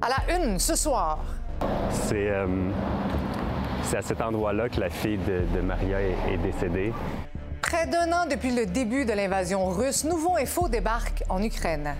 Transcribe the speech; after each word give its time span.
À 0.00 0.08
la 0.08 0.36
une, 0.36 0.58
ce 0.58 0.74
soir. 0.74 1.18
Euh, 2.12 2.46
c'est 3.84 3.96
à 3.96 4.02
cet 4.02 4.20
endroit-là 4.20 4.68
que 4.68 4.80
la 4.80 4.90
fille 4.90 5.18
de, 5.18 5.60
Maria 5.60 6.00
est, 6.00 6.36
décédée. 6.38 6.92
Près 7.60 7.86
d'un 7.86 8.12
an 8.12 8.26
depuis 8.30 8.54
le 8.54 8.66
début 8.66 9.04
de 9.04 9.12
l'invasion 9.12 9.68
russe, 9.68 10.04
Nouveau 10.04 10.36
Info 10.36 10.68
débarque 10.68 11.22
en 11.28 11.42
Ukraine. 11.42 11.94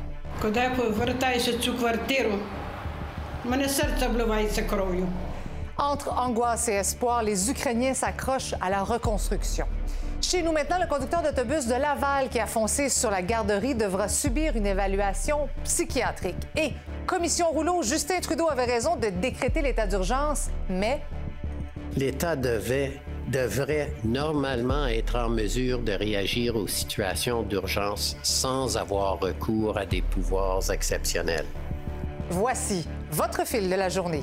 Entre 5.79 6.12
angoisse 6.12 6.68
et 6.68 6.73
espoir, 6.73 7.23
les 7.23 7.50
Ukrainiens 7.50 7.95
s'accrochent 7.95 8.54
à 8.61 8.70
la 8.70 8.82
reconstruction. 8.82 9.66
Chez 10.20 10.43
nous 10.43 10.52
maintenant, 10.52 10.79
le 10.80 10.86
conducteur 10.86 11.23
d'autobus 11.23 11.66
de 11.66 11.75
Laval 11.75 12.29
qui 12.29 12.39
a 12.39 12.46
foncé 12.46 12.89
sur 12.89 13.11
la 13.11 13.23
garderie 13.23 13.75
devra 13.75 14.09
subir 14.09 14.57
une 14.57 14.66
évaluation 14.66 15.48
psychiatrique. 15.64 16.36
Et 16.57 16.73
commission 17.07 17.50
rouleau, 17.50 17.82
Justin 17.82 18.21
Trudeau 18.21 18.48
avait 18.48 18.64
raison 18.64 18.96
de 18.96 19.09
décréter 19.09 19.62
l'état 19.62 19.87
d'urgence, 19.87 20.48
mais 20.69 21.01
L'État 21.95 22.37
devait, 22.37 23.01
devrait 23.28 23.92
normalement 24.02 24.87
être 24.87 25.16
en 25.16 25.28
mesure 25.28 25.80
de 25.80 25.92
réagir 25.92 26.56
aux 26.56 26.66
situations 26.66 27.42
d'urgence 27.42 28.16
sans 28.23 28.78
avoir 28.78 29.20
recours 29.20 29.77
à 29.77 29.84
des 29.84 30.01
pouvoirs 30.01 30.70
exceptionnels. 30.70 31.47
voici 32.30 32.88
votre 33.11 33.47
fil 33.47 33.69
de 33.69 33.75
la 33.75 33.91
journée. 33.91 34.23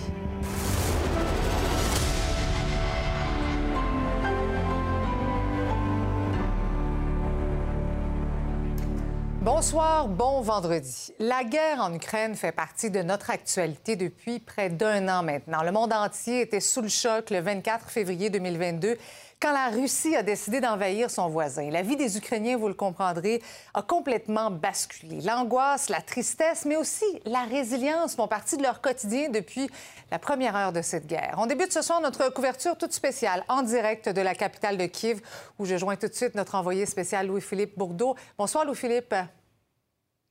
Bonsoir, 9.51 10.07
bon 10.07 10.41
vendredi. 10.41 11.11
La 11.17 11.43
guerre 11.43 11.81
en 11.81 11.91
Ukraine 11.91 12.35
fait 12.35 12.51
partie 12.51 12.91
de 12.91 13.01
notre 13.01 13.31
actualité 13.31 13.95
depuis 13.95 14.39
près 14.39 14.69
d'un 14.69 15.09
an 15.09 15.23
maintenant. 15.23 15.63
Le 15.63 15.71
monde 15.71 15.91
entier 15.91 16.41
était 16.41 16.59
sous 16.59 16.83
le 16.83 16.87
choc 16.87 17.31
le 17.31 17.39
24 17.39 17.89
février 17.89 18.29
2022 18.29 18.95
quand 19.41 19.51
la 19.51 19.69
Russie 19.69 20.15
a 20.15 20.21
décidé 20.21 20.61
d'envahir 20.61 21.09
son 21.09 21.29
voisin. 21.29 21.71
La 21.71 21.81
vie 21.81 21.95
des 21.95 22.15
Ukrainiens, 22.15 22.57
vous 22.57 22.67
le 22.67 22.75
comprendrez, 22.75 23.41
a 23.73 23.81
complètement 23.81 24.51
basculé. 24.51 25.19
L'angoisse, 25.21 25.89
la 25.89 26.01
tristesse, 26.01 26.65
mais 26.65 26.75
aussi 26.75 27.05
la 27.25 27.43
résilience 27.45 28.15
font 28.15 28.27
partie 28.27 28.55
de 28.55 28.61
leur 28.61 28.81
quotidien 28.81 29.29
depuis 29.29 29.67
la 30.11 30.19
première 30.19 30.55
heure 30.55 30.73
de 30.73 30.83
cette 30.83 31.07
guerre. 31.07 31.35
On 31.39 31.47
débute 31.47 31.73
ce 31.73 31.81
soir 31.81 32.01
notre 32.01 32.31
couverture 32.31 32.77
toute 32.77 32.93
spéciale 32.93 33.43
en 33.47 33.63
direct 33.63 34.09
de 34.09 34.21
la 34.21 34.35
capitale 34.35 34.77
de 34.77 34.85
Kiev, 34.85 35.21
où 35.57 35.65
je 35.65 35.75
joins 35.75 35.95
tout 35.95 36.07
de 36.07 36.13
suite 36.13 36.35
notre 36.35 36.53
envoyé 36.53 36.85
spécial 36.85 37.25
Louis-Philippe 37.25 37.75
Bourdeau. 37.79 38.15
Bonsoir, 38.37 38.63
Louis-Philippe. 38.63 39.15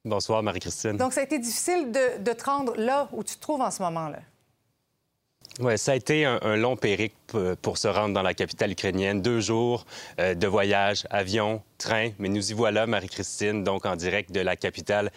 Bonsoir, 0.04 0.42
Marie-Christine. 0.42 0.96
Donc, 0.96 1.12
ça 1.12 1.20
a 1.20 1.24
été 1.24 1.38
difficile 1.38 1.90
de, 1.90 2.22
de 2.22 2.32
te 2.32 2.44
rendre 2.44 2.74
là 2.76 3.08
où 3.12 3.24
tu 3.24 3.36
te 3.36 3.40
trouves 3.40 3.60
en 3.60 3.70
ce 3.70 3.82
moment-là. 3.82 4.20
Oui, 5.60 5.76
ça 5.76 5.92
a 5.92 5.94
été 5.96 6.24
un, 6.24 6.38
un 6.42 6.56
long 6.56 6.76
périple 6.76 7.16
euh, 7.34 7.56
pour 7.60 7.78
se 7.78 7.88
rendre 7.88 8.14
dans 8.14 8.22
la 8.22 8.32
capitale 8.32 8.70
ukrainienne. 8.70 9.22
Deux 9.22 9.40
jours 9.40 9.86
euh, 10.20 10.34
de 10.34 10.46
voyage, 10.46 11.04
avion, 11.10 11.62
train. 11.78 12.10
Mais 12.20 12.28
nous 12.28 12.52
y 12.52 12.54
voilà, 12.54 12.86
Marie-Christine, 12.86 13.64
donc 13.64 13.84
en 13.84 13.96
direct 13.96 14.30
de 14.30 14.40
la 14.40 14.54
capitale 14.54 15.10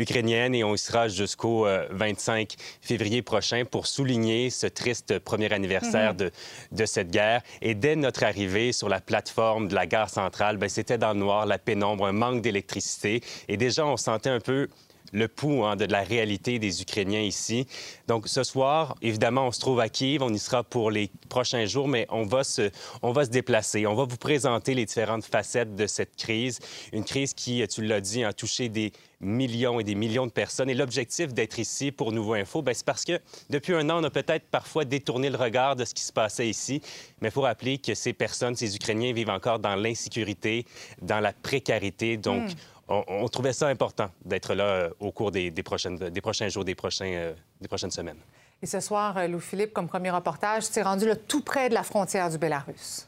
ukrainienne 0.00 0.54
et 0.54 0.64
on 0.64 0.74
y 0.74 0.78
sera 0.78 1.08
jusqu'au 1.08 1.66
euh, 1.66 1.86
25 1.90 2.54
février 2.80 3.22
prochain 3.22 3.64
pour 3.70 3.86
souligner 3.86 4.50
ce 4.50 4.66
triste 4.66 5.18
premier 5.18 5.52
anniversaire 5.52 6.14
de, 6.14 6.30
de 6.72 6.86
cette 6.86 7.10
guerre. 7.10 7.42
Et 7.62 7.74
dès 7.74 7.96
notre 7.96 8.24
arrivée 8.24 8.72
sur 8.72 8.88
la 8.88 9.00
plateforme 9.00 9.68
de 9.68 9.74
la 9.74 9.86
gare 9.86 10.10
centrale, 10.10 10.56
ben, 10.56 10.68
c'était 10.68 10.98
dans 10.98 11.12
le 11.12 11.20
noir, 11.20 11.46
la 11.46 11.58
pénombre, 11.58 12.06
un 12.06 12.12
manque 12.12 12.42
d'électricité. 12.42 13.20
Et 13.48 13.56
déjà, 13.56 13.86
on 13.86 13.96
sentait 13.96 14.30
un 14.30 14.40
peu 14.40 14.68
le 15.12 15.28
pouls 15.28 15.64
hein, 15.64 15.76
de 15.76 15.84
la 15.86 16.02
réalité 16.02 16.58
des 16.58 16.82
Ukrainiens 16.82 17.20
ici. 17.20 17.66
Donc 18.06 18.28
ce 18.28 18.42
soir, 18.42 18.96
évidemment, 19.02 19.48
on 19.48 19.52
se 19.52 19.60
trouve 19.60 19.80
à 19.80 19.88
Kiev, 19.88 20.22
on 20.22 20.32
y 20.32 20.38
sera 20.38 20.62
pour 20.62 20.90
les 20.90 21.10
prochains 21.28 21.66
jours, 21.66 21.88
mais 21.88 22.06
on 22.10 22.24
va 22.24 22.44
se, 22.44 22.70
on 23.02 23.12
va 23.12 23.24
se 23.24 23.30
déplacer. 23.30 23.86
On 23.86 23.94
va 23.94 24.04
vous 24.04 24.16
présenter 24.16 24.74
les 24.74 24.86
différentes 24.86 25.24
facettes 25.24 25.74
de 25.74 25.86
cette 25.86 26.16
crise, 26.16 26.60
une 26.92 27.04
crise 27.04 27.34
qui, 27.34 27.66
tu 27.68 27.82
l'as 27.82 28.00
dit, 28.00 28.24
a 28.24 28.32
touché 28.32 28.68
des 28.68 28.92
millions 29.20 29.80
et 29.80 29.84
des 29.84 29.94
millions 29.94 30.26
de 30.26 30.32
personnes. 30.32 30.70
Et 30.70 30.74
l'objectif 30.74 31.32
d'être 31.32 31.58
ici 31.58 31.92
pour 31.92 32.12
Nouveau 32.12 32.34
Info, 32.34 32.62
ben, 32.62 32.74
c'est 32.74 32.86
parce 32.86 33.04
que 33.04 33.20
depuis 33.50 33.74
un 33.74 33.88
an, 33.90 34.00
on 34.00 34.04
a 34.04 34.10
peut-être 34.10 34.46
parfois 34.48 34.84
détourné 34.84 35.30
le 35.30 35.36
regard 35.36 35.76
de 35.76 35.84
ce 35.84 35.94
qui 35.94 36.02
se 36.02 36.12
passait 36.12 36.48
ici, 36.48 36.80
mais 37.20 37.28
il 37.28 37.30
faut 37.30 37.42
rappeler 37.42 37.78
que 37.78 37.94
ces 37.94 38.12
personnes, 38.12 38.56
ces 38.56 38.74
Ukrainiens 38.74 39.12
vivent 39.12 39.30
encore 39.30 39.58
dans 39.58 39.76
l'insécurité, 39.76 40.66
dans 41.02 41.20
la 41.20 41.32
précarité. 41.32 42.16
Donc, 42.16 42.50
on, 42.88 43.04
on 43.06 43.28
trouvait 43.28 43.52
ça 43.52 43.68
important 43.68 44.10
d'être 44.24 44.54
là 44.54 44.64
euh, 44.64 44.90
au 44.98 45.12
cours 45.12 45.30
des, 45.30 45.50
des 45.50 45.62
prochaines, 45.62 45.96
des 45.96 46.20
prochains 46.20 46.48
jours, 46.48 46.64
des, 46.64 46.74
prochains, 46.74 47.12
euh, 47.12 47.32
des 47.60 47.68
prochaines 47.68 47.90
semaines. 47.90 48.18
Et 48.62 48.66
ce 48.66 48.80
soir, 48.80 49.16
euh, 49.16 49.26
Louis-Philippe, 49.26 49.72
comme 49.72 49.88
premier 49.88 50.10
reportage, 50.10 50.70
t'es 50.70 50.82
rendu 50.82 51.06
là, 51.06 51.16
tout 51.16 51.42
près 51.42 51.68
de 51.68 51.74
la 51.74 51.82
frontière 51.82 52.28
du 52.28 52.36
Bélarus. 52.36 53.06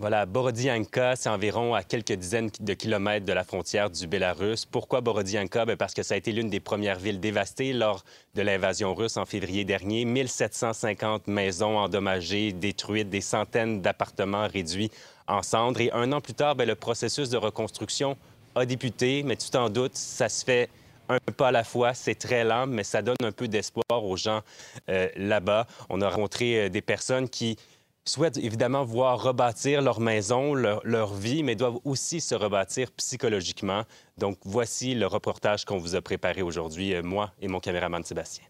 Voilà, 0.00 0.26
Borodianka, 0.26 1.14
c'est 1.14 1.28
environ 1.28 1.72
à 1.72 1.84
quelques 1.84 2.14
dizaines 2.14 2.50
de 2.58 2.74
kilomètres 2.74 3.24
de 3.24 3.32
la 3.32 3.44
frontière 3.44 3.90
du 3.90 4.08
Bélarus. 4.08 4.64
Pourquoi 4.66 5.00
Borodianka? 5.00 5.64
Bien, 5.64 5.76
parce 5.76 5.94
que 5.94 6.02
ça 6.02 6.14
a 6.14 6.16
été 6.16 6.32
l'une 6.32 6.50
des 6.50 6.58
premières 6.58 6.98
villes 6.98 7.20
dévastées 7.20 7.72
lors 7.72 8.04
de 8.34 8.42
l'invasion 8.42 8.92
russe 8.92 9.16
en 9.16 9.24
février 9.24 9.64
dernier. 9.64 10.04
1750 10.04 11.28
maisons 11.28 11.78
endommagées, 11.78 12.52
détruites, 12.52 13.08
des 13.08 13.20
centaines 13.20 13.82
d'appartements 13.82 14.48
réduits 14.48 14.90
en 15.28 15.42
cendres. 15.42 15.80
Et 15.80 15.92
un 15.92 16.10
an 16.10 16.20
plus 16.20 16.34
tard, 16.34 16.56
bien, 16.56 16.66
le 16.66 16.74
processus 16.74 17.30
de 17.30 17.36
reconstruction 17.36 18.16
a 18.56 18.66
débuté, 18.66 19.22
mais 19.22 19.36
tu 19.36 19.48
t'en 19.48 19.70
doutes, 19.70 19.96
ça 19.96 20.28
se 20.28 20.44
fait 20.44 20.70
un 21.08 21.18
pas 21.36 21.48
à 21.48 21.52
la 21.52 21.64
fois. 21.64 21.94
C'est 21.94 22.14
très 22.14 22.44
lent, 22.44 22.66
mais 22.66 22.84
ça 22.84 23.02
donne 23.02 23.16
un 23.22 23.32
peu 23.32 23.48
d'espoir 23.48 24.04
aux 24.04 24.16
gens 24.16 24.40
euh, 24.88 25.08
là-bas. 25.16 25.66
On 25.88 26.00
a 26.00 26.08
rencontré 26.08 26.64
euh, 26.64 26.68
des 26.68 26.82
personnes 26.82 27.28
qui 27.28 27.56
souhaitent 28.04 28.36
évidemment 28.36 28.84
voir 28.84 29.22
rebâtir 29.22 29.80
leur 29.80 30.00
maison, 30.00 30.54
leur, 30.54 31.14
vie, 31.14 31.42
mais 31.42 31.56
doivent 31.56 31.78
aussi 31.84 32.20
se 32.20 32.34
rebâtir 32.34 32.90
psychologiquement. 32.92 33.84
Donc 34.18 34.38
voici 34.44 34.94
le 34.94 35.06
reportage 35.06 35.64
qu'on 35.64 35.78
vous 35.78 35.94
a 35.94 36.02
préparé 36.02 36.42
aujourd'hui, 36.42 36.94
euh, 36.94 37.02
moi 37.02 37.32
et 37.40 37.48
mon 37.48 37.60
caméraman 37.60 38.04
Sébastien. 38.04 38.44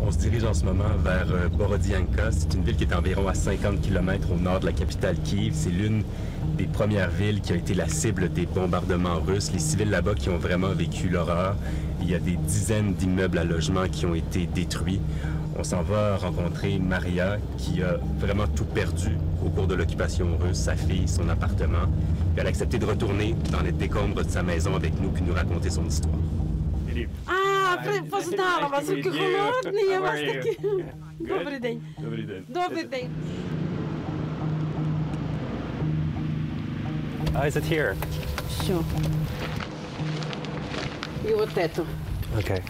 On 0.00 0.10
se 0.12 0.18
dirige 0.18 0.44
en 0.44 0.54
ce 0.54 0.64
moment 0.64 0.96
vers 0.98 1.26
euh, 1.32 1.48
Borodianka. 1.48 2.30
C'est 2.30 2.54
une 2.54 2.62
ville 2.62 2.76
qui 2.76 2.84
est 2.84 2.94
environ 2.94 3.26
à 3.28 3.34
50 3.34 3.80
km 3.80 4.32
au 4.32 4.36
nord 4.36 4.60
de 4.60 4.66
la 4.66 4.72
capitale 4.72 5.16
Kiev. 5.24 5.52
C'est 5.54 5.70
l'une 5.70 6.04
des 6.57 6.65
premières 6.65 7.09
villes 7.09 7.41
qui 7.41 7.53
a 7.53 7.55
été 7.55 7.73
la 7.73 7.87
cible 7.87 8.31
des 8.31 8.45
bombardements 8.45 9.19
russes. 9.19 9.51
Les 9.51 9.59
civils 9.59 9.89
là-bas 9.89 10.15
qui 10.15 10.29
ont 10.29 10.37
vraiment 10.37 10.69
vécu 10.69 11.09
l'horreur. 11.09 11.55
Il 12.01 12.09
y 12.09 12.15
a 12.15 12.19
des 12.19 12.35
dizaines 12.35 12.93
d'immeubles 12.93 13.37
à 13.37 13.43
logement 13.43 13.87
qui 13.91 14.05
ont 14.05 14.15
été 14.15 14.47
détruits. 14.47 14.99
On 15.57 15.63
s'en 15.63 15.81
va 15.83 16.17
rencontrer 16.17 16.79
Maria 16.79 17.37
qui 17.57 17.83
a 17.83 17.97
vraiment 18.19 18.47
tout 18.47 18.65
perdu 18.65 19.11
au 19.45 19.49
cours 19.49 19.67
de 19.67 19.75
l'occupation 19.75 20.37
russe, 20.41 20.57
sa 20.57 20.75
fille, 20.75 21.07
son 21.07 21.27
appartement. 21.29 21.85
Puis 22.33 22.37
elle 22.39 22.45
a 22.47 22.49
accepté 22.49 22.79
de 22.79 22.85
retourner 22.85 23.35
dans 23.51 23.61
les 23.61 23.71
décombres 23.71 24.23
de 24.23 24.29
sa 24.29 24.41
maison 24.43 24.75
avec 24.75 24.93
nous 25.01 25.09
puis 25.09 25.23
nous 25.27 25.33
raconter 25.33 25.69
son 25.69 25.85
histoire. 25.85 26.15
А, 27.27 27.77
при- 27.83 28.01
познала 28.09 28.67
вас, 28.71 28.89
які 28.89 29.09
холодні, 29.09 29.81
я 29.89 29.99
вас 29.99 30.19
такі. 30.19 30.57
Добрий 31.19 31.59
день. 31.59 31.81
Добрий 31.99 32.23
день. 32.25 32.43
Добрий 32.49 32.83
день. 32.83 33.09
Ah, 37.35 37.47
is 37.47 37.55
it 37.55 37.63
here? 37.63 37.95
Все. 38.49 38.83
И 41.27 41.33
вот 41.33 41.57
это. 41.57 41.85
Okay. 42.37 42.61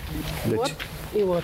Вот 0.45 0.71
и 1.13 1.23
вот. 1.23 1.43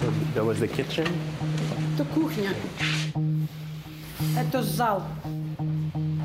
So 0.00 0.12
that 0.34 0.44
was 0.44 0.58
the 0.58 0.68
kitchen? 0.68 1.06
Это 1.94 2.04
кухня. 2.14 2.50
Это 4.38 4.62
зал. 4.62 5.02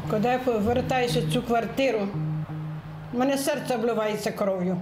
Коли 0.09 0.27
я 0.27 0.39
повертаюся 0.39 1.21
в 1.21 1.31
цю 1.31 1.41
квартиру, 1.41 2.07
в 3.13 3.17
мене 3.17 3.37
серце 3.37 3.75
обливається 3.75 4.31
кров'ю. 4.31 4.77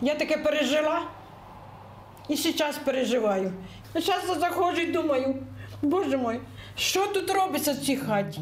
Я 0.00 0.14
таке 0.14 0.36
пережила 0.36 1.00
і 2.29 2.35
зараз 2.35 2.77
переживаю. 2.77 3.51
Часто 3.93 4.39
заходжу 4.39 4.81
і 4.81 4.91
думаю, 4.91 5.35
боже 5.81 6.17
мой, 6.17 6.39
що 6.75 7.07
тут 7.07 7.31
робиться 7.31 7.73
в 7.73 7.77
цій 7.77 7.95
хаті? 7.97 8.41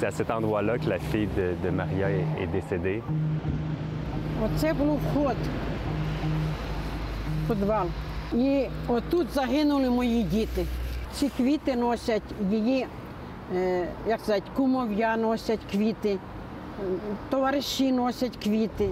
C'est 0.00 0.06
à 0.06 0.12
cet 0.12 0.30
endroit-là 0.30 0.78
que 0.78 0.88
la 0.88 1.00
fille 1.10 1.28
de, 1.40 1.46
de 1.64 1.70
Maria 1.70 2.08
est, 2.18 2.26
est 2.42 2.50
décédée. 2.58 3.02
Оце 4.44 4.72
був 4.72 5.00
вход 5.10 5.36
в 7.44 7.48
підвал. 7.48 7.86
І 8.34 8.66
отут 8.88 9.26
загинули 9.34 9.90
мої 9.90 10.22
діти. 10.22 10.66
Ці 11.12 11.28
квіти 11.36 11.76
носять 11.76 12.22
її, 12.50 12.86
е, 13.54 13.88
як 14.08 14.20
сказати, 14.20 14.42
кумов'я 14.56 15.16
носять 15.16 15.60
квіти, 15.72 16.18
товариші 17.30 17.92
носять 17.92 18.36
квіти. 18.36 18.88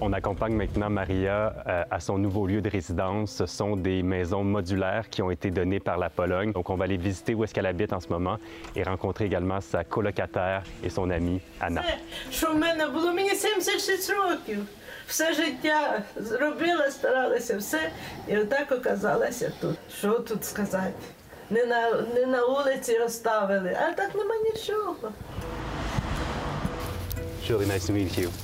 On 0.00 0.12
accompagne 0.12 0.54
maintenant 0.54 0.90
Maria 0.90 1.54
euh, 1.66 1.82
à 1.90 1.98
son 2.00 2.18
nouveau 2.18 2.46
lieu 2.46 2.60
de 2.60 2.68
résidence. 2.68 3.30
Ce 3.36 3.46
sont 3.46 3.76
des 3.76 4.02
maisons 4.02 4.44
modulaires 4.44 5.08
qui 5.08 5.22
ont 5.22 5.30
été 5.30 5.50
données 5.50 5.80
par 5.80 5.96
la 5.98 6.10
Pologne. 6.10 6.52
Donc, 6.52 6.68
on 6.68 6.76
va 6.76 6.84
aller 6.84 6.96
visiter 6.96 7.34
où 7.34 7.42
est-ce 7.44 7.54
qu'elle 7.54 7.66
habite 7.66 7.92
en 7.92 8.00
ce 8.00 8.08
moment 8.08 8.36
et 8.76 8.82
rencontrer 8.82 9.24
également 9.24 9.60
sa 9.60 9.84
colocataire 9.84 10.62
et 10.84 10.90
son 10.90 11.08
amie 11.10 11.40
Anna. 11.60 11.82
Що 12.30 12.52
в 12.52 12.56
мене 12.58 12.86
було 12.86 13.12
мені 13.12 13.30
76 13.30 14.10
років. 14.10 14.66
Все 15.06 15.32
життя 15.34 16.02
зробила, 16.16 16.90
старалася 16.90 17.56
все, 17.56 17.90
і 18.28 18.36
отак 18.36 18.72
оказалася 18.72 19.52
тут. 19.60 19.76
Що 19.98 20.10
тут 20.10 20.44
сказати? 20.44 21.04
Не 21.50 21.64
на, 21.64 21.90
не 22.14 22.26
на 22.26 22.46
вулиці 22.46 22.98
оставили, 22.98 23.76
а 23.80 23.92
так 23.92 24.14
нема 24.14 24.34
нічого. 24.54 24.96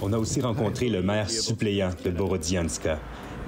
On 0.03 0.13
a 0.13 0.19
aussi 0.19 0.41
rencontré 0.41 0.89
le 0.89 1.03
maire 1.03 1.31
suppléant 1.31 1.91
de 2.05 2.11
Borodianska. 2.11 2.99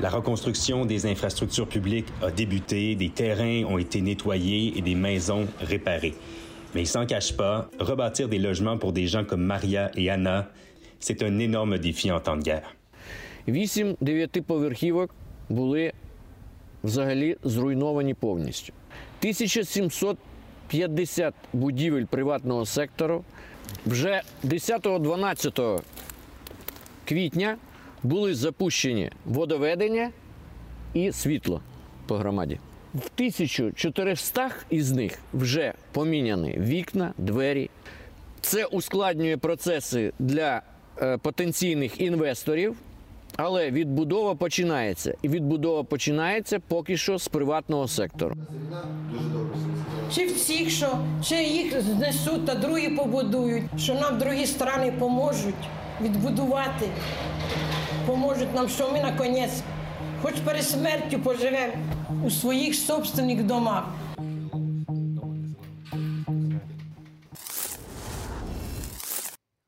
La 0.01 0.09
reconstruction 0.09 0.87
des 0.87 1.07
infrastructures 1.07 1.69
publiques 1.69 2.09
a 2.23 2.31
débuté, 2.31 2.95
des 2.95 3.11
terrains 3.11 3.65
ont 3.65 3.79
été 3.79 4.01
nettoyés 4.01 4.77
et 4.77 4.81
des 4.81 4.95
maisons 4.95 5.47
réparées. 5.61 6.15
Mais 6.75 6.83
il 6.83 6.87
s'en 6.87 7.05
cache 7.05 7.37
pas, 7.37 7.69
rebâtir 7.79 8.29
des 8.29 8.39
logements 8.39 8.79
pour 8.79 8.93
des 8.93 9.07
gens 9.07 9.25
comme 9.25 9.43
Maria 9.43 9.91
et 9.95 10.09
Anna, 10.09 10.49
c'est 10.99 11.23
un 11.23 11.39
énorme 11.39 11.79
défi 11.79 12.11
en 12.11 12.21
temps 12.21 12.37
de 12.37 12.43
guerre. 12.43 12.75
Вісім 13.49 13.97
дев'ятиповерхівок 14.01 15.15
були 15.49 15.93
взагалі 16.85 17.37
зруйновані 17.45 18.15
повністю. 18.15 18.73
1750 19.21 21.35
будівель 21.53 22.05
приватного 22.05 22.67
сектору 22.67 23.25
вже 23.86 24.22
10-12 24.44 25.82
квітня 27.06 27.58
були 28.04 28.36
запущені 28.36 29.12
водоведення 29.26 30.12
і 30.94 31.12
світло 31.12 31.62
по 32.08 32.16
громаді. 32.16 32.60
В 32.94 33.10
1400 33.16 34.52
із 34.70 34.92
них 34.92 35.20
вже 35.34 35.74
поміняні 35.92 36.58
вікна, 36.60 37.14
двері. 37.18 37.70
Це 38.42 38.66
ускладнює 38.66 39.38
процеси 39.38 40.14
для 40.20 40.62
е, 41.02 41.18
потенційних 41.18 42.02
інвесторів, 42.02 42.76
але 43.36 43.72
відбудова 43.72 44.36
починається. 44.36 45.14
І 45.22 45.30
відбудова 45.30 45.84
починається 45.84 46.60
поки 46.60 46.98
що 46.98 47.18
з 47.18 47.28
приватного 47.28 47.88
сектору. 47.88 48.36
Чи 50.16 50.26
всіх, 50.26 50.70
що 50.70 51.00
чи 51.24 51.44
їх 51.44 51.82
знесуть 51.82 52.46
та 52.46 52.56
другі 52.56 52.90
побудують, 52.90 53.64
що 53.78 53.94
нам 53.94 54.18
другі 54.18 54.46
страни 54.46 54.94
поможуть 55.00 55.56
відбудувати, 56.02 56.90
поможуть 58.06 58.56
нам, 58.56 58.70
що 58.70 58.92
ми 58.92 59.02
наконець, 59.02 59.62
хоч 60.22 60.34
перед 60.34 60.64
смертю 60.64 61.20
поживемо 61.20 61.74
у 62.26 62.30
своїх 62.30 62.76
собственних 62.76 63.44
домах. 63.44 63.84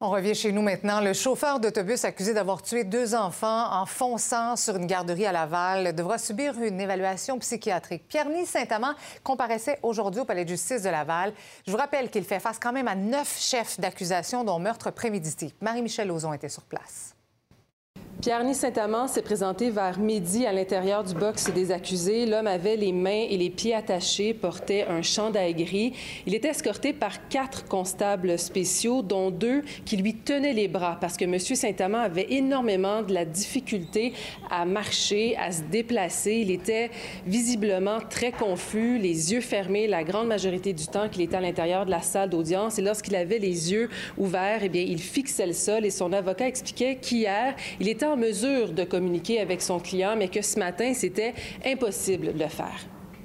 On 0.01 0.11
revient 0.11 0.33
chez 0.33 0.53
nous 0.53 0.61
maintenant. 0.61 1.01
Le 1.01 1.11
chauffeur 1.11 1.59
d'autobus 1.59 2.05
accusé 2.05 2.33
d'avoir 2.33 2.61
tué 2.61 2.85
deux 2.85 3.15
enfants 3.15 3.69
en 3.69 3.85
fonçant 3.85 4.55
sur 4.55 4.77
une 4.77 4.85
garderie 4.85 5.25
à 5.25 5.33
Laval 5.33 5.93
devra 5.93 6.17
subir 6.17 6.53
une 6.61 6.79
évaluation 6.79 7.37
psychiatrique. 7.37 8.07
Pierre-Ny 8.07 8.45
Saint-Amand 8.45 8.93
comparaissait 9.25 9.77
aujourd'hui 9.83 10.21
au 10.21 10.25
palais 10.25 10.45
de 10.45 10.49
justice 10.51 10.83
de 10.83 10.89
Laval. 10.89 11.33
Je 11.67 11.71
vous 11.71 11.77
rappelle 11.77 12.09
qu'il 12.09 12.23
fait 12.23 12.39
face 12.39 12.59
quand 12.59 12.71
même 12.71 12.87
à 12.87 12.95
neuf 12.95 13.41
chefs 13.41 13.77
d'accusation, 13.77 14.45
dont 14.45 14.57
meurtre 14.57 14.89
prémédité. 14.89 15.53
Marie-Michel 15.59 16.09
Ozon 16.11 16.31
était 16.31 16.47
sur 16.47 16.63
place. 16.63 17.13
Pierre-Ny 18.21 18.53
Saint-Amand 18.53 19.07
s'est 19.07 19.21
présenté 19.21 19.69
vers 19.69 19.97
midi 19.97 20.45
à 20.45 20.51
l'intérieur 20.51 21.05
du 21.05 21.13
box 21.13 21.53
des 21.53 21.71
accusés. 21.71 22.25
L'homme 22.25 22.47
avait 22.47 22.75
les 22.75 22.91
mains 22.91 23.25
et 23.29 23.37
les 23.37 23.49
pieds 23.49 23.73
attachés, 23.73 24.33
portait 24.33 24.83
un 24.89 25.01
chandail 25.01 25.53
gris. 25.53 25.93
Il 26.25 26.35
était 26.35 26.49
escorté 26.49 26.91
par 26.91 27.29
quatre 27.29 27.63
constables 27.69 28.37
spéciaux, 28.37 29.03
dont 29.03 29.31
deux 29.31 29.61
qui 29.85 29.95
lui 29.95 30.15
tenaient 30.15 30.51
les 30.51 30.67
bras 30.67 30.97
parce 30.99 31.15
que 31.15 31.23
M. 31.23 31.39
Saint-Amand 31.39 31.99
avait 31.99 32.27
énormément 32.29 33.03
de 33.03 33.13
la 33.13 33.23
difficulté 33.23 34.11
à 34.51 34.65
marcher, 34.65 35.37
à 35.37 35.53
se 35.53 35.61
déplacer. 35.61 36.39
Il 36.41 36.51
était 36.51 36.91
visiblement 37.25 37.99
très 38.09 38.33
confus, 38.33 38.97
les 38.97 39.31
yeux 39.31 39.41
fermés 39.41 39.87
la 39.87 40.03
grande 40.03 40.27
majorité 40.27 40.73
du 40.73 40.87
temps 40.87 41.07
qu'il 41.07 41.21
était 41.21 41.37
à 41.37 41.41
l'intérieur 41.41 41.85
de 41.85 41.91
la 41.91 42.01
salle 42.01 42.29
d'audience. 42.29 42.79
Et 42.79 42.81
lorsqu'il 42.81 43.15
avait 43.15 43.39
les 43.39 43.71
yeux 43.71 43.89
ouverts, 44.17 44.59
eh 44.63 44.67
bien, 44.67 44.83
il 44.85 44.99
fixait 44.99 45.47
le 45.47 45.53
sol 45.53 45.85
et 45.85 45.89
son 45.89 46.11
avocat 46.11 46.49
expliquait 46.49 46.97
qu'hier, 46.97 47.55
il 47.79 47.87
était 47.87 48.08
en 48.09 48.17
mesure 48.17 48.71
de 48.71 48.83
communiquer 48.83 49.39
avec 49.39 49.61
son 49.61 49.79
client, 49.79 50.15
mais 50.17 50.27
que 50.27 50.41
ce 50.41 50.59
matin, 50.59 50.93
c'était 50.93 51.33
impossible 51.65 52.33
de 52.33 52.39
le 52.39 52.49
faire. 52.49 52.79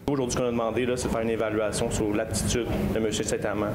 Aujourd'hui, 0.07 0.35
ce 0.35 0.39
qu'on 0.39 0.49
a 0.49 0.51
demandé, 0.51 0.85
là, 0.85 0.99
c'est 0.99 1.09
de 1.09 1.13
faire 1.13 1.23
une 1.23 1.31
évaluation 1.31 1.91
sur 1.91 2.13
l'aptitude 2.15 2.67
de 2.93 2.99
M. 2.99 3.11
Saint-Amand 3.11 3.73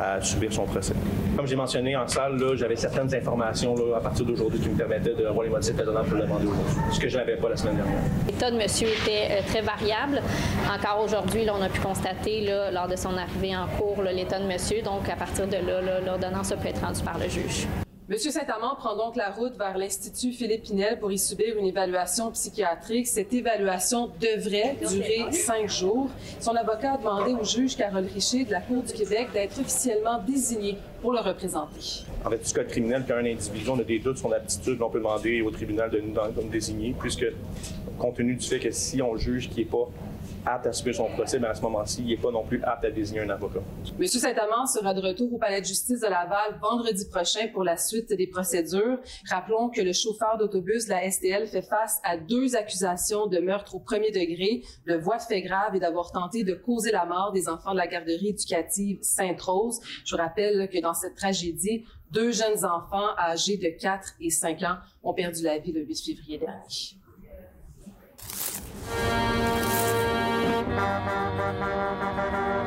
à 0.00 0.20
subir 0.20 0.52
son 0.52 0.66
procès. 0.66 0.94
Comme 1.36 1.48
j'ai 1.48 1.56
mentionné 1.56 1.96
en 1.96 2.06
salle, 2.06 2.36
là, 2.36 2.54
j'avais 2.54 2.76
certaines 2.76 3.12
informations 3.12 3.74
là, 3.74 3.96
à 3.96 4.00
partir 4.00 4.24
d'aujourd'hui 4.24 4.60
qui 4.60 4.68
me 4.68 4.76
permettaient 4.76 5.14
d'avoir 5.14 5.42
les 5.44 5.50
motifs 5.50 5.76
raisonnables 5.76 6.08
pour 6.08 6.18
le 6.18 6.22
demander 6.22 6.46
aujourd'hui, 6.46 6.74
ce 6.92 7.00
que 7.00 7.08
je 7.08 7.18
n'avais 7.18 7.36
pas 7.36 7.48
la 7.48 7.56
semaine 7.56 7.74
dernière. 7.74 7.98
L'état 8.24 8.52
de 8.52 8.56
monsieur 8.56 8.86
était 8.86 9.28
euh, 9.32 9.40
très 9.48 9.62
variable. 9.62 10.22
Encore 10.72 11.02
aujourd'hui, 11.04 11.44
là, 11.44 11.54
on 11.58 11.62
a 11.62 11.68
pu 11.68 11.80
constater 11.80 12.42
là, 12.42 12.70
lors 12.70 12.86
de 12.86 12.94
son 12.94 13.16
arrivée 13.16 13.56
en 13.56 13.66
cours 13.76 14.00
l'état 14.02 14.38
de 14.38 14.46
monsieur. 14.46 14.80
Donc, 14.80 15.08
à 15.08 15.16
partir 15.16 15.48
de 15.48 15.56
là, 15.56 15.80
là, 15.82 16.00
l'ordonnance 16.06 16.50
peut 16.50 16.68
être 16.68 16.82
rendue 16.82 17.02
par 17.02 17.18
le 17.18 17.28
juge. 17.28 17.66
Monsieur 18.06 18.30
Saint-Amand 18.30 18.74
prend 18.76 18.94
donc 18.96 19.16
la 19.16 19.30
route 19.30 19.56
vers 19.56 19.78
l'Institut 19.78 20.32
Philippe 20.32 20.64
Pinel 20.64 20.98
pour 20.98 21.10
y 21.10 21.18
subir 21.18 21.56
une 21.58 21.64
évaluation 21.64 22.30
psychiatrique. 22.32 23.06
Cette 23.06 23.32
évaluation 23.32 24.10
devrait 24.20 24.76
durer 24.86 25.32
cinq 25.32 25.70
jours. 25.70 26.10
Son 26.38 26.54
avocat 26.54 26.92
a 26.92 26.98
demandé 26.98 27.32
au 27.32 27.42
juge 27.42 27.78
Carole 27.78 28.04
Richer 28.04 28.44
de 28.44 28.52
la 28.52 28.60
Cour 28.60 28.82
du 28.82 28.92
Québec 28.92 29.28
d'être 29.32 29.58
officiellement 29.58 30.18
désigné 30.18 30.76
pour 31.00 31.14
le 31.14 31.20
représenter. 31.20 32.04
En 32.26 32.28
fait, 32.28 32.46
du 32.46 32.52
code 32.52 32.66
criminel, 32.66 33.04
quand 33.08 33.14
un 33.14 33.24
individu, 33.24 33.70
on 33.70 33.78
a 33.78 33.84
des 33.84 33.98
doutes 33.98 34.18
sur 34.18 34.28
son 34.28 34.34
aptitude, 34.34 34.82
on 34.82 34.90
peut 34.90 34.98
demander 34.98 35.40
au 35.40 35.50
tribunal 35.50 35.90
de 35.90 36.00
nous, 36.00 36.12
de 36.12 36.42
nous 36.42 36.50
désigner, 36.50 36.94
puisque 37.00 37.24
compte 37.98 38.16
tenu 38.16 38.34
du 38.34 38.46
fait 38.46 38.58
que 38.58 38.70
si 38.70 39.00
on 39.00 39.16
juge 39.16 39.48
qu'il 39.48 39.64
n'est 39.64 39.70
pas 39.70 39.88
apte 40.46 40.66
à 40.66 40.72
subir 40.72 40.94
son 40.94 41.08
procès, 41.10 41.38
mais 41.38 41.48
à 41.48 41.54
ce 41.54 41.62
moment-ci, 41.62 42.02
il 42.02 42.08
n'est 42.08 42.16
pas 42.16 42.30
non 42.30 42.44
plus 42.44 42.62
apte 42.62 42.84
à 42.84 42.90
désigner 42.90 43.20
un 43.20 43.30
avocat. 43.30 43.60
Monsieur 43.98 44.20
Saint-Amand 44.20 44.66
sera 44.66 44.94
de 44.94 45.00
retour 45.00 45.32
au 45.32 45.38
palais 45.38 45.60
de 45.60 45.66
justice 45.66 46.00
de 46.00 46.06
Laval 46.06 46.58
vendredi 46.60 47.06
prochain 47.08 47.48
pour 47.52 47.64
la 47.64 47.76
suite 47.76 48.12
des 48.12 48.26
procédures. 48.26 48.98
Rappelons 49.28 49.70
que 49.70 49.80
le 49.80 49.92
chauffeur 49.92 50.36
d'autobus 50.38 50.86
de 50.86 50.90
la 50.90 51.10
STL 51.10 51.46
fait 51.46 51.62
face 51.62 52.00
à 52.04 52.16
deux 52.16 52.56
accusations 52.56 53.26
de 53.26 53.38
meurtre 53.38 53.74
au 53.74 53.80
premier 53.80 54.10
degré, 54.10 54.62
de 54.86 54.94
voie 54.94 55.16
de 55.16 55.22
fait 55.22 55.42
grave 55.42 55.74
et 55.74 55.80
d'avoir 55.80 56.12
tenté 56.12 56.44
de 56.44 56.54
causer 56.54 56.92
la 56.92 57.04
mort 57.04 57.32
des 57.32 57.48
enfants 57.48 57.72
de 57.72 57.78
la 57.78 57.86
garderie 57.86 58.28
éducative 58.28 58.98
Sainte-Rose. 59.02 59.80
Je 60.04 60.14
vous 60.14 60.22
rappelle 60.22 60.68
que 60.68 60.80
dans 60.80 60.94
cette 60.94 61.14
tragédie, 61.14 61.84
deux 62.10 62.30
jeunes 62.30 62.64
enfants 62.64 63.08
âgés 63.18 63.56
de 63.56 63.68
4 63.68 64.14
et 64.20 64.30
5 64.30 64.62
ans 64.62 64.76
ont 65.02 65.14
perdu 65.14 65.42
la 65.42 65.58
vie 65.58 65.72
le 65.72 65.84
8 65.84 66.04
février 66.04 66.38
dernier. 66.38 66.54
Thank 70.76 72.58
you. 72.58 72.63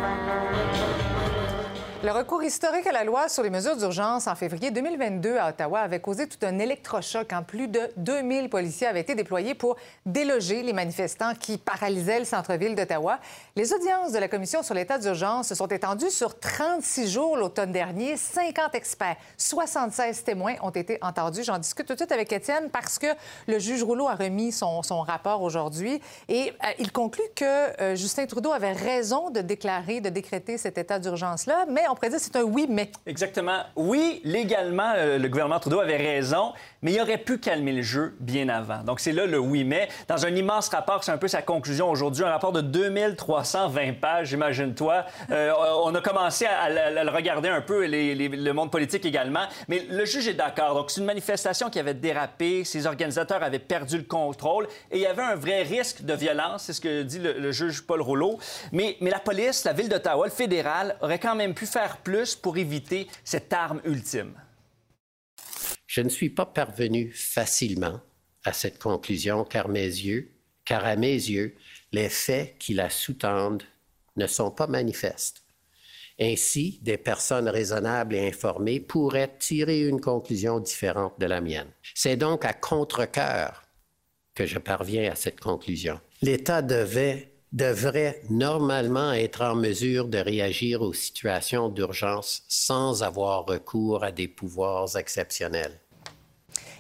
Le 2.04 2.12
recours 2.12 2.44
historique 2.44 2.86
à 2.86 2.92
la 2.92 3.04
loi 3.04 3.28
sur 3.28 3.42
les 3.42 3.50
mesures 3.50 3.76
d'urgence 3.76 4.28
en 4.28 4.36
février 4.36 4.70
2022 4.70 5.38
à 5.38 5.50
Ottawa 5.50 5.80
avait 5.80 6.00
causé 6.00 6.28
tout 6.28 6.38
un 6.46 6.60
électrochoc 6.60 7.26
quand 7.28 7.42
plus 7.42 7.68
de 7.68 7.80
2000 7.98 8.52
policiers 8.52 8.86
avaient 8.86 9.02
été 9.02 9.16
déployés 9.16 9.56
pour 9.56 9.78
déloger 10.06 10.62
les 10.62 10.74
manifestants 10.74 11.34
qui 11.34 11.58
paralysaient 11.58 12.20
le 12.20 12.26
centre-ville 12.26 12.76
d'Ottawa. 12.76 13.18
Les 13.56 13.74
audiences 13.74 14.12
de 14.12 14.20
la 14.20 14.28
Commission 14.28 14.62
sur 14.62 14.76
l'état 14.76 15.00
d'urgence 15.00 15.48
se 15.48 15.56
sont 15.56 15.66
étendues 15.70 16.12
sur 16.12 16.40
36 16.40 17.12
jours 17.12 17.36
l'automne 17.36 17.72
dernier. 17.72 18.16
50 18.16 18.76
experts, 18.76 19.18
76 19.36 20.24
témoins 20.24 20.54
ont 20.62 20.70
été 20.70 21.00
entendus. 21.02 21.44
J'en 21.44 21.58
discute 21.58 21.88
tout 21.88 21.94
de 21.94 22.00
suite 22.00 22.12
avec 22.12 22.32
Étienne 22.32 22.70
parce 22.72 23.00
que 23.00 23.08
le 23.48 23.58
juge 23.58 23.82
Rouleau 23.82 24.08
a 24.08 24.14
remis 24.14 24.52
son, 24.52 24.82
rapport 25.02 25.42
aujourd'hui 25.42 26.00
et 26.30 26.54
euh, 26.64 26.68
il 26.78 26.92
conclut 26.92 27.24
que 27.36 27.44
euh, 27.44 27.96
Justin 27.96 28.28
Trudeau 28.28 28.52
avait 28.52 28.74
raison 28.74 29.32
de 29.32 29.42
déclarer, 29.42 30.00
de 30.00 30.10
décréter 30.10 30.60
cet 30.60 30.78
état 30.78 31.00
d'urgence-là, 31.00 31.66
mais 31.68 31.88
c'est 32.18 32.36
un 32.36 32.44
oui, 32.44 32.66
mais. 32.70 32.92
Exactement. 33.06 33.64
Oui, 33.76 34.22
légalement, 34.24 34.94
euh, 34.96 35.18
le 35.18 35.28
gouvernement 35.28 35.60
Trudeau 35.60 35.80
avait 35.80 35.98
raison, 35.98 36.54
mais 36.82 36.94
il 36.94 37.02
aurait 37.02 37.18
pu 37.18 37.38
calmer 37.40 37.72
le 37.74 37.82
jeu 37.82 38.16
bien 38.20 38.50
avant. 38.50 38.84
Donc, 38.84 39.00
c'est 39.00 39.12
là 39.12 39.26
le 39.26 39.40
oui, 39.40 39.64
mais. 39.64 39.88
Dans 40.08 40.26
un 40.26 40.36
immense 40.36 40.70
rapport, 40.70 41.04
c'est 41.04 41.12
un 41.12 41.18
peu 41.18 41.28
sa 41.28 41.42
conclusion 41.42 41.90
aujourd'hui, 41.90 42.24
un 42.24 42.30
rapport 42.30 42.52
de 42.52 42.62
2320 42.62 44.00
pages, 44.00 44.32
imagine-toi. 44.32 45.06
Euh, 45.32 45.52
on 45.84 45.94
a 45.96 46.02
commencé 46.02 46.46
à, 46.46 46.70
le 47.04 47.10
regarder 47.12 47.50
un 47.50 47.62
peu, 47.62 47.86
les- 47.86 48.16
le 48.16 48.52
monde 48.54 48.72
politique 48.72 49.06
également, 49.06 49.46
mais 49.68 49.86
le 49.90 50.06
juge 50.06 50.28
est 50.28 50.34
d'accord. 50.34 50.76
Donc, 50.76 50.92
c'est 50.92 51.00
une 51.00 51.06
manifestation 51.08 51.70
qui 51.70 51.80
avait 51.80 51.94
dérapé, 51.94 52.64
ses 52.64 52.86
organisateurs 52.86 53.44
avaient 53.44 53.60
perdu 53.60 53.98
le 53.98 54.04
contrôle 54.04 54.68
et 54.92 54.98
il 54.98 55.02
y 55.02 55.06
avait 55.06 55.24
un 55.24 55.36
vrai 55.36 55.64
risque 55.64 56.04
de 56.04 56.14
violence, 56.14 56.64
c'est 56.64 56.74
ce 56.74 56.82
que 56.82 57.04
dit 57.04 57.20
le, 57.20 57.52
juge 57.52 57.82
Paul 57.86 58.02
Rouleau. 58.02 58.38
Mais, 58.72 58.98
mais 59.02 59.10
la 59.10 59.20
police, 59.20 59.64
la 59.64 59.74
ville 59.74 59.90
d'Ottawa, 59.90 60.26
le 60.26 60.32
fédéral, 60.32 60.96
aurait 61.02 61.20
quand 61.20 61.36
même 61.36 61.54
pu 61.54 61.66
faire 61.66 61.77
plus 62.04 62.36
pour 62.36 62.58
éviter 62.58 63.08
cette 63.24 63.54
arme 63.54 63.82
ultime? 63.86 64.34
Je 65.86 66.02
ne 66.02 66.10
suis 66.10 66.30
pas 66.30 66.46
parvenu 66.46 67.12
facilement 67.12 68.02
à 68.44 68.54
cette 68.54 68.80
conclusion 68.80 69.44
car 69.44 69.68
mes 69.68 69.86
yeux, 69.86 70.32
car 70.66 70.86
à 70.86 70.96
mes 70.96 71.14
yeux, 71.14 71.56
les 71.92 72.10
faits 72.10 72.58
qui 72.60 72.74
la 72.74 72.90
sous-tendent 72.90 73.64
ne 74.16 74.28
sont 74.28 74.52
pas 74.52 74.68
manifestes. 74.68 75.44
Ainsi, 76.20 76.80
des 76.82 76.98
personnes 76.98 77.48
raisonnables 77.48 78.16
et 78.16 78.28
informées 78.28 78.80
pourraient 78.80 79.38
tirer 79.38 79.88
une 79.88 80.02
conclusion 80.02 80.60
différente 80.60 81.20
de 81.20 81.28
la 81.28 81.42
mienne. 81.42 81.72
C'est 81.94 82.18
donc 82.18 82.44
à 82.44 82.54
contre-cœur 82.54 83.64
que 84.34 84.46
je 84.46 84.58
parviens 84.58 85.12
à 85.12 85.16
cette 85.16 85.40
conclusion. 85.40 86.00
L'État 86.22 86.62
devait, 86.62 87.37
devrait 87.58 88.22
normalement 88.30 89.14
être 89.14 89.42
en 89.42 89.56
mesure 89.56 90.08
de 90.08 90.20
réagir 90.20 90.84
aux 90.84 90.94
situations 90.94 91.70
d'urgence 91.70 92.44
sans 92.48 93.02
avoir 93.02 93.48
recours 93.48 94.04
à 94.04 94.12
des 94.12 94.28
pouvoirs 94.28 94.96
exceptionnels. 94.96 95.80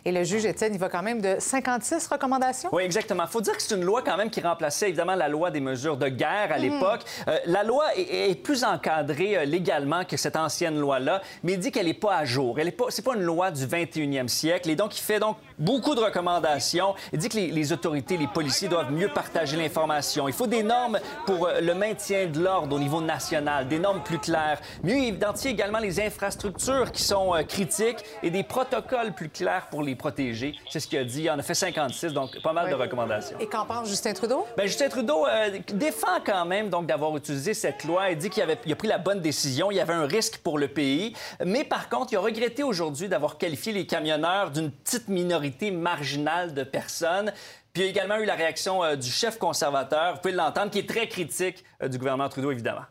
Et 0.07 0.13
le 0.13 0.23
juge 0.23 0.45
Étienne, 0.45 0.73
il 0.73 0.79
va 0.79 0.87
quand 0.87 1.03
même 1.03 1.19
de 1.19 1.35
56 1.37 2.07
recommandations? 2.07 2.69
Oui, 2.71 2.83
exactement. 2.83 3.23
Il 3.25 3.29
faut 3.29 3.41
dire 3.41 3.57
que 3.57 3.61
c'est 3.61 3.75
une 3.75 3.83
loi 3.83 4.01
quand 4.01 4.15
même 4.15 4.29
qui 4.29 4.39
remplaçait 4.39 4.87
évidemment 4.87 5.15
la 5.15 5.27
loi 5.27 5.51
des 5.51 5.59
mesures 5.59 5.97
de 5.97 6.07
guerre 6.07 6.49
à 6.53 6.55
Mhm. 6.57 6.61
l'époque. 6.61 7.01
Euh, 7.27 7.37
la 7.45 7.63
loi 7.65 7.83
est, 7.97 8.29
est 8.31 8.35
plus 8.35 8.63
encadrée 8.63 9.35
euh, 9.37 9.43
légalement 9.43 10.05
que 10.05 10.15
cette 10.15 10.37
ancienne 10.37 10.79
loi-là, 10.79 11.21
mais 11.43 11.53
il 11.53 11.59
dit 11.59 11.71
qu'elle 11.73 11.87
n'est 11.87 11.93
pas 11.93 12.15
à 12.15 12.23
jour. 12.23 12.57
Elle 12.57 12.69
est 12.69 12.71
pas, 12.71 12.85
c'est 12.87 13.01
pas 13.03 13.15
une 13.15 13.23
loi 13.23 13.51
du 13.51 13.65
21e 13.65 14.29
siècle. 14.29 14.69
Et 14.69 14.77
donc, 14.77 14.97
il 14.97 15.01
fait 15.01 15.19
donc 15.19 15.35
beaucoup 15.59 15.93
de 15.93 15.99
recommandations. 15.99 16.95
Il 17.11 17.19
dit 17.19 17.27
que 17.27 17.35
les, 17.35 17.47
les 17.47 17.73
autorités, 17.73 18.15
les 18.15 18.27
policiers 18.27 18.69
doivent 18.69 18.93
mieux 18.93 19.09
partager 19.09 19.57
l'information. 19.57 20.29
Il 20.29 20.33
faut 20.33 20.47
des 20.47 20.63
normes 20.63 20.99
pour 21.25 21.47
euh, 21.47 21.59
le 21.59 21.73
maintien 21.73 22.27
de 22.27 22.39
l'ordre 22.39 22.77
au 22.77 22.79
niveau 22.79 23.01
national, 23.01 23.67
des 23.67 23.79
normes 23.79 24.01
plus 24.03 24.19
claires. 24.19 24.61
Mieux 24.83 24.95
identifier 24.95 25.51
également 25.51 25.79
les 25.79 25.99
infrastructures 25.99 26.93
qui 26.93 27.03
sont 27.03 27.35
euh, 27.35 27.43
critiques 27.43 28.05
et 28.23 28.29
des 28.29 28.43
protocoles 28.43 29.11
plus 29.13 29.27
clairs 29.27 29.67
pour 29.69 29.83
les 29.83 29.96
protéger. 29.97 30.55
C'est 30.69 30.79
ce 30.79 30.87
qu'il 30.87 30.99
a 30.99 31.03
dit. 31.03 31.23
Il 31.23 31.29
en 31.29 31.39
a 31.39 31.43
fait 31.43 31.53
56, 31.53 32.13
donc 32.13 32.41
pas 32.41 32.53
mal 32.53 32.69
de 32.69 32.75
recommandations. 32.75 33.37
Et 33.39 33.47
qu'en 33.47 33.65
pense 33.65 33.89
Justin 33.89 34.13
Trudeau? 34.13 34.45
Ben, 34.55 34.65
Justin 34.67 34.89
Trudeau 34.89 35.25
euh, 35.25 35.59
défend 35.73 36.21
quand 36.25 36.45
même 36.45 36.69
donc 36.69 36.85
d'avoir 36.85 37.15
utilisé 37.17 37.53
cette 37.53 37.83
loi. 37.83 38.11
Il 38.11 38.17
dit 38.17 38.29
qu'il 38.29 38.43
avait, 38.43 38.57
il 38.65 38.71
a 38.71 38.75
pris 38.75 38.87
la 38.87 38.97
bonne 38.97 39.21
décision. 39.21 39.71
Il 39.71 39.75
y 39.75 39.79
avait 39.79 39.93
un 39.93 40.07
risque 40.07 40.37
pour 40.39 40.57
le 40.57 40.67
pays. 40.67 41.13
Mais 41.45 41.63
par 41.63 41.89
contre, 41.89 42.13
il 42.13 42.17
a 42.17 42.21
regretté 42.21 42.63
aujourd'hui 42.63 43.09
d'avoir 43.09 43.37
qualifié 43.37 43.73
les 43.73 43.85
camionneurs 43.85 44.51
d'une 44.51 44.71
petite 44.71 45.07
minorité 45.07 45.71
marginale 45.71 46.53
de 46.53 46.63
personnes. 46.63 47.31
Puis 47.73 47.83
il 47.83 47.85
y 47.85 47.87
a 47.87 47.91
également 47.91 48.17
eu 48.17 48.25
la 48.25 48.35
réaction 48.35 48.83
euh, 48.83 48.95
du 48.95 49.09
chef 49.09 49.37
conservateur, 49.37 50.15
vous 50.15 50.21
pouvez 50.21 50.33
l'entendre, 50.33 50.71
qui 50.71 50.79
est 50.79 50.89
très 50.89 51.07
critique 51.07 51.63
euh, 51.83 51.87
du 51.87 51.97
gouvernement 51.97 52.27
Trudeau, 52.29 52.51
évidemment. 52.51 52.85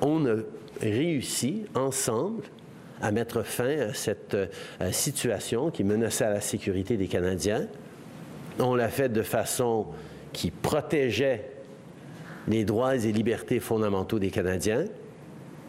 on 0.00 0.26
a 0.26 0.36
réussi 0.80 1.64
ensemble 1.74 2.42
à 3.00 3.10
mettre 3.10 3.42
fin 3.42 3.78
à 3.78 3.94
cette 3.94 4.34
euh, 4.34 4.92
situation 4.92 5.70
qui 5.70 5.84
menaçait 5.84 6.28
la 6.30 6.40
sécurité 6.40 6.96
des 6.96 7.08
Canadiens. 7.08 7.66
On 8.58 8.74
l'a 8.74 8.88
fait 8.88 9.08
de 9.08 9.22
façon 9.22 9.86
qui 10.32 10.50
protégeait 10.50 11.50
les 12.48 12.64
droits 12.64 12.96
et 12.96 13.12
libertés 13.12 13.60
fondamentaux 13.60 14.18
des 14.18 14.30
Canadiens. 14.30 14.84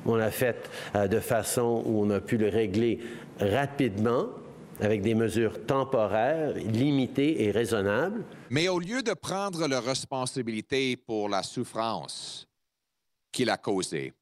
On 0.05 0.15
l'a 0.15 0.32
fait 0.32 0.70
euh, 0.96 1.08
de 1.08 1.20
façon 1.20 1.84
où 1.86 2.03
on 2.03 2.10
a 2.12 2.20
pu 2.20 2.38
le 2.38 2.50
régler 2.50 3.00
rapidement 3.39 4.27
avec 4.82 5.01
des 5.01 5.15
mesures 5.15 5.65
temporaires, 5.65 6.53
limitées 6.53 7.44
et 7.44 7.51
raisonnables. 7.51 8.24
Mais 8.50 8.67
au 8.67 8.79
lieu 8.79 9.01
de 9.01 9.13
prendre 9.13 9.67
la 9.67 9.79
responsabilité 9.79 10.98
pour 10.98 11.29
la 11.29 11.44
souffrance 11.44 12.48
qu'il 13.32 13.50
a 13.50 13.58
causée, 13.58 14.13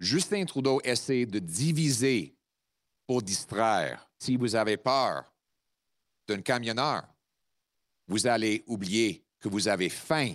Justin 0.00 0.46
Trudeau 0.46 0.80
essaie 0.82 1.26
de 1.26 1.38
diviser 1.38 2.34
pour 3.06 3.22
distraire. 3.22 4.10
Si 4.18 4.36
vous 4.36 4.56
avez 4.56 4.78
peur 4.78 5.30
d'un 6.26 6.40
camionneur, 6.40 7.06
vous 8.08 8.26
allez 8.26 8.64
oublier 8.66 9.22
que 9.38 9.48
vous 9.48 9.68
avez 9.68 9.90
faim 9.90 10.32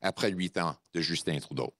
après 0.00 0.30
huit 0.30 0.56
ans 0.56 0.74
de 0.94 1.00
Justin 1.02 1.38
Trudeau. 1.40 1.74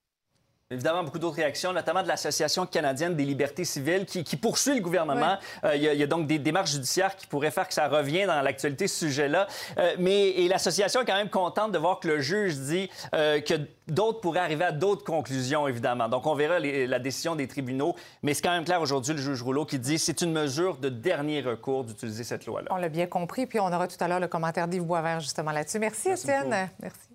Évidemment, 0.73 1.03
beaucoup 1.03 1.19
d'autres 1.19 1.35
réactions, 1.37 1.73
notamment 1.73 2.01
de 2.05 2.07
l'Association 2.07 2.65
canadienne 2.65 3.17
des 3.17 3.25
libertés 3.25 3.65
civiles 3.65 4.07
qui, 4.07 4.23
qui 4.23 4.37
poursuit 4.37 4.77
le 4.77 4.81
gouvernement. 4.81 5.37
Euh, 5.65 5.75
il, 5.75 5.83
y 5.83 5.89
a, 5.89 5.95
il 5.95 5.99
y 5.99 6.03
a 6.05 6.07
donc 6.07 6.29
des 6.29 6.39
démarches 6.39 6.71
judiciaires 6.71 7.17
qui 7.17 7.27
pourraient 7.27 7.51
faire 7.51 7.67
que 7.67 7.75
ça 7.75 7.89
revienne 7.89 8.29
dans 8.29 8.41
l'actualité, 8.41 8.87
ce 8.87 9.01
sujet-là. 9.07 9.49
Euh, 9.79 9.97
mais 9.99 10.29
et 10.29 10.47
l'association 10.47 11.01
est 11.01 11.05
quand 11.05 11.17
même 11.17 11.29
contente 11.29 11.73
de 11.73 11.79
voir 11.79 11.99
que 11.99 12.07
le 12.07 12.21
juge 12.21 12.57
dit 12.57 12.89
euh, 13.17 13.41
que 13.41 13.55
d'autres 13.89 14.21
pourraient 14.21 14.39
arriver 14.39 14.65
à 14.65 14.71
d'autres 14.71 15.03
conclusions, 15.03 15.67
évidemment. 15.67 16.09
Donc, 16.09 16.25
on 16.27 16.37
verra 16.37 16.61
les- 16.61 16.87
la 16.87 17.01
décision 17.01 17.35
des 17.35 17.49
tribunaux. 17.49 17.97
Mais 18.23 18.33
c'est 18.33 18.43
quand 18.43 18.53
même 18.53 18.65
clair 18.65 18.81
aujourd'hui, 18.81 19.13
le 19.15 19.21
juge 19.21 19.43
Rouleau 19.43 19.65
qui 19.65 19.81
dit 19.81 19.99
c'est 19.99 20.21
une 20.21 20.31
mesure 20.33 20.77
de 20.77 20.89
dernier 20.89 21.41
recours 21.41 21.83
d'utiliser 21.83 22.23
cette 22.23 22.47
loi-là. 22.47 22.69
On 22.71 22.77
l'a 22.77 22.89
bien 22.89 23.07
compris, 23.09 23.47
puis 23.47 23.59
on 23.59 23.67
aura 23.73 23.89
tout 23.89 23.97
à 23.99 24.07
l'heure 24.07 24.21
le 24.21 24.29
commentaire 24.29 24.69
d'Yves 24.69 24.85
Boisvert 24.85 25.19
justement 25.19 25.51
là-dessus. 25.51 25.81
Merci, 25.81 26.11
Étienne. 26.11 26.71
Merci. 26.81 27.10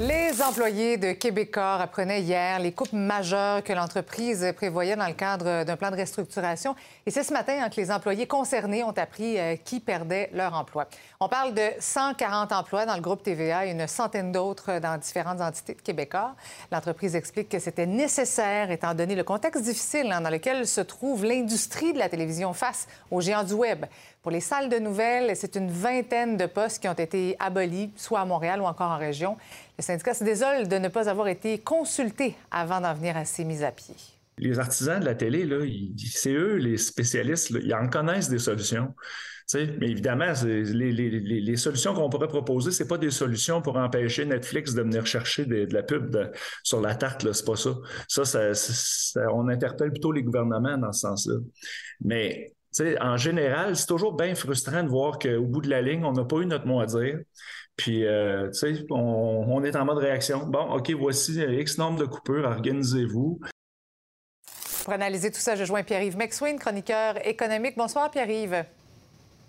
Les 0.00 0.42
employés 0.42 0.96
de 0.96 1.12
Québecor 1.12 1.80
apprenaient 1.80 2.20
hier 2.20 2.58
les 2.58 2.72
coupes 2.72 2.92
majeures 2.92 3.62
que 3.62 3.72
l'entreprise 3.72 4.44
prévoyait 4.56 4.96
dans 4.96 5.06
le 5.06 5.12
cadre 5.12 5.62
d'un 5.62 5.76
plan 5.76 5.92
de 5.92 5.96
restructuration. 5.96 6.74
Et 7.06 7.12
c'est 7.12 7.22
ce 7.22 7.32
matin 7.32 7.60
hein, 7.62 7.68
que 7.70 7.76
les 7.76 7.92
employés 7.92 8.26
concernés 8.26 8.82
ont 8.82 8.90
appris 8.90 9.38
euh, 9.38 9.54
qui 9.54 9.78
perdait 9.78 10.30
leur 10.32 10.54
emploi. 10.54 10.88
On 11.20 11.28
parle 11.28 11.54
de 11.54 11.62
140 11.78 12.50
emplois 12.50 12.86
dans 12.86 12.96
le 12.96 13.02
groupe 13.02 13.22
TVA 13.22 13.66
et 13.66 13.70
une 13.70 13.86
centaine 13.86 14.32
d'autres 14.32 14.80
dans 14.80 14.98
différentes 14.98 15.40
entités 15.40 15.74
de 15.74 15.80
Québecor. 15.80 16.32
L'entreprise 16.72 17.14
explique 17.14 17.48
que 17.48 17.60
c'était 17.60 17.86
nécessaire 17.86 18.72
étant 18.72 18.94
donné 18.94 19.14
le 19.14 19.22
contexte 19.22 19.62
difficile 19.62 20.10
hein, 20.10 20.20
dans 20.20 20.30
lequel 20.30 20.66
se 20.66 20.80
trouve 20.80 21.24
l'industrie 21.24 21.92
de 21.92 22.00
la 22.00 22.08
télévision 22.08 22.52
face 22.52 22.88
aux 23.12 23.20
géants 23.20 23.44
du 23.44 23.54
Web. 23.54 23.86
Pour 24.24 24.30
les 24.30 24.40
salles 24.40 24.70
de 24.70 24.78
nouvelles, 24.78 25.36
c'est 25.36 25.54
une 25.54 25.70
vingtaine 25.70 26.38
de 26.38 26.46
postes 26.46 26.80
qui 26.80 26.88
ont 26.88 26.94
été 26.94 27.36
abolis, 27.38 27.90
soit 27.94 28.20
à 28.20 28.24
Montréal 28.24 28.58
ou 28.62 28.64
encore 28.64 28.90
en 28.90 28.96
région. 28.96 29.36
Le 29.76 29.82
syndicat 29.82 30.14
se 30.14 30.24
désole 30.24 30.66
de 30.66 30.76
ne 30.76 30.88
pas 30.88 31.10
avoir 31.10 31.28
été 31.28 31.58
consulté 31.58 32.34
avant 32.50 32.80
d'en 32.80 32.94
venir 32.94 33.18
à 33.18 33.26
ces 33.26 33.44
mises 33.44 33.62
à 33.62 33.70
pied. 33.70 33.94
Les 34.38 34.58
artisans 34.58 34.98
de 34.98 35.04
la 35.04 35.14
télé, 35.14 35.46
c'est 36.10 36.32
eux 36.32 36.54
les 36.54 36.78
spécialistes, 36.78 37.50
ils 37.50 37.74
en 37.74 37.86
connaissent 37.90 38.30
des 38.30 38.38
solutions. 38.38 38.94
Mais 39.52 39.90
évidemment, 39.90 40.32
les, 40.42 41.56
solutions 41.56 41.92
qu'on 41.92 42.08
pourrait 42.08 42.28
proposer, 42.28 42.70
c'est 42.70 42.88
pas 42.88 42.96
des 42.96 43.10
solutions 43.10 43.60
pour 43.60 43.76
empêcher 43.76 44.24
Netflix 44.24 44.72
de 44.72 44.80
venir 44.80 45.04
chercher 45.04 45.44
de 45.44 45.68
la 45.70 45.82
pub 45.82 46.16
sur 46.62 46.80
la 46.80 46.94
tarte, 46.94 47.30
c'est 47.30 47.44
pas 47.44 47.56
ça. 47.56 47.74
Ça, 48.08 48.24
ça- 48.24 48.54
ça- 48.54 49.20
on 49.34 49.48
interpelle 49.48 49.90
plutôt 49.90 50.12
les 50.12 50.22
gouvernements 50.22 50.78
dans 50.78 50.92
ce 50.92 51.00
sens-là. 51.00 51.34
Mais 52.02 52.53
sais, 52.74 53.00
en 53.00 53.16
général, 53.16 53.76
c'est 53.76 53.86
toujours 53.86 54.14
bien 54.14 54.34
frustrant 54.34 54.82
de 54.82 54.88
voir 54.88 55.18
qu'au 55.18 55.44
bout 55.44 55.60
de 55.60 55.70
la 55.70 55.82
ligne, 55.82 56.04
on 56.04 56.12
n'a 56.12 56.24
pas 56.24 56.36
eu 56.36 56.46
notre 56.46 56.66
mot 56.66 56.80
à 56.80 56.86
dire. 56.86 57.18
Puis, 57.76 58.06
euh, 58.06 58.48
tu 58.50 58.76
sais, 58.76 58.84
on, 58.90 59.44
on 59.48 59.62
est 59.64 59.76
en 59.76 59.84
mode 59.84 59.98
réaction. 59.98 60.46
Bon, 60.46 60.74
OK, 60.74 60.90
voici 60.92 61.40
X 61.40 61.78
nombre 61.78 61.98
de 61.98 62.06
coupures, 62.06 62.44
organisez-vous. 62.44 63.40
Pour 64.84 64.92
analyser 64.92 65.30
tout 65.30 65.40
ça, 65.40 65.56
je 65.56 65.64
joins 65.64 65.82
Pierre-Yves 65.82 66.16
McSween, 66.16 66.58
chroniqueur 66.58 67.26
économique. 67.26 67.74
Bonsoir, 67.76 68.10
Pierre-Yves. 68.10 68.64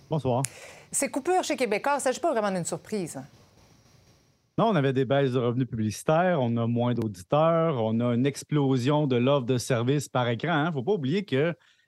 Bonsoir. 0.10 0.44
Ces 0.92 1.10
coupures 1.10 1.44
chez 1.44 1.58
Québécois, 1.58 1.94
il 1.94 1.98
ne 1.98 2.02
s'agit 2.02 2.22
pas 2.22 2.32
vraiment 2.32 2.52
d'une 2.52 2.66
surprise. 2.66 3.20
Non, 4.58 4.68
on 4.68 4.76
avait 4.76 4.94
des 4.94 5.04
baisses 5.04 5.34
de 5.34 5.40
revenus 5.40 5.68
publicitaires, 5.68 6.40
on 6.42 6.56
a 6.56 6.66
moins 6.66 6.94
d'auditeurs, 6.94 7.84
on 7.84 8.00
a 8.00 8.14
une 8.16 8.26
explosion 8.26 9.06
de 9.06 9.18
l'offre 9.18 9.46
de 9.46 9.58
services 9.58 10.08
par 10.08 10.30
écran. 10.30 10.64
Il 10.64 10.68
ne 10.68 10.72
faut 10.72 10.84
pas 10.84 10.94
oublier 10.94 11.26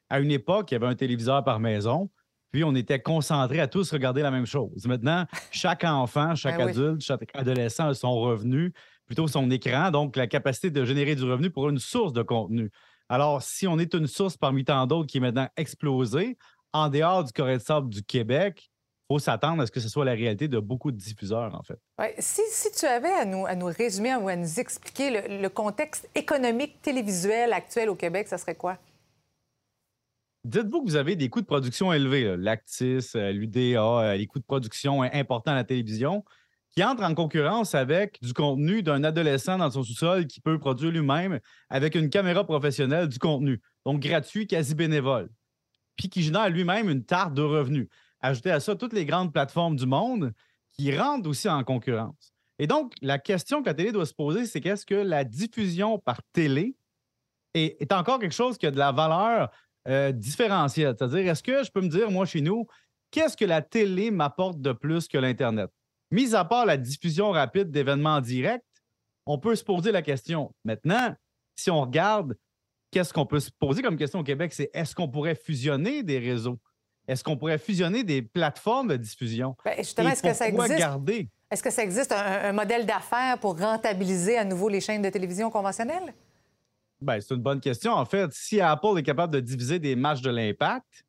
qu'à 0.10 0.20
une 0.20 0.32
époque, 0.32 0.72
il 0.72 0.76
y 0.76 0.78
avait 0.78 0.88
un 0.88 0.96
téléviseur 0.96 1.44
par 1.44 1.60
maison, 1.60 2.10
puis 2.52 2.64
on 2.64 2.76
était 2.76 3.00
concentrés 3.00 3.60
à 3.60 3.68
tous 3.68 3.92
regarder 3.92 4.22
la 4.22 4.32
même 4.32 4.46
chose. 4.46 4.86
Maintenant, 4.88 5.26
chaque 5.52 5.84
enfant, 5.84 6.36
chaque 6.36 6.58
Ben 6.58 6.66
oui. 6.66 6.72
adulte, 6.72 7.02
chaque 7.02 7.30
adolescent 7.34 7.90
a 7.90 7.94
son 7.94 8.14
revenu, 8.20 8.74
plutôt 9.06 9.28
son 9.28 9.50
écran, 9.52 9.92
donc 9.92 10.16
la 10.16 10.28
capacité 10.28 10.72
de 10.72 10.84
générer 10.86 11.16
du 11.16 11.24
revenu 11.24 11.50
pour 11.50 11.70
une 11.70 11.80
source 11.80 12.14
de 12.14 12.22
contenu. 12.22 12.72
Alors, 13.10 13.42
si 13.42 13.68
on 13.68 13.80
est 13.80 13.94
une 13.94 14.08
source 14.08 14.38
parmi 14.38 14.66
tant 14.66 14.86
d'autres 14.86 15.08
qui 15.08 15.18
est 15.18 15.22
maintenant 15.22 15.48
explosée, 15.56 16.38
en 16.74 16.90
dehors 16.90 17.24
du 17.24 17.32
Corée 17.32 17.58
de 17.58 17.62
sable 17.62 17.90
du 17.90 18.04
Québec, 18.04 18.70
il 19.10 19.14
faut 19.14 19.20
s'attendre 19.20 19.62
à 19.62 19.66
ce 19.66 19.72
que 19.72 19.80
ce 19.80 19.88
soit 19.88 20.04
la 20.04 20.12
réalité 20.12 20.50
de 20.50 20.60
beaucoup 20.60 20.92
de 20.92 20.98
diffuseurs, 20.98 21.56
en 21.56 21.64
fait. 21.64 21.80
Ouais, 21.98 22.14
si, 22.20 22.42
si 22.50 22.70
tu 22.72 22.86
avais 22.86 23.14
à 23.14 23.24
nous, 23.24 23.46
à 23.46 23.56
nous 23.56 23.68
résumer 23.68 24.14
ou 24.16 24.28
à 24.28 24.36
nous 24.36 24.60
expliquer 24.60 25.10
le, 25.10 25.42
le 25.42 25.50
contexte 25.50 26.10
économique 26.14 26.82
télévisuel 26.82 27.54
actuel 27.54 27.90
au 27.90 27.96
Québec, 27.96 28.28
ça 28.28 28.38
serait 28.38 28.56
quoi? 28.56 28.78
Dites-vous 30.48 30.82
que 30.82 30.90
vous 30.90 30.96
avez 30.96 31.18
des 31.18 31.28
coûts 31.28 31.42
de 31.42 31.46
production 31.46 31.92
élevés, 31.92 32.38
Lactis, 32.38 33.10
euh, 33.18 33.34
l'UDA, 33.34 33.82
euh, 33.82 34.16
les 34.16 34.28
coûts 34.28 34.40
de 34.40 34.46
production 34.46 35.04
euh, 35.04 35.10
importants 35.12 35.52
à 35.52 35.56
la 35.56 35.66
télévision, 35.66 36.24
qui 36.70 36.82
entrent 36.86 37.04
en 37.04 37.14
concurrence 37.14 37.76
avec 37.76 38.18
du 38.22 38.32
contenu 38.32 38.82
d'un 38.82 39.04
adolescent 39.04 39.58
dans 39.58 39.70
son 39.70 39.84
sous-sol 39.84 40.26
qui 40.26 40.40
peut 40.40 40.58
produire 40.58 40.92
lui-même 40.92 41.42
avec 41.70 41.96
une 41.96 42.10
caméra 42.10 42.46
professionnelle 42.46 43.10
du 43.10 43.20
contenu, 43.20 43.62
donc 43.86 44.00
gratuit, 44.00 44.48
quasi 44.48 44.74
bénévole, 44.74 45.28
puis 45.98 46.08
qui 46.08 46.24
génère 46.24 46.50
lui-même 46.50 46.90
une 46.90 47.04
tarte 47.04 47.34
de 47.34 47.42
revenus. 47.42 47.90
Ajoutez 48.22 48.52
à 48.52 48.62
ça 48.62 48.74
toutes 48.74 48.94
les 48.94 49.04
grandes 49.04 49.34
plateformes 49.34 49.76
du 49.76 49.86
monde 49.86 50.32
qui 50.72 50.98
rentrent 50.98 51.30
aussi 51.30 51.50
en 51.50 51.62
concurrence. 51.66 52.34
Et 52.58 52.68
donc, 52.68 52.94
la 53.02 53.20
question 53.20 53.62
que 53.62 53.66
la 53.66 53.74
télé 53.74 53.92
doit 53.92 54.06
se 54.06 54.14
poser, 54.14 54.46
c'est 54.46 54.62
qu'est-ce 54.62 54.86
que 54.86 54.96
la 54.96 55.26
diffusion 55.26 56.00
par 56.00 56.22
télé 56.32 56.78
est, 57.54 57.82
est 57.82 57.92
encore 57.92 58.20
quelque 58.20 58.34
chose 58.34 58.58
qui 58.58 58.66
a 58.66 58.72
de 58.72 58.78
la 58.78 58.94
valeur 58.94 59.50
euh, 59.88 60.12
différentiel. 60.12 60.96
C'est-à-dire, 60.98 61.32
est-ce 61.32 61.44
que 61.44 61.64
je 61.64 61.72
peux 61.72 61.82
me 61.82 61.88
dire, 61.88 62.12
moi, 62.12 62.26
chez 62.26 62.42
nous, 62.42 62.66
qu'est-ce 63.12 63.38
que 63.38 63.46
la 63.46 63.62
télé 63.62 64.12
m'apporte 64.12 64.60
de 64.62 64.74
plus 64.74 65.08
que 65.08 65.18
l'Internet? 65.18 65.70
Mis 66.12 66.36
à 66.36 66.46
part 66.46 66.66
la 66.66 66.78
diffusion 66.78 67.32
rapide 67.32 67.72
d'événements 67.72 68.22
directs, 68.22 68.64
on 69.26 69.38
peut 69.38 69.56
se 69.56 69.64
poser 69.64 69.92
la 69.92 70.02
question. 70.02 70.54
Maintenant, 70.64 71.16
si 71.56 71.70
on 71.70 71.82
regarde, 71.82 72.38
qu'est-ce 72.92 73.14
qu'on 73.14 73.26
peut 73.26 73.40
se 73.40 73.52
poser 73.52 73.82
comme 73.82 73.98
question 73.98 74.20
au 74.20 74.24
Québec? 74.24 74.54
C'est 74.54 74.70
est-ce 74.74 74.96
qu'on 74.96 75.10
pourrait 75.10 75.36
fusionner 75.36 76.04
des 76.04 76.20
réseaux? 76.20 76.60
Est-ce 77.08 77.24
qu'on 77.24 77.38
pourrait 77.38 77.58
fusionner 77.58 78.04
des 78.04 78.22
plateformes 78.22 78.90
de 78.90 78.98
diffusion? 78.98 79.56
Ben, 79.64 79.76
justement, 79.78 80.10
est-ce 80.10 80.24
que 80.24 80.34
ça 80.34 80.48
existe? 80.48 80.78
garder? 80.78 81.30
Est-ce 81.50 81.64
que 81.64 81.70
ça 81.70 81.84
existe 81.84 82.12
un, 82.12 82.50
un 82.50 82.52
modèle 82.52 82.86
d'affaires 82.86 83.38
pour 83.40 83.58
rentabiliser 83.58 84.38
à 84.38 84.44
nouveau 84.44 84.68
les 84.68 84.82
chaînes 84.82 85.02
de 85.02 85.10
télévision 85.10 85.50
conventionnelles? 85.50 86.14
Ben, 87.00 87.22
c'est 87.22 87.36
une 87.36 87.42
bonne 87.42 87.60
question. 87.60 87.94
En 87.94 88.06
fait, 88.06 88.32
si 88.34 88.60
Apple 88.60 88.98
est 88.98 89.04
capable 89.04 89.34
de 89.34 89.40
diviser 89.40 89.80
des 89.80 89.96
matchs 89.96 90.22
de 90.22 90.32
l'impact, 90.32 91.06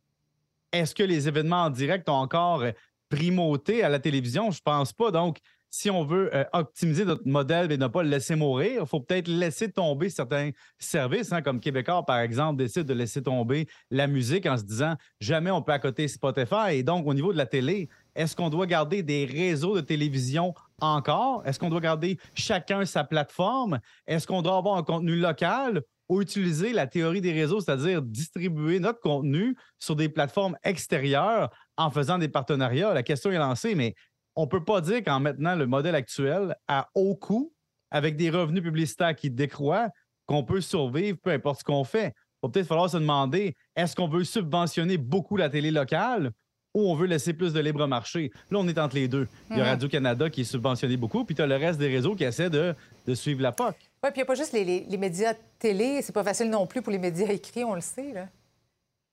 est-ce 0.73 0.95
que 0.95 1.02
les 1.02 1.28
événements 1.28 1.64
en 1.64 1.71
direct 1.71 2.09
ont 2.09 2.14
encore 2.14 2.62
euh, 2.62 2.73
primauté 3.09 3.83
à 3.83 3.88
la 3.88 3.99
télévision? 3.99 4.50
Je 4.50 4.61
pense 4.61 4.92
pas. 4.92 5.11
Donc, 5.11 5.38
si 5.71 5.90
on 5.90 6.04
veut 6.04 6.35
euh, 6.35 6.45
optimiser 6.52 7.04
notre 7.04 7.26
modèle 7.26 7.71
et 7.73 7.76
ne 7.76 7.87
pas 7.87 8.02
le 8.02 8.09
laisser 8.09 8.37
mourir, 8.37 8.83
il 8.83 8.87
faut 8.87 9.00
peut-être 9.00 9.28
laisser 9.28 9.71
tomber 9.71 10.09
certains 10.09 10.50
services, 10.78 11.33
hein, 11.33 11.42
comme 11.42 11.61
Québécois, 11.61 12.04
par 12.04 12.21
exemple, 12.21 12.59
décide 12.59 12.85
de 12.85 12.95
laisser 12.95 13.23
tomber 13.23 13.66
la 13.90 14.07
musique 14.07 14.47
en 14.47 14.57
se 14.57 14.64
disant 14.64 14.95
jamais 15.21 15.50
on 15.50 15.62
peut 15.62 15.73
accoter 15.73 16.09
Spotify. 16.09 16.73
Et 16.73 16.83
donc, 16.83 17.07
au 17.07 17.14
niveau 17.14 17.33
de 17.33 17.38
la 17.38 17.47
télé, 17.47 17.88
est-ce 18.18 18.34
qu'on 18.34 18.50
doit 18.50 18.66
garder 18.66 19.04
des 19.04 19.25
réseaux 19.25 19.76
de 19.76 19.80
télévision 19.80 20.52
encore? 20.80 21.46
Est-ce 21.46 21.60
qu'on 21.60 21.70
doit 21.70 21.80
garder 21.80 22.18
chacun 22.34 22.84
sa 22.84 23.04
plateforme? 23.04 23.78
Est-ce 24.08 24.26
qu'on 24.26 24.42
doit 24.42 24.56
avoir 24.56 24.76
un 24.76 24.82
contenu 24.82 25.14
local 25.14 25.82
ou 26.08 26.20
utiliser 26.20 26.72
la 26.72 26.88
théorie 26.88 27.20
des 27.20 27.32
réseaux, 27.32 27.60
c'est-à-dire 27.60 28.02
distribuer 28.02 28.80
notre 28.80 28.98
contenu 28.98 29.56
sur 29.78 29.94
des 29.94 30.08
plateformes 30.08 30.56
extérieures 30.64 31.48
en 31.76 31.92
faisant 31.92 32.18
des 32.18 32.28
partenariats? 32.28 32.92
La 32.92 33.04
question 33.04 33.30
est 33.30 33.38
lancée, 33.38 33.76
mais 33.76 33.94
on 34.34 34.46
ne 34.46 34.48
peut 34.48 34.64
pas 34.64 34.80
dire 34.80 35.04
qu'en 35.04 35.20
maintenant 35.20 35.54
le 35.54 35.68
modèle 35.68 35.94
actuel 35.94 36.56
à 36.66 36.88
haut 36.96 37.14
coût, 37.14 37.52
avec 37.92 38.16
des 38.16 38.30
revenus 38.30 38.64
publicitaires 38.64 39.14
qui 39.14 39.30
décroît, 39.30 39.90
qu'on 40.26 40.42
peut 40.42 40.60
survivre 40.60 41.18
peu 41.22 41.30
importe 41.30 41.60
ce 41.60 41.64
qu'on 41.64 41.84
fait. 41.84 42.14
Il 42.42 42.46
va 42.46 42.48
peut-être 42.48 42.66
falloir 42.66 42.90
se 42.90 42.96
demander, 42.96 43.54
est-ce 43.76 43.94
qu'on 43.94 44.08
veut 44.08 44.25
subventionner 44.25 44.98
beaucoup 44.98 45.37
la 45.37 45.48
télé 45.48 45.70
locale 45.70 46.32
ou 46.78 46.90
on 46.90 46.94
veut 46.94 47.06
laisser 47.06 47.32
plus 47.32 47.52
de 47.52 47.61
libre 47.61 47.87
marché? 47.87 48.30
Là, 48.50 48.58
on 48.61 48.68
est 48.68 48.78
entre 48.78 48.94
les 48.97 49.08
deux. 49.08 49.26
Il 49.50 49.56
y 49.56 49.61
a 49.61 49.64
Mhm. 49.64 49.70
Radio-Canada 49.70 50.30
qui 50.30 50.42
est 50.42 50.44
subventionné 50.44 50.97
beaucoup, 50.97 51.25
puis 51.25 51.35
tu 51.35 51.42
as 51.42 51.47
le 51.47 51.56
reste 51.56 51.78
des 51.78 51.88
réseaux 51.88 52.14
qui 52.14 52.25
essaient 52.25 52.50
de, 52.50 52.75
de 53.06 53.14
suivre 53.14 53.42
la 53.42 53.52
POC. 53.52 53.75
Oui, 53.80 53.80
puis 54.02 54.11
il 54.14 54.16
n'y 54.18 54.23
a 54.23 54.26
pas 54.26 54.35
juste 54.35 54.52
les, 54.52 54.64
les- 54.64 54.87
les 54.88 54.97
médias 54.97 55.35
télé. 55.58 56.00
C'est 56.02 56.12
pas 56.14 56.25
facile 56.25 56.50
non 56.50 56.66
plus 56.66 56.82
pour 56.82 56.92
les 56.92 56.99
médias 56.99 57.26
écrits, 57.28 57.64
on 57.64 57.75
le 57.75 57.80
sait. 57.80 58.12
Là. 58.12 58.28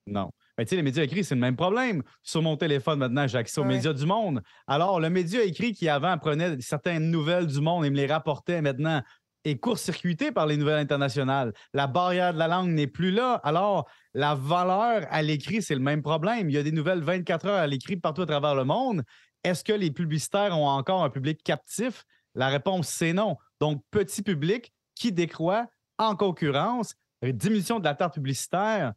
Non. 0.06 0.30
Mais 0.56 0.64
tu 0.64 0.70
sais, 0.70 0.76
les 0.76 0.82
médias 0.82 1.02
écrits, 1.02 1.24
c'est 1.24 1.34
le 1.34 1.40
même 1.40 1.56
problème. 1.56 2.02
Sur 2.22 2.40
mon 2.40 2.56
téléphone, 2.56 3.00
maintenant, 3.00 3.26
j'ai 3.26 3.38
accès 3.38 3.60
aux 3.60 3.64
Ouais. 3.64 3.74
médias 3.74 3.92
du 3.92 4.06
monde. 4.06 4.40
Alors, 4.66 5.00
le 5.00 5.10
média 5.10 5.42
écrit 5.42 5.72
qui, 5.72 5.88
avant, 5.88 6.16
prenait 6.16 6.60
certaines 6.60 7.10
nouvelles 7.10 7.46
du 7.46 7.60
monde 7.60 7.84
et 7.84 7.90
me 7.90 7.96
les 7.96 8.06
rapportait 8.06 8.62
maintenant 8.62 9.02
est 9.46 9.58
court-circuité 9.58 10.32
par 10.32 10.46
les 10.46 10.56
nouvelles 10.56 10.78
internationales. 10.78 11.52
La 11.72 11.86
barrière 11.86 12.34
de 12.34 12.38
la 12.38 12.48
langue 12.48 12.70
n'est 12.70 12.86
plus 12.86 13.10
là. 13.10 13.40
Alors, 13.44 13.88
la 14.14 14.34
valeur 14.34 15.06
à 15.10 15.22
l'écrit, 15.22 15.62
c'est 15.62 15.74
le 15.74 15.80
même 15.80 16.02
problème. 16.02 16.50
Il 16.50 16.54
y 16.54 16.58
a 16.58 16.62
des 16.62 16.72
nouvelles 16.72 17.02
24 17.02 17.46
heures 17.46 17.60
à 17.60 17.66
l'écrit 17.66 17.96
partout 17.96 18.22
à 18.22 18.26
travers 18.26 18.54
le 18.54 18.64
monde. 18.64 19.02
Est-ce 19.44 19.62
que 19.62 19.72
les 19.72 19.90
publicitaires 19.90 20.58
ont 20.58 20.66
encore 20.66 21.04
un 21.04 21.10
public 21.10 21.42
captif? 21.44 22.04
La 22.34 22.48
réponse, 22.48 22.88
c'est 22.88 23.12
non. 23.12 23.36
Donc, 23.60 23.82
petit 23.90 24.22
public 24.22 24.72
qui 24.94 25.12
décroît 25.12 25.66
en 25.98 26.16
concurrence, 26.16 26.94
diminution 27.22 27.78
de 27.78 27.84
la 27.84 27.94
tarte 27.94 28.14
publicitaire. 28.14 28.92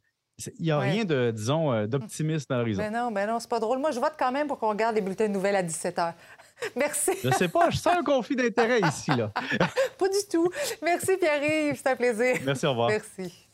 Il 0.58 0.64
n'y 0.64 0.70
a 0.70 0.78
Ouais. 0.78 0.90
rien 0.90 1.04
de, 1.04 1.30
disons, 1.30 1.72
euh, 1.72 1.86
d'optimiste 1.86 2.48
dans 2.50 2.58
l'horizon. 2.58 2.82
Ben 2.82 2.92
non, 2.92 3.10
ben 3.10 3.26
non, 3.28 3.38
c'est 3.40 3.48
pas 3.50 3.60
drôle. 3.60 3.78
Moi, 3.78 3.90
je 3.90 4.00
vote 4.00 4.14
quand 4.18 4.32
même 4.32 4.46
pour 4.46 4.58
qu'on 4.58 4.68
regarde 4.70 4.94
les 4.94 5.00
bulletins 5.00 5.28
de 5.28 5.32
nouvelles 5.32 5.56
à 5.56 5.62
17 5.62 5.96
h. 5.98 6.12
Merci. 6.76 7.12
Je 7.22 7.30
sais 7.30 7.48
pas, 7.48 7.70
je 7.70 7.76
sens 7.78 7.96
un 7.98 8.02
conflit 8.02 8.36
d'intérêt 8.36 8.80
ici, 8.80 9.10
là. 9.10 9.30
Pas 9.98 10.08
du 10.08 10.18
tout. 10.30 10.48
Merci, 10.82 11.16
Pierre-Yves. 11.18 11.76
C'est 11.82 11.90
un 11.90 11.96
plaisir. 11.96 12.36
Merci, 12.44 12.66
au 12.66 12.70
revoir. 12.70 12.88
Merci. 12.90 13.46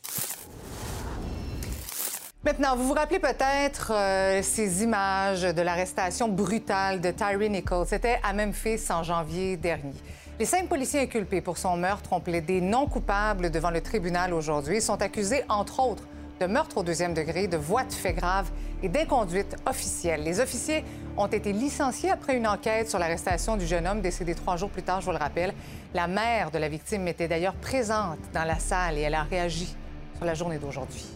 Maintenant, 2.44 2.76
vous 2.76 2.86
vous 2.86 2.94
rappelez 2.94 3.18
peut-être 3.18 3.90
euh, 3.92 4.40
ces 4.42 4.84
images 4.84 5.42
de 5.42 5.62
l'arrestation 5.62 6.28
brutale 6.28 7.00
de 7.00 7.10
Tyree 7.10 7.50
Nichols. 7.50 7.86
C'était 7.88 8.20
à 8.22 8.32
Memphis 8.32 8.80
en 8.90 9.02
janvier 9.02 9.56
dernier. 9.56 9.92
Les 10.38 10.44
cinq 10.44 10.68
policiers 10.68 11.00
inculpés 11.00 11.40
pour 11.40 11.58
son 11.58 11.76
meurtre 11.76 12.12
ont 12.12 12.20
plaidé 12.20 12.60
non 12.60 12.86
coupables 12.86 13.50
devant 13.50 13.70
le 13.70 13.80
tribunal 13.80 14.32
aujourd'hui. 14.32 14.76
Ils 14.76 14.82
sont 14.82 15.00
accusés, 15.02 15.42
entre 15.48 15.80
autres, 15.80 16.04
de 16.40 16.46
meurtre 16.46 16.78
au 16.78 16.82
deuxième 16.82 17.14
degré, 17.14 17.48
de 17.48 17.56
voies 17.56 17.84
de 17.84 17.92
fait 17.92 18.12
grave 18.12 18.50
et 18.82 18.88
d'inconduite 18.88 19.56
officielle. 19.68 20.22
Les 20.22 20.40
officiers 20.40 20.84
ont 21.16 21.26
été 21.26 21.52
licenciés 21.52 22.10
après 22.10 22.36
une 22.36 22.46
enquête 22.46 22.90
sur 22.90 22.98
l'arrestation 22.98 23.56
du 23.56 23.66
jeune 23.66 23.86
homme 23.86 24.00
décédé 24.00 24.34
trois 24.34 24.56
jours 24.56 24.70
plus 24.70 24.82
tard, 24.82 25.00
je 25.00 25.06
vous 25.06 25.12
le 25.12 25.18
rappelle. 25.18 25.54
La 25.94 26.06
mère 26.06 26.50
de 26.50 26.58
la 26.58 26.68
victime 26.68 27.08
était 27.08 27.28
d'ailleurs 27.28 27.54
présente 27.54 28.18
dans 28.34 28.44
la 28.44 28.58
salle 28.58 28.98
et 28.98 29.02
elle 29.02 29.14
a 29.14 29.22
réagi 29.22 29.74
sur 30.16 30.24
la 30.24 30.34
journée 30.34 30.58
d'aujourd'hui. 30.58 31.06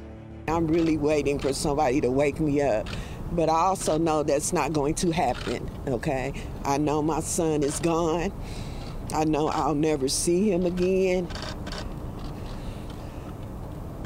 Me. 10.58 11.24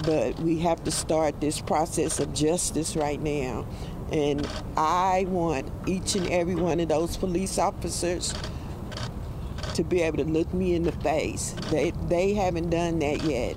But 0.07 0.39
we 0.41 0.59
have 0.61 0.85
to 0.85 0.91
start 0.91 1.41
this 1.41 1.61
process 1.61 2.21
of 2.21 2.33
justice 2.35 2.97
right 2.97 3.21
now. 3.21 3.67
And 4.13 4.47
I 4.77 5.27
want 5.29 5.71
each 5.87 6.15
and 6.15 6.29
every 6.29 6.55
one 6.55 6.81
of 6.81 6.89
those 6.89 7.17
police 7.17 7.59
officers 7.59 8.35
to 9.75 9.83
be 9.83 10.03
able 10.03 10.19
to 10.19 10.25
look 10.25 10.53
me 10.55 10.75
in 10.75 10.83
the 10.83 10.93
face. 10.93 11.55
They, 11.71 11.93
they 12.09 12.35
haven't 12.35 12.71
done 12.71 12.99
that 13.01 13.23
yet. 13.25 13.57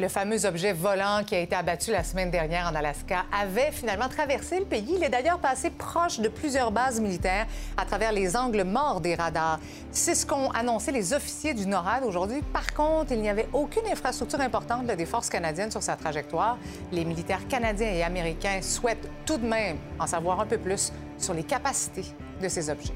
Le 0.00 0.06
fameux 0.06 0.46
objet 0.46 0.72
volant 0.72 1.24
qui 1.26 1.34
a 1.34 1.40
été 1.40 1.56
abattu 1.56 1.90
la 1.90 2.04
semaine 2.04 2.30
dernière 2.30 2.68
en 2.70 2.74
Alaska 2.76 3.24
avait 3.36 3.72
finalement 3.72 4.08
traversé 4.08 4.60
le 4.60 4.64
pays. 4.64 4.94
Il 4.96 5.02
est 5.02 5.08
d'ailleurs 5.08 5.40
passé 5.40 5.70
proche 5.70 6.20
de 6.20 6.28
plusieurs 6.28 6.70
bases 6.70 7.00
militaires 7.00 7.48
à 7.76 7.84
travers 7.84 8.12
les 8.12 8.36
angles 8.36 8.62
morts 8.62 9.00
des 9.00 9.16
radars. 9.16 9.58
C'est 9.90 10.14
ce 10.14 10.24
qu'ont 10.24 10.50
annoncé 10.50 10.92
les 10.92 11.12
officiers 11.14 11.52
du 11.52 11.66
NORAD 11.66 12.04
aujourd'hui. 12.04 12.42
Par 12.52 12.72
contre, 12.74 13.10
il 13.10 13.20
n'y 13.20 13.28
avait 13.28 13.48
aucune 13.52 13.88
infrastructure 13.90 14.40
importante 14.40 14.86
des 14.86 15.04
forces 15.04 15.30
canadiennes 15.30 15.72
sur 15.72 15.82
sa 15.82 15.96
trajectoire. 15.96 16.58
Les 16.92 17.04
militaires 17.04 17.48
canadiens 17.48 17.90
et 17.90 18.04
américains 18.04 18.62
souhaitent 18.62 19.10
tout 19.26 19.38
de 19.38 19.48
même 19.48 19.78
en 19.98 20.06
savoir 20.06 20.38
un 20.38 20.46
peu 20.46 20.58
plus 20.58 20.92
sur 21.18 21.34
les 21.34 21.42
capacités 21.42 22.04
de 22.40 22.48
ces 22.48 22.70
objets. 22.70 22.94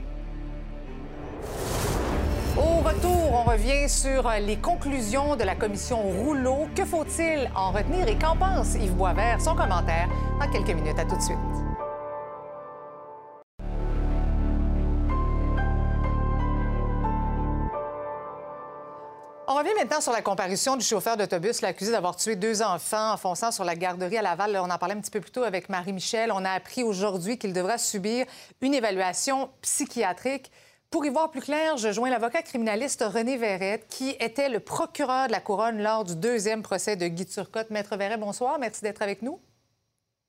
On 3.05 3.45
revient 3.45 3.89
sur 3.89 4.31
les 4.41 4.57
conclusions 4.57 5.37
de 5.37 5.45
la 5.45 5.55
commission 5.55 6.03
Rouleau. 6.03 6.69
Que 6.77 6.85
faut-il 6.85 7.51
en 7.55 7.71
retenir 7.71 8.07
et 8.07 8.17
qu'en 8.19 8.37
pense 8.37 8.75
Yves 8.75 8.95
Boisvert? 8.95 9.41
Son 9.41 9.55
commentaire 9.55 10.09
dans 10.39 10.51
quelques 10.51 10.75
minutes. 10.75 10.99
À 10.99 11.05
tout 11.05 11.17
de 11.17 11.23
suite. 11.23 11.39
On 19.49 19.55
revient 19.55 19.75
maintenant 19.77 20.01
sur 20.01 20.13
la 20.13 20.23
comparution 20.23 20.77
du 20.77 20.85
chauffeur 20.85 21.17
d'autobus, 21.17 21.63
l'accusé 21.63 21.93
d'avoir 21.93 22.17
tué 22.17 22.37
deux 22.37 22.63
enfants 22.63 23.13
en 23.13 23.17
fonçant 23.17 23.51
sur 23.51 23.65
la 23.65 23.75
garderie 23.75 24.19
à 24.19 24.23
Laval. 24.23 24.57
On 24.57 24.71
en 24.71 24.79
parlait 24.79 24.95
un 24.95 25.01
petit 25.01 25.11
peu 25.11 25.21
plus 25.21 25.31
tôt 25.31 25.43
avec 25.43 25.69
Marie-Michel. 25.69 26.31
On 26.33 26.45
a 26.45 26.51
appris 26.51 26.83
aujourd'hui 26.83 27.39
qu'il 27.39 27.53
devra 27.53 27.77
subir 27.77 28.27
une 28.61 28.75
évaluation 28.75 29.51
psychiatrique. 29.63 30.51
Pour 30.93 31.07
y 31.07 31.09
voir 31.09 31.31
plus 31.31 31.41
clair, 31.41 31.79
je 31.79 31.91
joins 31.91 32.11
l'avocat 32.11 32.43
criminaliste 32.43 33.03
René 33.03 33.39
Verrette, 33.39 33.89
qui 33.89 34.11
était 34.21 34.51
le 34.51 34.61
procureur 34.61 35.27
de 35.27 35.33
la 35.33 35.41
Couronne 35.41 35.83
lors 35.83 36.05
du 36.05 36.15
deuxième 36.15 36.63
procès 36.63 36.97
de 36.97 37.09
Guy 37.09 37.25
Turcotte. 37.25 37.71
Maître 37.71 37.97
Verret, 37.97 38.19
bonsoir. 38.19 38.59
Merci 38.59 38.83
d'être 38.83 39.01
avec 39.01 39.23
nous. 39.23 39.41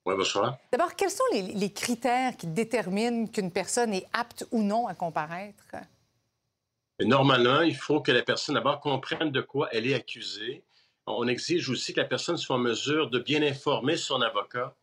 Oui, 0.06 0.16
bonsoir. 0.16 0.58
D'abord, 0.72 0.96
quels 0.96 1.10
sont 1.10 1.26
les, 1.34 1.42
les 1.42 1.74
critères 1.74 2.38
qui 2.38 2.48
déterminent 2.48 3.28
qu'une 3.28 3.52
personne 3.52 3.94
est 3.94 4.08
apte 4.14 4.48
ou 4.52 4.64
non 4.64 4.88
à 4.88 4.94
comparaître? 4.94 5.66
Normalement, 7.02 7.60
il 7.60 7.76
faut 7.76 8.00
que 8.00 8.14
la 8.14 8.24
personne 8.24 8.56
d'abord 8.56 8.80
comprenne 8.80 9.32
de 9.32 9.42
quoi 9.42 9.68
elle 9.74 9.86
est 9.86 9.96
accusée. 9.96 10.64
On 11.06 11.28
exige 11.28 11.70
aussi 11.70 11.94
que 11.94 12.00
la 12.00 12.08
personne 12.08 12.38
soit 12.38 12.56
en 12.56 12.60
mesure 12.60 13.10
de 13.10 13.20
bien 13.20 13.44
informer 13.44 13.98
son 13.98 14.22
avocat, 14.22 14.74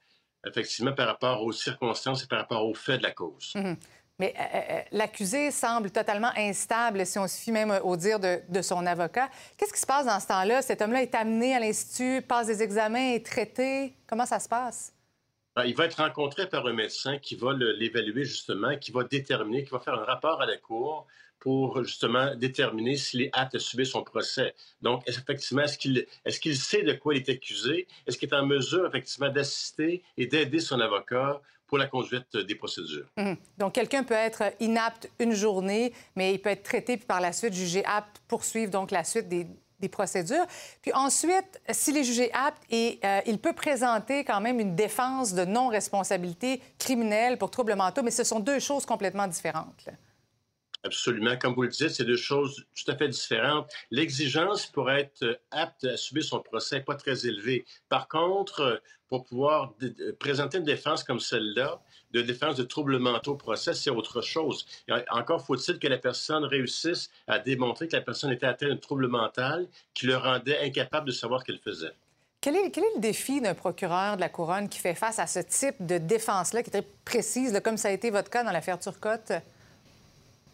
effectivement, 0.46 0.92
par 0.92 1.06
rapport 1.06 1.42
aux 1.42 1.52
circonstances 1.52 2.24
et 2.24 2.26
par 2.26 2.40
rapport 2.40 2.66
aux 2.66 2.74
faits 2.74 2.98
de 2.98 3.04
la 3.04 3.12
cause. 3.12 3.52
Mhm. 3.54 3.78
Mais 4.20 4.34
euh, 4.38 4.42
euh, 4.42 4.80
l'accusé 4.92 5.50
semble 5.50 5.90
totalement 5.90 6.30
instable, 6.36 7.06
si 7.06 7.18
on 7.18 7.26
se 7.26 7.40
fie 7.40 7.52
même 7.52 7.80
au 7.82 7.96
dire 7.96 8.20
de, 8.20 8.60
son 8.60 8.84
avocat. 8.84 9.30
Qu'est-ce 9.56 9.72
qui 9.72 9.80
se 9.80 9.86
passe 9.86 10.04
dans 10.04 10.20
ce 10.20 10.26
temps-là? 10.26 10.60
Cet 10.60 10.82
homme-là 10.82 11.00
est 11.00 11.14
amené 11.14 11.54
à 11.54 11.58
l'Institut, 11.58 12.20
passe 12.20 12.48
des 12.48 12.62
examens, 12.62 13.14
est 13.14 13.24
traité. 13.24 13.94
Comment 14.06 14.26
ça 14.26 14.38
se 14.38 14.46
passe? 14.46 14.92
Ben, 15.56 15.64
il 15.64 15.74
va 15.74 15.86
être 15.86 16.02
rencontré 16.02 16.46
par 16.50 16.66
un 16.66 16.74
médecin 16.74 17.16
qui 17.16 17.34
va 17.34 17.54
l'évaluer 17.54 18.24
justement, 18.24 18.76
qui 18.76 18.92
va 18.92 19.04
déterminer, 19.04 19.64
qui 19.64 19.70
va 19.70 19.80
faire 19.80 19.94
un 19.94 20.04
rapport 20.04 20.42
à 20.42 20.46
la 20.46 20.58
Cour 20.58 21.06
pour 21.38 21.82
justement 21.82 22.34
déterminer 22.36 22.96
s'il 22.96 23.22
est 23.22 23.30
apte 23.32 23.54
à 23.54 23.58
subir 23.58 23.86
son 23.86 24.02
procès. 24.04 24.54
Donc, 24.82 25.02
effectivement, 25.06 25.62
est-ce 25.62 25.78
qu'il 25.78 26.06
est 26.26 26.40
qu'il 26.40 26.58
sait 26.58 26.82
de 26.82 26.92
quoi 26.92 27.14
il 27.14 27.22
est 27.22 27.28
accusé? 27.30 27.88
Est-ce 28.06 28.18
qu'il 28.18 28.28
est 28.28 28.34
en 28.34 28.44
mesure, 28.44 28.86
effectivement, 28.86 29.30
d'assister 29.30 30.02
et 30.18 30.26
d'aider 30.26 30.60
son 30.60 30.78
avocat 30.78 31.40
pour 31.70 31.78
la 31.78 31.86
conduite 31.86 32.36
des 32.36 32.56
procédures. 32.56 33.06
Hum. 33.16 33.36
Donc, 33.56 33.74
quelqu'un 33.74 34.02
peut 34.02 34.12
être 34.12 34.42
inapte 34.58 35.08
une 35.20 35.32
journée, 35.32 35.92
mais 36.16 36.34
il 36.34 36.38
peut 36.40 36.50
être 36.50 36.64
traité 36.64 36.96
puis 36.96 37.06
par 37.06 37.20
la 37.20 37.32
suite 37.32 37.54
jugé 37.54 37.84
apte, 37.84 38.20
poursuivre 38.26 38.72
donc 38.72 38.90
la 38.90 39.04
suite 39.04 39.28
des, 39.28 39.46
des 39.78 39.88
procédures. 39.88 40.46
Puis 40.82 40.92
ensuite, 40.92 41.60
s'il 41.70 41.96
est 41.96 42.02
jugé 42.02 42.32
apte, 42.32 42.60
et, 42.70 42.98
euh, 43.04 43.20
il 43.24 43.38
peut 43.38 43.52
présenter 43.52 44.24
quand 44.24 44.40
même 44.40 44.58
une 44.58 44.74
défense 44.74 45.32
de 45.32 45.44
non-responsabilité 45.44 46.60
criminelle 46.76 47.38
pour 47.38 47.52
troubles 47.52 47.76
mentaux, 47.76 48.02
mais 48.02 48.10
ce 48.10 48.24
sont 48.24 48.40
deux 48.40 48.58
choses 48.58 48.84
complètement 48.84 49.28
différentes. 49.28 49.88
Absolument. 50.82 51.36
Comme 51.36 51.54
vous 51.54 51.62
le 51.62 51.68
dites, 51.68 51.90
c'est 51.90 52.04
deux 52.04 52.16
choses 52.16 52.64
tout 52.74 52.90
à 52.90 52.96
fait 52.96 53.08
différentes. 53.08 53.70
L'exigence 53.90 54.66
pour 54.66 54.90
être 54.90 55.38
apte 55.50 55.84
à 55.84 55.96
subir 55.96 56.24
son 56.24 56.40
procès 56.40 56.76
n'est 56.76 56.84
pas 56.84 56.94
très 56.94 57.26
élevée. 57.26 57.66
Par 57.88 58.08
contre, 58.08 58.80
pour 59.08 59.24
pouvoir 59.24 59.74
présenter 60.18 60.58
une 60.58 60.64
défense 60.64 61.04
comme 61.04 61.20
celle-là, 61.20 61.82
de 62.12 62.22
défense 62.22 62.56
de 62.56 62.62
troubles 62.62 62.98
mentaux 62.98 63.32
au 63.32 63.36
procès, 63.36 63.74
c'est 63.74 63.90
autre 63.90 64.20
chose. 64.22 64.66
Encore 65.10 65.44
faut-il 65.44 65.78
que 65.78 65.88
la 65.88 65.98
personne 65.98 66.44
réussisse 66.44 67.10
à 67.26 67.38
démontrer 67.38 67.86
que 67.86 67.96
la 67.96 68.02
personne 68.02 68.30
était 68.32 68.46
atteinte 68.46 68.70
d'un 68.70 68.76
trouble 68.76 69.08
mental 69.08 69.68
qui 69.94 70.06
le 70.06 70.16
rendait 70.16 70.58
incapable 70.60 71.08
de 71.08 71.12
savoir 71.12 71.44
qu'elle 71.44 71.58
faisait. 71.58 71.92
Quel 72.40 72.56
est, 72.56 72.74
le 72.74 73.00
défi 73.00 73.42
d'un 73.42 73.52
procureur 73.52 74.16
de 74.16 74.22
la 74.22 74.30
Couronne 74.30 74.68
qui 74.68 74.78
fait 74.78 74.94
face 74.94 75.18
à 75.18 75.26
ce 75.26 75.40
type 75.40 75.84
de 75.84 75.98
défense-là, 75.98 76.62
qui 76.62 76.70
est 76.70 76.80
très 76.80 76.88
précise, 77.04 77.60
comme 77.62 77.76
ça 77.76 77.88
a 77.88 77.90
été 77.90 78.10
votre 78.10 78.30
cas 78.30 78.42
dans 78.42 78.52
l'affaire 78.52 78.78
Turcotte? 78.78 79.32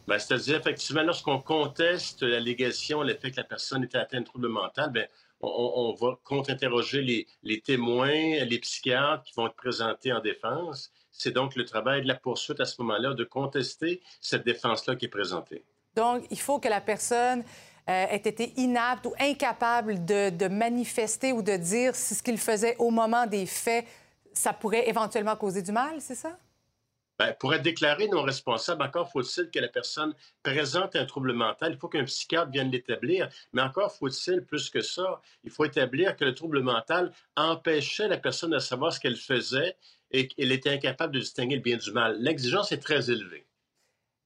Ben, 0.06 0.18
C'est-à-dire, 0.18 0.56
effectivement, 0.56 1.02
lorsqu'on 1.02 1.40
conteste 1.40 2.22
l'allégation, 2.22 3.02
le 3.02 3.14
fait 3.14 3.30
que 3.32 3.36
la 3.36 3.44
personne 3.44 3.82
était 3.84 3.98
atteinte 3.98 4.20
de 4.20 4.26
trouble 4.26 4.48
mental, 4.48 4.90
bien, 4.90 5.06
on, 5.40 5.94
va 6.00 6.18
contre-interroger 6.24 7.26
les, 7.42 7.60
témoins, 7.60 8.44
les 8.44 8.58
psychiatres 8.58 9.24
qui 9.24 9.34
vont 9.34 9.46
être 9.46 9.56
présentés 9.56 10.12
en 10.12 10.20
défense. 10.20 10.90
C'est 11.10 11.32
donc 11.32 11.56
le 11.56 11.64
travail 11.64 12.02
de 12.02 12.08
la 12.08 12.14
poursuite 12.14 12.60
à 12.60 12.64
ce 12.64 12.80
moment-là 12.82 13.14
de 13.14 13.24
contester 13.24 14.00
cette 14.20 14.44
défense-là 14.44 14.96
qui 14.96 15.06
est 15.06 15.10
présentée. 15.10 15.62
Donc, 15.94 16.24
il 16.30 16.38
faut 16.38 16.58
que 16.58 16.68
la 16.68 16.80
personne 16.80 17.42
euh, 17.88 18.06
ait 18.06 18.16
été 18.16 18.52
inapte 18.56 19.06
ou 19.06 19.14
incapable 19.18 20.04
de, 20.04 20.30
de 20.30 20.48
manifester 20.48 21.32
ou 21.32 21.42
de 21.42 21.56
dire 21.56 21.94
si 21.94 22.14
ce 22.14 22.22
qu'il 22.22 22.38
faisait 22.38 22.76
au 22.78 22.90
moment 22.90 23.26
des 23.26 23.46
faits, 23.46 23.86
ça 24.32 24.52
pourrait 24.52 24.88
éventuellement 24.88 25.36
causer 25.36 25.62
du 25.62 25.72
mal, 25.72 26.00
c'est 26.00 26.14
ça? 26.14 26.36
Ben, 27.18 27.34
pour 27.40 27.54
être 27.54 27.62
déclaré 27.62 28.08
non 28.08 28.22
responsable, 28.22 28.82
encore 28.82 29.10
faut-il 29.10 29.50
que 29.50 29.58
la 29.58 29.68
personne 29.68 30.14
présente 30.42 30.96
un 30.96 31.06
trouble 31.06 31.32
mental. 31.32 31.72
Il 31.72 31.78
faut 31.78 31.88
qu'un 31.88 32.04
psychiatre 32.04 32.50
vienne 32.50 32.70
l'établir. 32.70 33.28
Mais 33.52 33.62
encore 33.62 33.92
faut-il, 33.94 34.42
plus 34.44 34.68
que 34.68 34.82
ça, 34.82 35.22
il 35.42 35.50
faut 35.50 35.64
établir 35.64 36.14
que 36.16 36.24
le 36.24 36.34
trouble 36.34 36.60
mental 36.60 37.12
empêchait 37.36 38.08
la 38.08 38.18
personne 38.18 38.50
de 38.50 38.58
savoir 38.58 38.92
ce 38.92 39.00
qu'elle 39.00 39.16
faisait 39.16 39.76
et 40.10 40.28
qu'elle 40.28 40.52
était 40.52 40.70
incapable 40.70 41.14
de 41.14 41.20
distinguer 41.20 41.56
le 41.56 41.62
bien 41.62 41.78
du 41.78 41.90
mal. 41.92 42.16
L'exigence 42.20 42.70
est 42.72 42.78
très 42.78 43.10
élevée. 43.10 43.46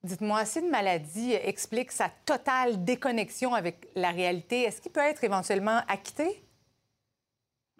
Dites-moi, 0.02 0.44
si 0.46 0.60
une 0.60 0.70
maladie 0.70 1.34
explique 1.34 1.92
sa 1.92 2.08
totale 2.24 2.84
déconnexion 2.84 3.54
avec 3.54 3.86
la 3.94 4.10
réalité, 4.10 4.62
est-ce 4.62 4.80
qu'il 4.80 4.92
peut 4.92 5.00
être 5.00 5.22
éventuellement 5.22 5.82
acquitté? 5.88 6.42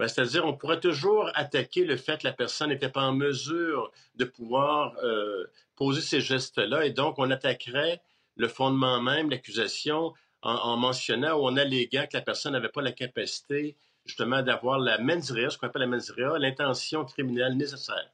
Ben, 0.01 0.07
c'est-à-dire, 0.07 0.47
on 0.47 0.57
pourrait 0.57 0.79
toujours 0.79 1.29
attaquer 1.35 1.85
le 1.85 1.95
fait 1.95 2.21
que 2.21 2.27
la 2.27 2.33
personne 2.33 2.69
n'était 2.69 2.89
pas 2.89 3.03
en 3.03 3.13
mesure 3.13 3.91
de 4.15 4.25
pouvoir 4.25 4.95
euh, 5.03 5.45
poser 5.75 6.01
ces 6.01 6.21
gestes-là, 6.21 6.87
et 6.87 6.89
donc 6.89 7.19
on 7.19 7.29
attaquerait 7.29 8.01
le 8.35 8.47
fondement 8.47 8.99
même, 8.99 9.29
l'accusation, 9.29 10.11
en, 10.41 10.75
mentionnant 10.75 11.35
ou 11.35 11.45
en 11.45 11.55
alléguant 11.55 12.07
que 12.11 12.17
la 12.17 12.23
personne 12.23 12.53
n'avait 12.53 12.69
pas 12.69 12.81
la 12.81 12.93
capacité 12.93 13.77
justement 14.03 14.41
d'avoir 14.41 14.79
la 14.79 14.97
mensria, 14.97 15.51
ce 15.51 15.59
qu'on 15.59 15.67
appelle 15.67 15.83
la 15.83 15.87
mensria, 15.87 16.35
l'intention 16.39 17.05
criminelle 17.05 17.55
nécessaire. 17.55 18.09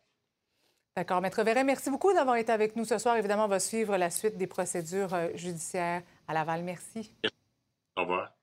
D'accord. 0.93 1.21
Maître 1.21 1.41
Verret, 1.41 1.63
merci 1.63 1.89
beaucoup 1.89 2.11
d'avoir 2.11 2.35
été 2.35 2.51
avec 2.51 2.75
nous 2.75 2.83
ce 2.83 2.97
soir. 2.97 3.15
Évidemment, 3.15 3.45
on 3.45 3.47
va 3.47 3.61
suivre 3.61 3.95
la 3.95 4.09
suite 4.09 4.35
des 4.35 4.47
procédures 4.47 5.13
euh, 5.13 5.29
judiciaires 5.35 6.01
à 6.27 6.33
Laval. 6.33 6.63
Merci. 6.63 7.15
Au 7.95 8.01
revoir. 8.01 8.33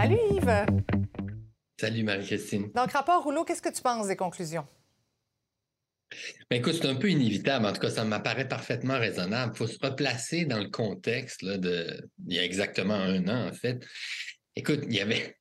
Salut 0.00 0.20
Yves. 0.30 0.66
Salut 1.76 2.04
Marie-Christine. 2.04 2.70
Donc, 2.72 2.92
rapport 2.92 3.24
Rouleau, 3.24 3.44
qu'est-ce 3.44 3.60
que 3.60 3.74
tu 3.74 3.82
penses 3.82 4.06
des 4.06 4.14
conclusions? 4.14 4.64
Ben 6.48 6.60
écoute, 6.60 6.74
c'est 6.74 6.86
un 6.86 6.94
peu 6.94 7.10
inévitable. 7.10 7.66
En 7.66 7.72
tout 7.72 7.80
cas, 7.80 7.90
ça 7.90 8.04
m'apparaît 8.04 8.46
parfaitement 8.46 8.96
raisonnable. 8.96 9.54
Il 9.56 9.58
faut 9.58 9.66
se 9.66 9.76
replacer 9.84 10.44
dans 10.44 10.60
le 10.60 10.68
contexte 10.68 11.42
là, 11.42 11.58
de 11.58 12.08
il 12.28 12.36
y 12.36 12.38
a 12.38 12.44
exactement 12.44 12.94
un 12.94 13.26
an, 13.26 13.48
en 13.48 13.52
fait. 13.52 13.84
Écoute, 14.54 14.82
il 14.84 14.94
y 14.94 15.00
avait. 15.00 15.36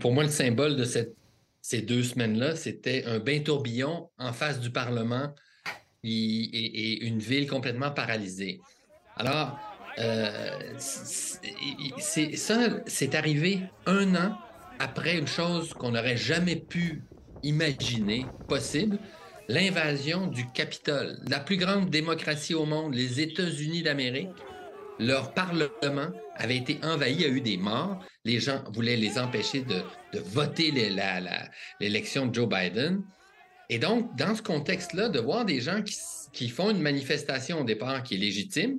Pour 0.00 0.14
moi, 0.14 0.24
le 0.24 0.30
symbole 0.30 0.74
de 0.74 0.84
cette, 0.84 1.12
ces 1.60 1.82
deux 1.82 2.04
semaines-là, 2.04 2.56
c'était 2.56 3.04
un 3.04 3.18
bain 3.18 3.40
tourbillon 3.40 4.08
en 4.16 4.32
face 4.32 4.60
du 4.60 4.72
Parlement 4.72 5.34
et, 6.04 6.08
et 6.10 7.04
une 7.04 7.18
ville 7.18 7.46
complètement 7.46 7.90
paralysée. 7.90 8.62
Alors, 9.16 9.60
c'est 11.98 12.36
ça, 12.36 12.56
c'est 12.86 13.14
arrivé 13.14 13.60
un 13.86 14.14
an 14.14 14.38
après 14.78 15.16
une 15.16 15.26
chose 15.26 15.74
qu'on 15.74 15.92
n'aurait 15.92 16.16
jamais 16.16 16.56
pu 16.56 17.02
imaginer 17.42 18.26
possible, 18.48 18.98
l'invasion 19.48 20.26
du 20.26 20.46
Capitole, 20.52 21.18
la 21.28 21.40
plus 21.40 21.56
grande 21.56 21.90
démocratie 21.90 22.54
au 22.54 22.64
monde, 22.64 22.94
les 22.94 23.20
États-Unis 23.20 23.82
d'Amérique. 23.82 24.30
Leur 24.98 25.34
parlement 25.34 26.10
avait 26.36 26.56
été 26.56 26.78
envahi, 26.82 27.14
il 27.14 27.20
y 27.20 27.24
a 27.24 27.28
eu 27.28 27.40
des 27.40 27.56
morts. 27.56 28.04
Les 28.24 28.40
gens 28.40 28.62
voulaient 28.72 28.96
les 28.96 29.18
empêcher 29.18 29.62
de, 29.62 29.82
voter 30.20 30.70
l'élection 31.80 32.26
de 32.26 32.34
Joe 32.34 32.48
Biden. 32.48 33.02
Et 33.68 33.78
donc, 33.78 34.16
dans 34.16 34.34
ce 34.34 34.42
contexte-là, 34.42 35.08
de 35.08 35.18
voir 35.18 35.44
des 35.44 35.60
gens 35.60 35.82
qui, 35.82 35.96
qui 36.32 36.48
font 36.48 36.70
une 36.70 36.82
manifestation 36.82 37.60
au 37.60 37.64
départ 37.64 38.02
qui 38.02 38.14
est 38.14 38.18
légitime, 38.18 38.78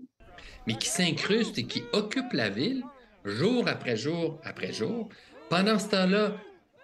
mais 0.67 0.76
qui 0.76 0.89
s'incruste 0.89 1.58
et 1.58 1.65
qui 1.65 1.84
occupe 1.93 2.34
la 2.34 2.49
ville 2.49 2.84
jour 3.26 3.67
après 3.67 3.97
jour 3.97 4.39
après 4.43 4.73
jour. 4.73 5.10
Pendant 5.49 5.80
ce 5.80 5.89
temps-là, 5.89 6.36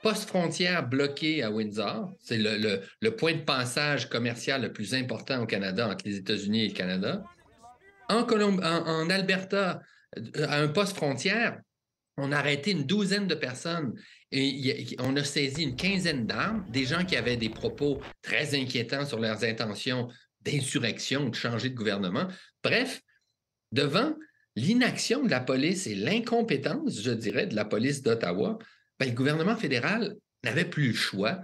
post-frontière 0.01 0.87
bloquée 0.87 1.43
à 1.43 1.51
Windsor, 1.51 2.11
c'est 2.19 2.37
le, 2.37 3.09
point 3.11 3.33
de 3.33 3.41
passage 3.41 4.09
commercial 4.09 4.61
le 4.61 4.73
plus 4.73 4.93
important 4.93 5.43
au 5.43 5.45
Canada 5.45 5.87
entre 5.87 6.05
les 6.05 6.17
États-Unis 6.17 6.65
et 6.65 6.67
le 6.69 6.73
Canada. 6.73 7.23
En, 8.09 8.21
en, 8.23 9.09
Alberta, 9.09 9.81
euh, 10.17 10.47
à 10.47 10.61
un 10.61 10.67
post-frontière, 10.67 11.59
on 12.17 12.31
a 12.31 12.37
arrêté 12.37 12.71
une 12.71 12.83
douzaine 12.83 13.27
de 13.27 13.35
personnes 13.35 13.93
et 14.31 14.95
on 14.99 15.15
a 15.15 15.23
saisi 15.23 15.63
une 15.63 15.75
quinzaine 15.75 16.27
d'armes, 16.27 16.65
des 16.69 16.85
gens 16.85 17.05
qui 17.05 17.15
avaient 17.15 17.37
des 17.37 17.49
propos 17.49 18.01
très 18.21 18.59
inquiétants 18.59 19.05
sur 19.05 19.19
leurs 19.19 19.43
intentions 19.43 20.09
d'insurrection, 20.41 21.29
de 21.29 21.35
changer 21.35 21.69
de 21.69 21.75
gouvernement. 21.75 22.27
Bref, 22.63 23.01
devant 23.71 24.13
l'inaction 24.55 25.23
de 25.23 25.29
la 25.29 25.39
police 25.39 25.87
et 25.87 25.95
l'incompétence, 25.95 27.01
je 27.01 27.11
dirais, 27.11 27.47
de 27.47 27.55
la 27.55 27.65
police 27.65 28.01
d'Ottawa, 28.01 28.57
ben, 28.99 29.09
le 29.09 29.15
gouvernement 29.15 29.55
fédéral 29.55 30.15
n'avait 30.43 30.65
plus 30.65 30.89
le 30.89 30.93
choix. 30.93 31.39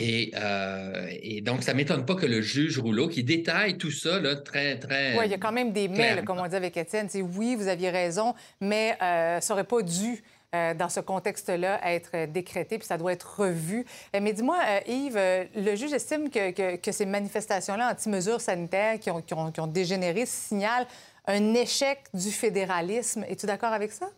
Euh, 0.00 1.06
et, 1.10 1.42
donc, 1.42 1.62
ça 1.62 1.72
ne 1.72 1.76
m'étonne 1.76 2.06
pas 2.06 2.14
que 2.14 2.26
le 2.26 2.40
juge 2.40 2.78
Rouleau, 2.78 3.08
qui 3.08 3.24
détaille 3.24 3.76
tout 3.76 3.90
ça 3.90 4.20
là, 4.20 4.36
très, 4.36 4.78
très. 4.78 5.18
Oui, 5.18 5.24
il 5.26 5.30
y 5.30 5.34
a 5.34 5.38
quand 5.38 5.52
même 5.52 5.72
des 5.72 5.88
mais, 5.88 6.22
comme 6.24 6.38
on 6.38 6.46
dit 6.46 6.56
avec 6.56 6.76
Étienne. 6.76 7.08
C'est 7.10 7.22
oui, 7.22 7.56
vous 7.56 7.68
aviez 7.68 7.90
raison, 7.90 8.34
mais 8.60 8.96
euh, 9.02 9.40
ça 9.40 9.52
n'aurait 9.52 9.64
pas 9.64 9.82
dû. 9.82 10.22
Euh, 10.54 10.74
dans 10.74 10.90
ce 10.90 11.00
contexte-là, 11.00 11.80
être 11.90 12.30
décrété, 12.30 12.76
puis 12.76 12.86
ça 12.86 12.98
doit 12.98 13.14
être 13.14 13.40
revu. 13.40 13.86
mais 14.12 14.34
dis-moi, 14.34 14.58
Yves, 14.86 15.18
le 15.56 15.74
juge 15.76 15.94
estime 15.94 16.28
que, 16.28 16.76
que, 16.76 16.92
ces 16.92 17.06
manifestations-là 17.06 17.90
anti-mesures 17.90 18.42
sanitaires 18.42 19.00
qui 19.00 19.10
ont, 19.10 19.22
qui, 19.22 19.32
ont, 19.32 19.50
qui 19.50 19.60
ont, 19.60 19.66
dégénéré 19.66 20.26
signalent 20.26 20.86
un 21.26 21.54
échec 21.54 21.98
du 22.14 22.30
fédéralisme. 22.30 23.24
Es-tu 23.28 23.46
d'accord 23.46 23.72
avec 23.72 23.92
ça? 23.92 24.10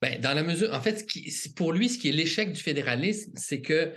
Bien, 0.00 0.18
dans 0.18 0.34
la 0.34 0.42
mesure, 0.42 0.72
en 0.72 0.80
fait, 0.80 1.06
pour 1.56 1.72
lui, 1.72 1.88
ce 1.88 1.98
qui 1.98 2.08
est 2.08 2.12
l'échec 2.12 2.52
du 2.52 2.60
fédéralisme, 2.60 3.32
c'est 3.36 3.60
que 3.60 3.92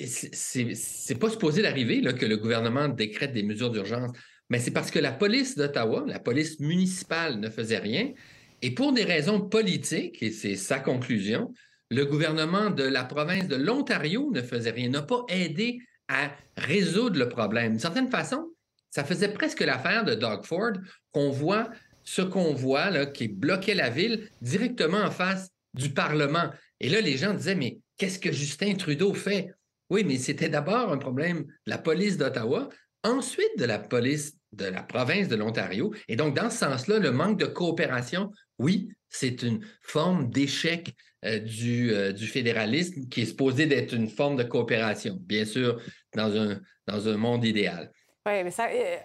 c'est 0.00 1.18
pas 1.18 1.30
supposé 1.30 1.62
d'arriver 1.62 2.02
que 2.14 2.26
le 2.26 2.36
gouvernement 2.36 2.88
décrète 2.88 3.32
des 3.32 3.42
mesures 3.42 3.70
d'urgence, 3.70 4.10
mais 4.50 4.58
c'est 4.58 4.70
parce 4.70 4.90
que 4.90 4.98
la 4.98 5.12
police 5.12 5.56
d'Ottawa, 5.56 6.04
la 6.06 6.18
police 6.18 6.60
municipale 6.60 7.38
ne 7.40 7.48
faisait 7.48 7.78
rien. 7.78 8.12
Et 8.60 8.72
pour 8.72 8.92
des 8.92 9.04
raisons 9.04 9.40
politiques, 9.40 10.22
et 10.22 10.30
c'est 10.30 10.56
sa 10.56 10.78
conclusion, 10.78 11.52
le 11.90 12.04
gouvernement 12.06 12.70
de 12.70 12.84
la 12.84 13.04
province 13.04 13.48
de 13.48 13.56
l'Ontario 13.56 14.30
ne 14.32 14.42
faisait 14.42 14.70
rien, 14.70 14.88
n'a 14.88 15.02
pas 15.02 15.24
aidé 15.28 15.78
à 16.08 16.32
résoudre 16.56 17.18
le 17.18 17.28
problème. 17.28 17.72
D'une 17.72 17.80
certaine 17.80 18.10
façon, 18.10 18.52
ça 18.92 19.04
faisait 19.04 19.32
presque 19.32 19.60
l'affaire 19.60 20.04
de 20.04 20.14
Doug 20.14 20.44
Ford 20.44 20.74
qu'on 21.10 21.30
voit 21.30 21.70
ce 22.04 22.22
convoi-là 22.22 23.06
qui 23.06 23.26
bloquait 23.26 23.74
la 23.74 23.90
ville 23.90 24.28
directement 24.40 25.00
en 25.02 25.10
face 25.10 25.50
du 25.74 25.90
Parlement. 25.90 26.50
Et 26.78 26.88
là, 26.88 27.00
les 27.00 27.16
gens 27.16 27.32
disaient, 27.32 27.54
mais 27.54 27.78
qu'est-ce 27.96 28.18
que 28.18 28.32
Justin 28.32 28.74
Trudeau 28.74 29.14
fait? 29.14 29.52
Oui, 29.88 30.04
mais 30.04 30.18
c'était 30.18 30.48
d'abord 30.48 30.92
un 30.92 30.98
problème 30.98 31.44
de 31.44 31.70
la 31.70 31.78
police 31.78 32.18
d'Ottawa, 32.18 32.68
ensuite 33.02 33.58
de 33.58 33.64
la 33.64 33.78
police 33.78 34.36
de 34.52 34.66
la 34.66 34.82
province 34.82 35.28
de 35.28 35.36
l'Ontario. 35.36 35.94
Et 36.08 36.16
donc, 36.16 36.36
dans 36.36 36.50
ce 36.50 36.58
sens-là, 36.58 36.98
le 36.98 37.10
manque 37.10 37.38
de 37.38 37.46
coopération, 37.46 38.30
oui, 38.58 38.90
c'est 39.08 39.42
une 39.42 39.64
forme 39.80 40.28
d'échec 40.28 40.94
euh, 41.24 41.38
du, 41.38 41.92
euh, 41.92 42.12
du, 42.12 42.26
fédéralisme 42.26 43.08
qui 43.08 43.22
est 43.22 43.26
supposé 43.26 43.66
d'être 43.66 43.94
une 43.94 44.08
forme 44.08 44.36
de 44.36 44.42
coopération, 44.42 45.18
bien 45.22 45.44
sûr, 45.44 45.80
dans 46.14 46.36
un, 46.36 46.60
dans 46.86 47.08
un 47.08 47.16
monde 47.16 47.44
idéal. 47.44 47.90
Oui, 48.24 48.44
mais 48.44 48.52
ça, 48.52 48.68
euh, 48.68 48.96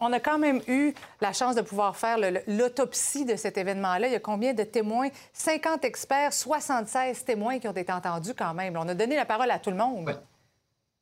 on, 0.00 0.12
a 0.12 0.20
quand 0.20 0.38
même 0.38 0.60
eu 0.68 0.92
la 1.22 1.32
chance 1.32 1.56
de 1.56 1.62
pouvoir 1.62 1.96
faire 1.96 2.18
l'autopsie 2.46 3.24
de 3.24 3.34
cet 3.34 3.56
événement-là. 3.56 4.06
Il 4.06 4.12
y 4.12 4.16
a 4.16 4.20
combien 4.20 4.52
de 4.52 4.64
témoins? 4.64 5.08
50 5.32 5.82
experts, 5.86 6.34
76 6.34 7.24
témoins 7.24 7.58
qui 7.58 7.68
ont 7.68 7.72
été 7.72 7.90
entendus 7.90 8.34
quand 8.36 8.52
même. 8.52 8.76
On 8.76 8.86
a 8.86 8.94
donné 8.94 9.16
la 9.16 9.24
parole 9.24 9.50
à 9.50 9.58
tout 9.58 9.70
le 9.70 9.78
monde. 9.78 10.20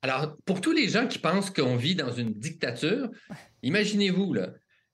Alors, 0.02 0.36
pour 0.44 0.60
tous 0.60 0.70
les 0.70 0.88
gens 0.88 1.08
qui 1.08 1.18
pensent 1.18 1.50
qu'on 1.50 1.74
vit 1.74 1.96
dans 1.96 2.12
une 2.12 2.32
dictature, 2.32 3.08
imaginez-vous, 3.64 4.36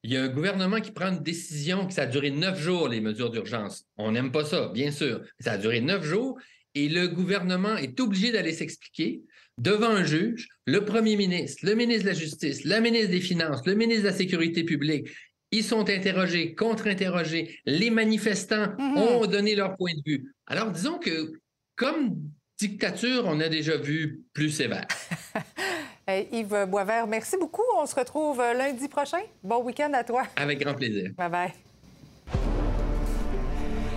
il 0.03 0.12
y 0.12 0.16
a 0.16 0.23
un 0.23 0.29
gouvernement 0.29 0.81
qui 0.81 0.93
prend 0.93 1.09
une 1.09 1.23
décision 1.23 1.87
que 1.87 1.93
ça 1.93 2.03
a 2.03 2.07
duré 2.07 2.31
neuf 2.31 2.59
jours, 2.59 2.88
les 2.88 3.03
mesures 3.03 3.29
d'urgence. 3.29 3.85
On 3.99 4.12
n'aime 4.12 4.33
pas 4.33 4.47
ça, 4.47 4.69
bien 4.69 4.90
sûr. 4.90 5.21
Ça 5.38 5.53
a 5.53 5.59
duré 5.59 5.83
neuf 5.83 6.03
jours 6.03 6.38
et 6.75 6.88
le 6.88 7.09
gouvernement 7.09 7.77
est 7.77 8.01
obligé 8.01 8.33
d'aller 8.33 8.53
s'expliquer 8.53 9.23
devant 9.61 9.90
un 9.90 10.05
juge, 10.05 10.49
le 10.66 10.85
premier 10.85 11.16
ministre, 11.16 11.66
le 11.66 11.75
ministre 11.75 12.05
de 12.05 12.09
la 12.09 12.14
Justice, 12.14 12.64
la 12.64 12.81
ministre 12.81 13.11
des 13.11 13.20
Finances, 13.20 13.64
le 13.66 13.75
ministre 13.75 14.05
de 14.05 14.09
la 14.09 14.14
Sécurité 14.14 14.64
publique. 14.64 15.09
Ils 15.53 15.64
sont 15.64 15.88
interrogés, 15.90 16.55
contre-interrogés. 16.55 17.59
Les 17.66 17.90
manifestants 17.90 18.68
mm-hmm. 18.79 18.99
ont 18.99 19.27
donné 19.27 19.55
leur 19.55 19.77
point 19.77 19.92
de 19.92 20.03
vue. 20.07 20.33
Alors, 20.46 20.70
disons 20.70 20.99
que 20.99 21.33
comme 21.77 22.16
dictature, 22.59 23.25
on 23.27 23.38
a 23.40 23.49
déjà 23.49 23.77
vu 23.77 24.23
plus 24.33 24.51
sévère. 24.51 24.87
Yves 26.33 26.66
Boisvert, 26.68 27.07
merci 27.07 27.37
beaucoup. 27.37 27.62
On 27.77 27.87
se 27.87 27.94
retrouve 27.94 28.40
euh, 28.40 28.55
lundi 28.55 28.88
prochain. 28.88 29.20
Bon 29.42 29.62
week-end 29.62 29.92
à 29.92 30.05
toi. 30.05 30.25
Avec 30.37 30.61
grand 30.61 30.75
plaisir. 30.75 31.11
Bye 31.16 31.31
bye. 31.31 31.69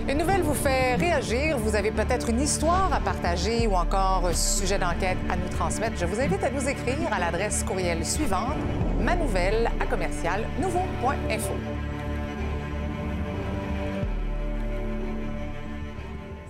Une 0.09 0.17
nouvelle 0.17 0.41
vous 0.41 0.53
fait 0.53 0.95
réagir. 0.95 1.57
Vous 1.57 1.75
avez 1.75 1.89
peut-être 1.89 2.29
une 2.29 2.41
histoire 2.41 2.91
à 2.91 2.99
partager 2.99 3.67
ou 3.67 3.75
encore 3.75 4.25
un 4.25 4.33
sujet 4.33 4.77
d'enquête 4.77 5.17
à 5.29 5.37
nous 5.37 5.47
transmettre. 5.47 5.95
Je 5.97 6.05
vous 6.05 6.19
invite 6.19 6.43
à 6.43 6.49
nous 6.49 6.67
écrire 6.67 6.97
à 7.09 7.19
l'adresse 7.19 7.63
courriel 7.63 8.05
suivante 8.05 8.57
manouvelle 8.99 9.71
à 9.79 9.85
commercial 9.85 10.43
nouveau.info. 10.59 11.53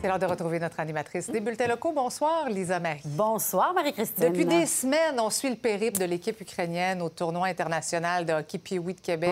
C'est 0.01 0.07
l'heure 0.07 0.19
de 0.19 0.25
retrouver 0.25 0.59
notre 0.59 0.79
animatrice 0.79 1.29
des 1.29 1.39
bulletins 1.39 1.67
locaux. 1.67 1.93
Bonsoir, 1.93 2.49
Lisa 2.49 2.79
Marie. 2.79 3.01
Bonsoir, 3.05 3.73
Marie-Christine. 3.75 4.29
Depuis 4.29 4.45
des 4.45 4.65
semaines, 4.65 5.19
on 5.19 5.29
suit 5.29 5.51
le 5.51 5.55
périple 5.57 5.99
de 5.99 6.05
l'équipe 6.05 6.41
ukrainienne 6.41 7.03
au 7.03 7.09
tournoi 7.09 7.47
international 7.47 8.25
de 8.25 8.33
hockey 8.33 8.57
pee 8.57 8.79
de 8.79 8.99
Québec. 8.99 9.31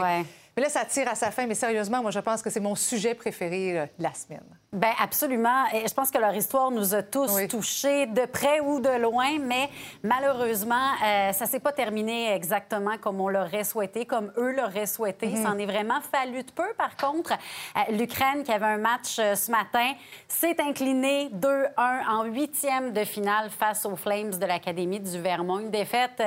Mais 0.56 0.64
là, 0.64 0.70
ça 0.70 0.86
tire 0.86 1.08
à 1.08 1.16
sa 1.16 1.32
fin. 1.32 1.48
Mais 1.48 1.56
sérieusement, 1.56 2.02
moi, 2.02 2.12
je 2.12 2.20
pense 2.20 2.42
que 2.42 2.50
c'est 2.50 2.60
mon 2.60 2.76
sujet 2.76 3.16
préféré 3.16 3.80
euh, 3.80 3.86
de 3.98 4.04
la 4.04 4.14
semaine. 4.14 4.44
Bien, 4.74 4.94
absolument. 5.02 5.66
Et 5.74 5.86
je 5.86 5.94
pense 5.94 6.10
que 6.12 6.18
leur 6.18 6.34
histoire 6.34 6.72
nous 6.72 6.96
a 6.96 7.04
tous 7.04 7.46
touchés, 7.50 8.06
de 8.06 8.26
près 8.26 8.62
ou 8.62 8.80
de 8.80 9.02
loin. 9.02 9.38
Mais 9.38 9.70
malheureusement, 10.02 10.94
euh, 11.04 11.34
ça 11.34 11.46
s'est 11.46 11.60
pas 11.60 11.74
terminé 11.74 12.34
exactement 12.34 12.98
comme 12.98 13.20
on 13.20 13.28
l'aurait 13.28 13.66
souhaité, 13.66 14.06
comme 14.06 14.32
eux 14.38 14.54
l'auraient 14.54 14.86
souhaité. 14.86 15.36
Ça 15.36 15.50
mhm. 15.50 15.56
en 15.56 15.58
est 15.58 15.66
vraiment 15.66 16.00
fallu 16.00 16.44
de 16.44 16.52
peu. 16.54 16.74
Par 16.78 16.96
contre, 16.96 17.34
euh, 17.34 17.92
l'Ukraine, 17.98 18.44
qui 18.44 18.54
avait 18.54 18.66
un 18.66 18.78
match 18.78 19.16
ce 19.16 19.52
matin, 19.52 19.92
s'est 20.30 20.56
inclinée 20.62 21.30
2-1 21.34 22.08
en 22.08 22.24
huitième 22.24 22.94
de 22.94 23.04
finale 23.04 23.50
face 23.50 23.86
aux 23.86 23.98
Flames 23.98 24.32
de 24.32 24.46
l'Académie 24.46 25.02
du 25.02 25.20
Vermont. 25.20 25.60
Une 25.60 25.70
défaite 25.70 26.24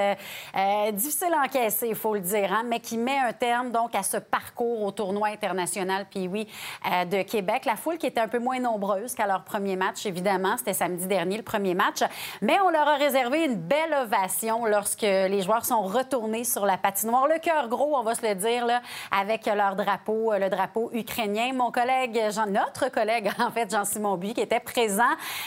difficile 0.92 1.32
à 1.32 1.44
encaisser, 1.44 1.88
il 1.88 1.94
faut 1.94 2.12
le 2.12 2.20
dire, 2.20 2.52
hein, 2.52 2.64
mais 2.66 2.80
qui 2.80 2.98
met 2.98 3.16
un 3.16 3.32
terme 3.32 3.70
donc 3.70 3.94
à 3.94 4.02
ce 4.02 4.18
parcours 4.18 4.82
au 4.82 4.90
tournoi 4.90 5.28
international 5.28 6.06
puis 6.10 6.28
oui 6.28 6.46
euh, 6.92 7.06
de 7.06 7.22
Québec. 7.22 7.64
La 7.64 7.76
foule 7.76 7.96
qui 7.96 8.06
était 8.06 8.20
un 8.20 8.33
moins 8.38 8.60
nombreuse 8.60 9.14
qu'à 9.14 9.26
leur 9.26 9.44
premier 9.44 9.76
match, 9.76 10.06
évidemment. 10.06 10.56
C'était 10.56 10.74
samedi 10.74 11.06
dernier, 11.06 11.36
le 11.36 11.42
premier 11.42 11.74
match. 11.74 12.02
Mais 12.42 12.58
on 12.64 12.70
leur 12.70 12.88
a 12.88 12.96
réservé 12.96 13.44
une 13.44 13.56
belle 13.56 13.94
ovation 14.02 14.66
lorsque 14.66 15.02
les 15.02 15.42
joueurs 15.42 15.64
sont 15.64 15.82
retournés 15.82 16.44
sur 16.44 16.66
la 16.66 16.76
patinoire. 16.76 17.26
Le 17.26 17.38
cœur 17.38 17.68
gros, 17.68 17.96
on 17.96 18.02
va 18.02 18.14
se 18.14 18.26
le 18.26 18.34
dire, 18.34 18.66
avec 19.10 19.46
leur 19.46 19.76
drapeau, 19.76 20.32
euh, 20.32 20.38
le 20.38 20.50
drapeau 20.50 20.90
ukrainien. 20.92 21.52
Mon 21.54 21.70
collègue, 21.70 22.20
notre 22.48 22.90
collègue, 22.90 23.30
en 23.38 23.50
fait, 23.50 23.70
Jean-Simon 23.70 24.16
Buy, 24.16 24.34
qui 24.34 24.40
était 24.40 24.60
présent. 24.60 25.02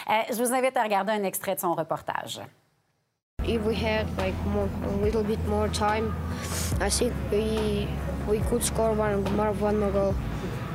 Euh, 0.10 0.14
je 0.30 0.36
vous 0.36 0.54
invite 0.54 0.78
à 0.78 0.84
regarder 0.84 1.14
un 1.14 1.24
extrait 1.24 1.56
de 1.56 1.60
son 1.60 1.74
reportage. 1.74 2.42
If 3.46 3.64
we 3.64 3.76
had 3.76 4.08
like 4.18 4.34
more, 4.48 4.68
a 4.84 5.06
little 5.06 5.24
bit 5.24 5.40
more 5.48 5.70
time, 5.70 6.14
I 6.82 6.90
think 6.90 7.14
we 7.32 7.88
we 8.28 8.40
could 8.50 8.62
goal. 8.76 10.14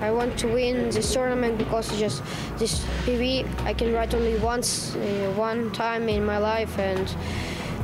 I 0.02 0.10
want 0.10 0.36
to 0.40 0.48
win 0.48 0.90
this 0.90 1.12
tournament 1.14 1.58
because 1.58 1.86
just 1.96 2.24
this 2.58 2.84
PB 3.06 3.46
I 3.60 3.72
can 3.72 3.92
write 3.92 4.12
only 4.14 4.36
once, 4.40 4.96
uh, 4.96 5.32
one 5.36 5.70
time 5.70 6.08
in 6.08 6.26
my 6.26 6.38
life, 6.38 6.76
and 6.76 7.06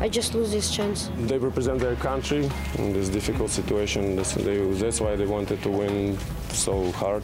I 0.00 0.08
just 0.08 0.34
lose 0.34 0.50
this 0.50 0.74
chance. 0.74 1.10
They 1.16 1.38
represent 1.38 1.78
their 1.78 1.94
country 1.94 2.50
in 2.78 2.92
this 2.92 3.08
difficult 3.08 3.50
situation. 3.50 4.16
That's, 4.16 4.34
they, 4.34 4.58
that's 4.72 5.00
why 5.00 5.14
they 5.14 5.26
wanted 5.26 5.62
to 5.62 5.70
win 5.70 6.18
so 6.50 6.90
hard, 6.92 7.22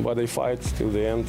but 0.00 0.14
they 0.14 0.26
fight 0.26 0.60
till 0.76 0.90
the 0.90 1.06
end. 1.06 1.26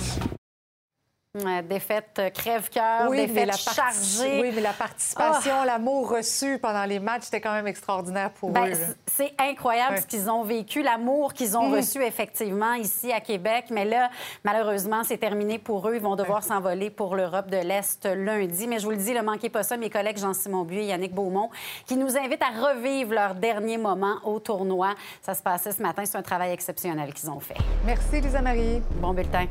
Défaite 1.67 2.19
euh, 2.19 2.29
crève-cœur, 2.29 3.09
oui, 3.09 3.25
défaite 3.25 3.47
la 3.47 3.57
chargée. 3.57 4.39
Oui, 4.39 4.51
mais 4.53 4.61
la 4.61 4.73
participation, 4.73 5.53
ah! 5.61 5.65
l'amour 5.65 6.11
reçu 6.11 6.59
pendant 6.59 6.85
les 6.85 6.99
matchs, 6.99 7.23
c'était 7.23 7.41
quand 7.41 7.53
même 7.53 7.65
extraordinaire 7.65 8.29
pour 8.31 8.51
ben, 8.51 8.67
eux. 8.67 8.95
C'est 9.07 9.33
incroyable 9.39 9.97
ce 9.99 10.05
qu'ils 10.05 10.29
ont 10.29 10.43
vécu, 10.43 10.83
l'amour 10.83 11.33
qu'ils 11.33 11.57
ont 11.57 11.69
mm. 11.69 11.73
reçu 11.73 12.03
effectivement 12.03 12.73
ici 12.73 13.11
à 13.11 13.19
Québec. 13.19 13.65
Mais 13.71 13.83
là, 13.83 14.11
malheureusement, 14.43 15.03
c'est 15.03 15.17
terminé 15.17 15.57
pour 15.57 15.89
eux. 15.89 15.95
Ils 15.95 16.01
vont 16.01 16.15
devoir 16.15 16.43
s'envoler 16.43 16.91
pour 16.91 17.15
l'Europe 17.15 17.49
de 17.49 17.57
l'Est 17.57 18.05
lundi. 18.05 18.67
Mais 18.67 18.77
je 18.77 18.85
vous 18.85 18.91
le 18.91 18.97
dis, 18.97 19.11
ne 19.11 19.21
manquez 19.21 19.49
pas 19.49 19.63
ça, 19.63 19.75
mes 19.75 19.89
collègues 19.89 20.19
Jean-Simon 20.19 20.65
Buet 20.65 20.83
et 20.83 20.87
Yannick 20.89 21.15
Beaumont, 21.15 21.49
qui 21.87 21.97
nous 21.97 22.15
invitent 22.15 22.43
à 22.43 22.67
revivre 22.67 23.11
leur 23.11 23.33
dernier 23.33 23.77
moment 23.77 24.17
au 24.23 24.39
tournoi. 24.39 24.93
Ça 25.23 25.33
se 25.33 25.41
passait 25.41 25.71
ce 25.71 25.81
matin. 25.81 26.03
C'est 26.05 26.17
un 26.17 26.21
travail 26.21 26.51
exceptionnel 26.51 27.11
qu'ils 27.11 27.31
ont 27.31 27.39
fait. 27.39 27.57
Merci, 27.85 28.21
Lisa 28.21 28.41
Marie. 28.41 28.83
Bon 29.01 29.13
bulletin. 29.13 29.47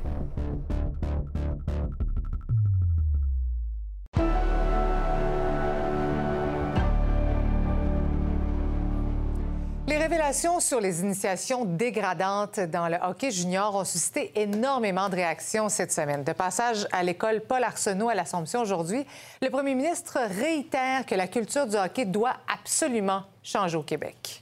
Les 9.93 9.99
révélations 9.99 10.59
sur 10.59 10.81
les 10.81 11.03
initiations 11.03 11.67
dégradantes 11.67 12.59
dans 12.61 12.89
le 12.89 12.97
hockey 13.03 13.31
junior 13.31 13.77
ont 13.77 13.85
suscité 13.85 14.33
énormément 14.37 15.11
de 15.11 15.17
réactions 15.17 15.69
cette 15.69 15.93
semaine. 15.93 16.25
De 16.25 16.33
passage 16.33 16.89
à 16.93 17.03
l'école 17.03 17.43
Paul 17.43 17.63
Arsenault 17.63 18.09
à 18.09 18.15
l'Assomption 18.15 18.63
aujourd'hui, 18.63 19.05
le 19.43 19.51
premier 19.51 19.75
ministre 19.75 20.19
réitère 20.19 21.05
que 21.05 21.15
la 21.15 21.27
culture 21.27 21.67
du 21.67 21.77
hockey 21.77 22.07
doit 22.07 22.37
absolument 22.51 23.25
changer 23.43 23.77
au 23.77 23.83
Québec. 23.83 24.42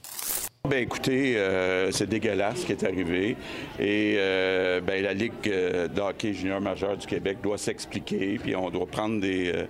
Bien, 0.69 0.77
écoutez, 0.77 1.37
euh, 1.37 1.91
c'est 1.91 2.07
dégueulasse 2.07 2.61
ce 2.61 2.65
qui 2.67 2.71
est 2.71 2.83
arrivé. 2.83 3.35
Et 3.79 4.15
euh, 4.19 4.79
ben, 4.79 5.03
la 5.03 5.13
Ligue 5.13 5.33
euh, 5.47 5.87
de 5.87 5.99
hockey 5.99 6.33
junior 6.33 6.61
majeur 6.61 6.95
du 6.95 7.07
Québec 7.07 7.39
doit 7.41 7.57
s'expliquer, 7.57 8.37
puis 8.37 8.55
on 8.55 8.69
doit 8.69 8.85
prendre 8.85 9.19
des, 9.19 9.65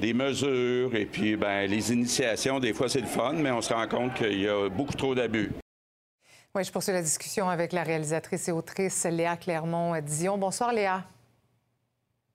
des 0.00 0.14
mesures. 0.14 0.94
Et 0.96 1.04
puis, 1.04 1.36
ben, 1.36 1.68
les 1.70 1.92
initiations, 1.92 2.60
des 2.60 2.72
fois, 2.72 2.88
c'est 2.88 3.02
le 3.02 3.06
fun, 3.06 3.34
mais 3.34 3.50
on 3.50 3.60
se 3.60 3.74
rend 3.74 3.86
compte 3.86 4.14
qu'il 4.14 4.40
y 4.40 4.48
a 4.48 4.70
beaucoup 4.70 4.94
trop 4.94 5.14
d'abus. 5.14 5.52
Oui, 6.54 6.64
je 6.64 6.72
poursuis 6.72 6.92
la 6.92 7.02
discussion 7.02 7.50
avec 7.50 7.72
la 7.72 7.82
réalisatrice 7.82 8.48
et 8.48 8.52
autrice 8.52 9.04
Léa 9.04 9.36
Clermont-Dion. 9.36 10.38
Bonsoir, 10.38 10.72
Léa. 10.72 11.04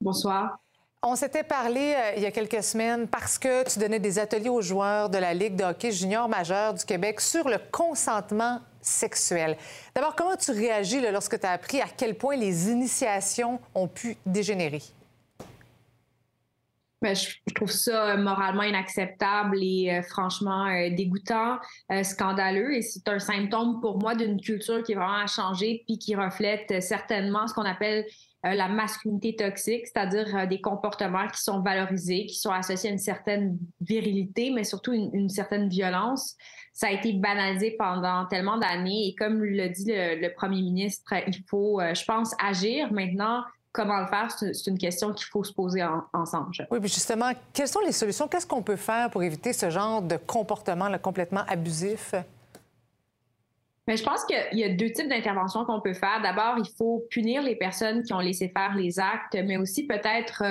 Bonsoir. 0.00 0.58
On 1.00 1.14
s'était 1.14 1.44
parlé 1.44 1.94
euh, 1.96 2.14
il 2.16 2.24
y 2.24 2.26
a 2.26 2.32
quelques 2.32 2.60
semaines 2.60 3.06
parce 3.06 3.38
que 3.38 3.70
tu 3.72 3.78
donnais 3.78 4.00
des 4.00 4.18
ateliers 4.18 4.48
aux 4.48 4.62
joueurs 4.62 5.08
de 5.08 5.18
la 5.18 5.32
Ligue 5.32 5.54
de 5.54 5.62
hockey 5.62 5.92
junior 5.92 6.28
majeur 6.28 6.74
du 6.74 6.84
Québec 6.84 7.20
sur 7.20 7.48
le 7.48 7.58
consentement 7.70 8.60
sexuel. 8.80 9.56
D'abord, 9.94 10.16
comment 10.16 10.34
tu 10.34 10.50
réagis 10.50 11.00
lorsque 11.00 11.38
tu 11.38 11.46
as 11.46 11.52
appris 11.52 11.80
à 11.80 11.86
quel 11.96 12.16
point 12.16 12.34
les 12.34 12.68
initiations 12.68 13.60
ont 13.76 13.86
pu 13.86 14.16
dégénérer? 14.26 14.82
Bien, 17.00 17.14
je 17.14 17.36
trouve 17.54 17.70
ça 17.70 18.16
moralement 18.16 18.64
inacceptable 18.64 19.62
et 19.62 19.92
euh, 19.92 20.02
franchement 20.02 20.66
euh, 20.66 20.90
dégoûtant, 20.90 21.58
scandaleux. 22.02 22.74
Et 22.74 22.82
c'est 22.82 23.06
un 23.06 23.20
symptôme 23.20 23.80
pour 23.80 24.00
moi 24.00 24.16
d'une 24.16 24.40
culture 24.40 24.82
qui 24.82 24.92
est 24.92 24.96
vraiment 24.96 25.22
à 25.22 25.28
changer 25.28 25.84
puis 25.86 25.96
qui 25.96 26.16
reflète 26.16 26.82
certainement 26.82 27.46
ce 27.46 27.54
qu'on 27.54 27.62
appelle 27.62 28.04
euh, 28.46 28.54
la 28.54 28.68
masculinité 28.68 29.34
toxique, 29.34 29.86
c'est-à-dire 29.86 30.36
euh, 30.36 30.46
des 30.46 30.60
comportements 30.60 31.26
qui 31.28 31.42
sont 31.42 31.60
valorisés, 31.60 32.26
qui 32.26 32.36
sont 32.36 32.50
associés 32.50 32.90
à 32.90 32.92
une 32.92 32.98
certaine 32.98 33.58
virilité, 33.80 34.50
mais 34.50 34.64
surtout 34.64 34.92
une, 34.92 35.28
certaine 35.28 35.68
violence. 35.68 36.36
Ça 36.72 36.86
a 36.86 36.90
été 36.92 37.12
banalisé 37.12 37.74
pendant 37.78 38.26
tellement 38.26 38.58
d'années 38.58 39.08
et 39.08 39.14
comme 39.16 39.42
le 39.42 39.68
dit 39.68 39.86
le, 39.88 40.28
premier 40.34 40.62
ministre, 40.62 41.12
il 41.26 41.42
faut, 41.48 41.80
je 41.80 42.04
pense, 42.04 42.32
agir 42.38 42.92
maintenant 42.92 43.42
comment 43.72 44.00
le 44.00 44.06
faire, 44.06 44.30
c'est 44.30 44.66
une 44.66 44.78
question 44.78 45.12
qu'il 45.12 45.26
faut 45.26 45.44
se 45.44 45.52
poser 45.52 45.84
ensemble. 46.12 46.52
Oui, 46.70 46.80
puis 46.80 46.88
justement, 46.88 47.32
quelles 47.52 47.68
sont 47.68 47.80
les 47.80 47.92
solutions? 47.92 48.26
Qu'est-ce 48.26 48.46
qu'on 48.46 48.62
peut 48.62 48.76
faire 48.76 49.10
pour 49.10 49.22
éviter 49.22 49.52
ce 49.52 49.70
genre 49.70 50.02
de 50.02 50.16
comportement 50.16 50.90
complètement 50.98 51.42
abusif? 51.46 52.14
Mais 53.88 53.96
je 53.96 54.04
pense 54.04 54.24
qu'il 54.26 54.58
y 54.58 54.64
a 54.64 54.68
deux 54.68 54.92
types 54.92 55.08
d'interventions 55.08 55.64
qu'on 55.64 55.80
peut 55.80 55.94
faire. 55.94 56.20
D'abord, 56.22 56.56
il 56.58 56.70
faut 56.76 57.06
punir 57.10 57.42
les 57.42 57.56
personnes 57.56 58.02
qui 58.02 58.12
ont 58.12 58.20
laissé 58.20 58.52
faire 58.54 58.74
les 58.76 59.00
actes, 59.00 59.34
mais 59.46 59.56
aussi 59.56 59.86
peut-être, 59.86 60.42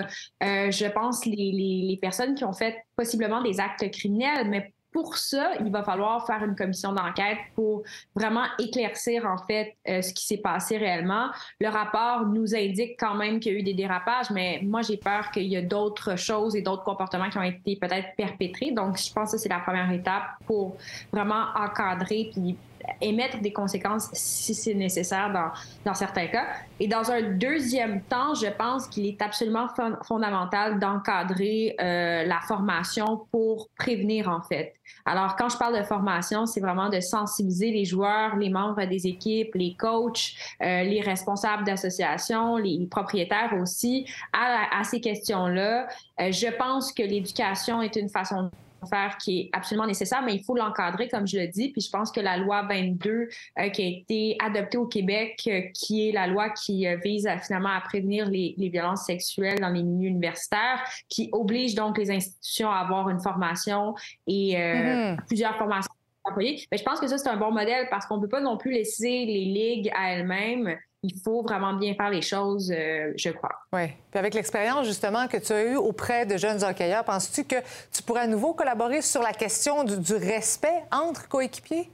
euh, 0.44 0.72
je 0.72 0.88
pense, 0.88 1.24
les, 1.24 2.00
personnes 2.02 2.34
qui 2.34 2.44
ont 2.44 2.54
fait 2.54 2.84
possiblement 2.96 3.42
des 3.42 3.60
actes 3.60 3.90
criminels, 3.92 4.48
mais 4.50 4.74
pour 4.92 5.18
ça, 5.18 5.52
il 5.60 5.72
va 5.72 5.84
falloir 5.84 6.26
faire 6.26 6.44
une 6.44 6.56
commission 6.56 6.94
d'enquête 6.94 7.38
pour 7.54 7.84
vraiment 8.16 8.46
éclaircir 8.58 9.28
en 9.28 9.38
fait 9.38 9.76
euh, 9.88 10.02
ce 10.02 10.12
qui 10.14 10.26
s'est 10.26 10.38
passé 10.38 10.78
réellement. 10.78 11.28
Le 11.60 11.68
rapport 11.68 12.26
nous 12.26 12.56
indique 12.56 13.00
quand 13.00 13.14
même 13.14 13.40
qu'il 13.40 13.54
y 13.54 13.56
a 13.56 13.60
eu 13.60 13.64
des 13.64 13.76
dérapages, 13.76 14.32
mais 14.32 14.62
moi 14.64 14.82
j'ai 14.82 14.98
peur 14.98 15.30
qu'il 15.30 15.48
y 15.48 15.58
a 15.58 15.62
d'autres 15.62 16.16
choses 16.16 16.56
et 16.56 16.62
d'autres 16.62 16.84
comportements 16.84 17.30
qui 17.30 17.38
ont 17.38 17.44
été 17.44 17.76
peut-être 17.76 18.16
perpétrés. 18.16 18.72
Donc 18.72 18.98
je 18.98 19.14
pense 19.14 19.34
que 19.34 19.38
c'est 19.38 19.50
la 19.50 19.60
première 19.60 19.92
étape 19.92 20.24
pour 20.48 20.78
vraiment 21.12 21.46
encadrer 21.56 22.32
puis 22.34 22.58
émettre 23.02 23.40
des 23.42 23.54
conséquences 23.54 24.10
si 24.14 24.54
c'est 24.54 24.74
nécessaire 24.74 25.54
dans, 25.86 25.94
certains 25.94 26.28
cas. 26.28 26.46
Et 26.80 26.88
dans 26.88 27.12
un 27.12 27.22
deuxième 27.22 28.02
temps, 28.02 28.34
je 28.34 28.48
pense 28.48 28.88
qu'il 28.88 29.06
est 29.06 29.22
absolument 29.22 29.68
fondamental 30.04 30.80
d'encadrer 30.80 31.76
euh, 31.80 32.24
la 32.26 32.40
formation 32.42 33.26
pour 33.32 33.70
prévenir 33.78 34.30
en 34.30 34.42
fait. 34.42 34.74
Alors 35.06 35.36
quand 35.36 35.50
je 35.50 35.58
parle 35.58 35.78
de 35.78 35.84
formation, 35.84 36.46
c'est 36.46 36.60
vraiment 36.60 36.90
de 36.90 37.00
sensibiliser 37.00 37.72
les 37.72 37.86
joueurs, 37.86 38.36
les 38.36 38.50
membres 38.50 38.86
des 38.86 39.08
équipes, 39.08 39.54
les 39.56 39.76
coachs, 39.76 40.34
euh, 40.62 40.84
les 40.84 41.02
responsables 41.02 41.64
d'associations, 41.64 42.58
les 42.58 42.88
propriétaires 42.90 43.54
aussi 43.62 44.06
à, 44.34 44.80
à 44.80 44.84
ces 44.84 45.02
questions-là. 45.02 45.88
Euh, 46.20 46.32
je 46.32 46.48
pense 46.58 46.92
que 46.92 47.04
l'éducation 47.04 47.82
est 47.82 47.96
une 47.96 48.10
façon 48.10 48.50
faire 48.86 49.18
qui 49.18 49.40
est 49.40 49.50
absolument 49.54 49.88
nécessaire, 49.88 50.22
mais 50.24 50.36
il 50.36 50.44
faut 50.44 50.56
l'encadrer, 50.56 51.08
comme 51.08 51.28
je 51.28 51.38
le 51.38 51.48
dis. 51.48 51.70
Puis 51.70 51.82
je 51.82 51.90
pense 51.90 52.12
que 52.12 52.20
la 52.20 52.38
loi 52.38 52.64
22 52.64 53.10
euh, 53.12 53.70
qui 53.70 53.82
a 53.82 53.88
été 53.88 54.38
adoptée 54.44 54.78
au 54.78 54.86
Québec, 54.86 55.42
euh, 55.48 55.62
qui 55.74 56.10
est 56.10 56.12
la 56.12 56.28
loi 56.28 56.50
qui 56.50 56.88
euh, 56.88 56.98
vise 57.04 57.28
à, 57.28 57.38
finalement 57.38 57.70
à 57.70 57.82
prévenir 57.82 58.30
les, 58.30 58.56
violences 58.58 59.06
sexuelles 59.06 59.60
dans 59.60 59.70
les 59.70 59.82
milieux 59.82 60.10
universitaires, 60.10 60.84
qui 61.10 61.30
oblige 61.32 61.74
donc 61.74 61.98
les 61.98 62.12
institutions 62.12 62.70
à 62.70 62.78
avoir 62.78 63.10
une 63.10 63.20
formation 63.20 63.96
et 64.28 64.56
mm-hmm. 64.56 65.26
plusieurs 65.26 65.56
formations. 65.56 65.92
Mais 66.36 66.58
je 66.78 66.84
pense 66.84 67.00
que 67.00 67.08
ça, 67.08 67.18
c'est 67.18 67.30
un 67.30 67.38
bon 67.38 67.52
modèle 67.52 67.88
parce 67.90 68.06
qu'on 68.06 68.18
ne 68.18 68.22
peut 68.22 68.28
pas 68.28 68.42
non 68.42 68.58
plus 68.58 68.72
laisser 68.72 69.26
les 69.26 69.46
ligues 69.46 69.90
à 69.96 70.12
elles-mêmes 70.12 70.78
il 71.08 71.22
faut 71.24 71.42
vraiment 71.42 71.74
bien 71.74 71.94
faire 71.96 72.10
les 72.10 72.22
choses, 72.22 72.72
euh, 72.72 73.14
je 73.16 73.30
crois. 73.30 73.56
Oui. 73.74 73.88
Puis 74.12 74.20
avec 74.20 74.34
l'expérience, 74.34 74.86
justement, 74.86 75.28
que 75.28 75.38
tu 75.38 75.54
as 75.54 75.64
eue 75.64 75.76
auprès 75.76 76.26
de 76.26 76.38
jeunes 76.38 76.64
hockeyeurs, 76.64 77.04
penses-tu 77.04 77.46
que 77.46 77.56
tu 77.92 78.04
pourrais 78.04 78.22
à 78.22 78.28
nouveau 78.28 78.54
collaborer 78.54 79.02
sur 79.02 79.22
la 79.22 79.34
question 79.34 79.84
du 79.84 80.16
respect 80.16 80.84
entre 80.92 81.28
coéquipiers? 81.28 81.90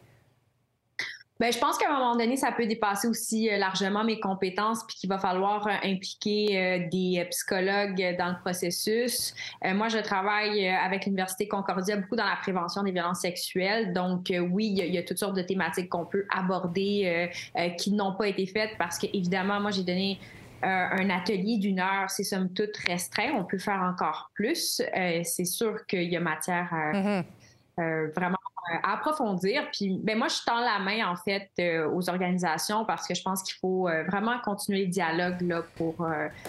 Bien, 1.39 1.50
je 1.50 1.58
pense 1.58 1.80
qu'à 1.80 1.89
un 1.89 1.98
moment 1.98 2.15
donné, 2.15 2.38
ça 2.38 2.52
peut 2.52 2.67
dépasser 2.67 3.08
aussi 3.08 3.50
euh, 3.50 3.58
largement 3.58 4.04
mes 4.04 4.19
compétences, 4.19 4.86
puis 4.86 4.98
qu'il 4.98 5.10
va 5.10 5.17
falloir 5.17 5.65
euh, 5.65 5.72
impliquer 5.84 6.58
euh, 6.58 6.88
des 6.91 7.26
psychologues 7.32 8.15
dans 8.19 8.30
le 8.30 8.39
processus. 8.39 9.34
moi, 9.63 9.88
je 9.88 9.98
travaille 9.98 10.67
avec 10.67 11.06
l'Université 11.06 11.48
Concordia 11.48 11.98
beaucoup 11.98 12.15
dans 12.15 12.26
la 12.26 12.36
prévention 12.36 12.84
des 12.84 12.91
violences 12.91 13.22
sexuelles. 13.22 13.93
Donc, 13.93 14.32
oui, 14.52 14.76
il 14.78 14.93
y, 14.93 14.98
a 14.98 15.04
toutes 15.04 15.17
sortes 15.17 15.36
de 15.36 15.41
thématiques 15.41 15.89
qu'on 15.89 16.06
peut 16.06 16.26
aborder 16.30 17.30
qui 17.78 17.91
n'ont 17.91 18.15
pas 18.15 18.28
été 18.28 18.46
faites 18.46 18.72
parce 18.78 19.00
que, 19.00 19.08
évidemment, 19.13 19.60
moi, 19.60 19.72
j'ai 19.72 19.84
donné 19.84 20.19
un 20.62 21.10
atelier 21.10 21.58
d'une 21.58 21.80
heure, 21.80 22.10
c'est 22.10 22.24
somme 22.24 22.54
toute 22.54 22.76
restreint. 22.78 23.32
On 23.36 23.46
peut 23.46 23.58
faire 23.58 23.82
encore 23.82 24.32
plus. 24.34 24.82
c'est 25.24 25.46
sûr 25.46 25.86
qu'il 25.86 26.12
y 26.12 26.17
a 26.17 26.19
matière 26.19 26.69
à 26.74 26.91
mm-hmm. 26.93 28.13
vraiment 28.13 28.38
euh, 28.71 28.78
approfondir. 28.84 29.69
Puis, 29.71 29.99
ben 30.02 30.17
moi, 30.17 30.28
je 30.30 30.38
tends 30.45 30.62
la 30.62 30.80
main 30.80 31.06
en 31.12 31.17
fait 31.17 31.49
euh, 31.60 31.89
aux 31.91 32.10
organisations 32.10 32.86
parce 32.86 33.06
que 33.08 33.13
je 33.13 33.21
pense 33.21 33.43
qu'il 33.43 33.56
faut 33.60 33.89
euh, 33.89 34.04
vraiment 34.06 34.39
continuer 34.39 34.86
le 34.86 34.91
dialogue 34.91 35.41
là 35.41 35.63
pour 35.76 35.95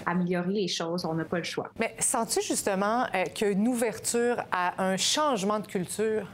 améliorer 0.06 0.52
les 0.52 0.68
choses. 0.68 1.04
On 1.04 1.14
n'a 1.14 1.24
pas 1.24 1.38
le 1.38 1.44
choix. 1.44 1.70
Mais 1.78 1.94
sens-tu 1.98 2.40
justement 2.42 3.06
qu'il 3.34 3.46
y 3.46 3.50
a 3.50 3.52
une 3.52 3.66
ouverture 3.66 4.44
à 4.52 4.82
un 4.82 4.96
changement 4.96 5.58
de 5.58 5.66
culture? 5.66 6.28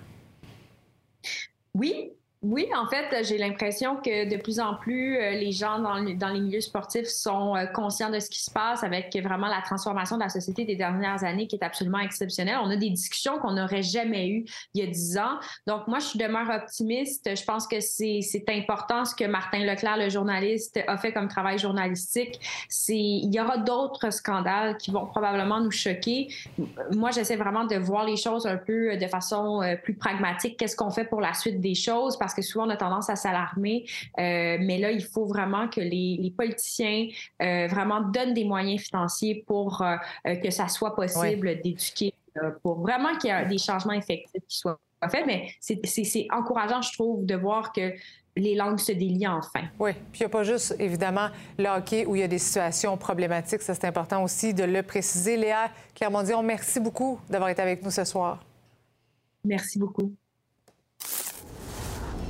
Oui, 1.75 2.13
oui, 2.43 2.67
en 2.75 2.89
fait, 2.89 3.23
j'ai 3.25 3.37
l'impression 3.37 3.97
que 3.97 4.27
de 4.27 4.41
plus 4.41 4.61
en 4.61 4.75
plus, 4.75 5.19
euh, 5.19 5.33
les 5.33 5.53
gens 5.53 5.79
dans, 5.79 5.97
les 5.97 6.41
milieux 6.41 6.63
sportifs 6.63 7.07
sont 7.07 7.55
euh, 7.55 7.67
conscients 7.67 8.09
de 8.09 8.19
ce 8.19 8.31
qui 8.31 8.43
se 8.43 8.51
passe 8.51 8.83
avec 8.83 9.15
vraiment 9.23 9.49
la 9.49 9.61
transformation 9.61 10.17
de 10.17 10.23
la 10.23 10.31
société 10.31 10.65
des 10.65 10.75
dernières 10.75 11.23
années 11.23 11.47
qui 11.47 11.57
est 11.57 11.63
absolument 11.63 11.99
exceptionnelle. 11.99 12.57
On 12.63 12.71
a 12.71 12.77
des 12.77 12.89
discussions 12.89 13.39
qu'on 13.41 13.53
n'aurait 13.53 13.83
jamais 13.83 14.31
eues 14.31 14.47
il 14.73 14.81
y 14.81 14.83
a 14.83 14.87
dix 14.87 15.19
ans. 15.19 15.39
Donc, 15.67 15.87
moi, 15.87 15.99
je 15.99 16.17
demeure 16.17 16.49
optimiste. 16.49 17.29
Je 17.37 17.45
pense 17.45 17.67
que 17.67 17.79
c'est 17.81 18.23
important 18.49 19.05
ce 19.05 19.15
que 19.15 19.25
Martin 19.25 19.59
Leclerc, 19.59 19.99
le 19.99 20.09
journaliste, 20.09 20.81
a 20.87 20.97
fait 20.97 21.13
comme 21.13 21.29
travail 21.29 21.59
journalistique. 21.59 22.41
Il 22.89 23.35
y 23.35 23.39
aura 23.39 23.59
d'autres 23.59 24.11
scandales 24.11 24.79
qui 24.79 24.91
vont 24.91 25.05
probablement 25.05 25.61
nous 25.61 25.71
choquer. 25.71 26.29
Moi, 26.93 27.11
j'essaie 27.11 27.37
vraiment 27.37 27.67
de 27.67 27.77
voir 27.77 28.07
les 28.07 28.17
choses 28.17 28.47
un 28.47 28.57
peu 28.57 28.97
de 28.97 29.07
façon 29.09 29.61
euh, 29.61 29.77
plus 29.77 29.95
pragmatique. 29.95 30.57
Qu'est-ce 30.57 30.75
qu'on 30.75 30.91
fait 30.91 31.05
pour 31.05 31.21
la 31.21 31.35
suite 31.35 31.61
des 31.61 31.75
choses? 31.75 32.17
Que 32.35 32.43
souvent 32.43 32.67
on 32.67 32.71
a 32.71 32.77
tendance 32.77 33.11
à 33.11 33.17
s'alarmer. 33.17 33.85
Euh, 34.19 34.59
mais 34.61 34.79
là, 34.79 34.91
il 34.91 35.05
faut 35.05 35.27
vraiment 35.27 35.69
que 35.69 35.81
les, 35.81 36.33
politiciens 36.37 37.09
euh, 37.43 37.67
vraiment 37.69 38.01
donnent 38.01 38.35
des 38.35 38.45
moyens 38.45 38.83
financiers 38.83 39.45
pour 39.47 39.83
euh, 39.83 39.97
que 40.37 40.51
ça 40.51 40.69
soit 40.69 40.95
possible 40.95 41.61
d'éduquer, 41.61 42.15
pour 42.63 42.81
vraiment 42.81 43.17
qu'il 43.19 43.31
y 43.31 43.33
ait 43.33 43.47
des 43.47 43.59
changements 43.59 43.93
effectifs 43.93 44.43
qui 44.49 44.57
soient 44.59 44.79
faits. 45.11 45.27
Mais 45.27 45.49
c'est 45.61 46.27
encourageant, 46.31 46.83
je 46.83 46.93
trouve, 46.93 47.27
de 47.27 47.35
voir 47.35 47.73
que 47.73 47.93
les 48.37 48.55
langues 48.55 48.79
se 48.79 48.93
délient 48.93 49.29
enfin. 49.29 49.63
Oui, 49.79 49.93
puis 50.13 50.21
il 50.21 50.23
n'y 50.23 50.27
a 50.27 50.29
pas 50.29 50.45
juste, 50.45 50.77
évidemment, 50.79 51.29
le 51.59 51.69
hockey 51.69 52.07
où 52.07 52.15
il 52.15 52.21
y 52.21 52.25
a 52.25 52.29
des 52.29 52.39
situations 52.39 52.97
problématiques. 52.97 53.63
Ça, 53.63 53.75
c'est 53.75 53.87
important 53.87 54.23
aussi 54.23 54.55
de 54.55 54.65
le 54.65 54.83
préciser. 54.83 55.37
Léa 55.37 55.71
Clermont-Dion, 55.95 56.43
merci 56.43 56.81
beaucoup 56.81 57.19
d'avoir 57.29 57.51
été 57.51 57.61
avec 57.61 57.83
nous 57.83 57.91
ce 57.91 58.05
soir. 58.05 58.41
Merci 59.45 59.79
beaucoup. 59.79 60.15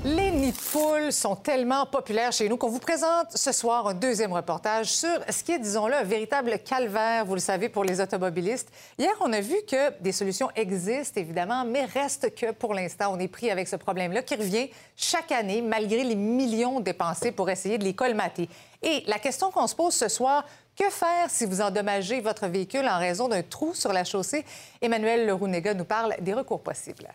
Les 0.02 0.30
nids 0.30 0.52
de 0.52 0.56
poules 0.72 1.12
sont 1.12 1.36
tellement 1.36 1.84
populaires 1.84 2.32
chez 2.32 2.48
nous 2.48 2.56
qu'on 2.56 2.70
vous 2.70 2.78
présente 2.78 3.36
ce 3.36 3.52
soir 3.52 3.86
un 3.86 3.92
deuxième 3.92 4.32
reportage 4.32 4.86
sur 4.86 5.20
ce 5.28 5.44
qui 5.44 5.52
est, 5.52 5.58
disons-le, 5.58 5.94
un 5.94 6.04
véritable 6.04 6.58
calvaire, 6.60 7.26
vous 7.26 7.34
le 7.34 7.40
savez, 7.40 7.68
pour 7.68 7.84
les 7.84 8.00
automobilistes. 8.00 8.70
Hier, 8.98 9.12
on 9.20 9.30
a 9.34 9.42
vu 9.42 9.56
que 9.68 10.00
des 10.00 10.12
solutions 10.12 10.48
existent, 10.56 11.20
évidemment, 11.20 11.66
mais 11.66 11.84
reste 11.84 12.34
que 12.34 12.52
pour 12.52 12.72
l'instant, 12.72 13.12
on 13.14 13.18
est 13.18 13.28
pris 13.28 13.50
avec 13.50 13.68
ce 13.68 13.76
problème-là 13.76 14.22
qui 14.22 14.36
revient 14.36 14.70
chaque 14.96 15.32
année, 15.32 15.60
malgré 15.60 16.02
les 16.02 16.16
millions 16.16 16.80
dépensés 16.80 17.30
pour 17.30 17.50
essayer 17.50 17.76
de 17.76 17.84
les 17.84 17.94
colmater. 17.94 18.48
Et 18.82 19.04
la 19.06 19.18
question 19.18 19.50
qu'on 19.50 19.66
se 19.66 19.74
pose 19.74 19.92
ce 19.92 20.08
soir, 20.08 20.46
que 20.78 20.88
faire 20.88 21.28
si 21.28 21.44
vous 21.44 21.60
endommagez 21.60 22.22
votre 22.22 22.46
véhicule 22.46 22.88
en 22.88 22.98
raison 22.98 23.28
d'un 23.28 23.42
trou 23.42 23.74
sur 23.74 23.92
la 23.92 24.04
chaussée? 24.04 24.46
Emmanuel 24.80 25.26
Leroux-Néga 25.26 25.74
nous 25.74 25.84
parle 25.84 26.14
des 26.22 26.32
recours 26.32 26.62
possibles. 26.62 27.08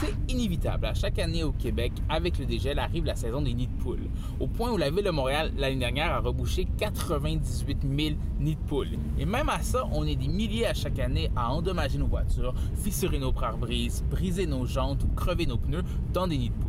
C'est 0.00 0.14
inévitable. 0.28 0.86
À 0.86 0.94
chaque 0.94 1.18
année 1.18 1.42
au 1.42 1.52
Québec, 1.52 1.92
avec 2.08 2.38
le 2.38 2.46
dégel, 2.46 2.78
arrive 2.78 3.04
la 3.04 3.16
saison 3.16 3.42
des 3.42 3.54
nids 3.54 3.66
de 3.66 3.82
poules. 3.82 4.08
Au 4.40 4.46
point 4.46 4.70
où 4.70 4.76
la 4.76 4.90
Ville 4.90 5.04
de 5.04 5.10
Montréal, 5.10 5.52
l'année 5.56 5.76
dernière, 5.76 6.12
a 6.12 6.20
rebouché 6.20 6.66
98 6.78 7.78
000 7.82 8.16
nids 8.40 8.54
de 8.54 8.68
poules. 8.68 8.98
Et 9.18 9.24
même 9.24 9.48
à 9.48 9.60
ça, 9.60 9.88
on 9.92 10.06
est 10.06 10.16
des 10.16 10.28
milliers 10.28 10.66
à 10.66 10.74
chaque 10.74 10.98
année 10.98 11.30
à 11.34 11.52
endommager 11.52 11.98
nos 11.98 12.06
voitures, 12.06 12.54
fissurer 12.74 13.18
nos 13.18 13.32
pare-brises, 13.32 14.04
briser 14.10 14.46
nos 14.46 14.66
jantes 14.66 15.02
ou 15.04 15.08
crever 15.14 15.46
nos 15.46 15.58
pneus 15.58 15.82
dans 16.12 16.26
des 16.26 16.38
nids 16.38 16.50
de 16.50 16.54
poules. 16.54 16.67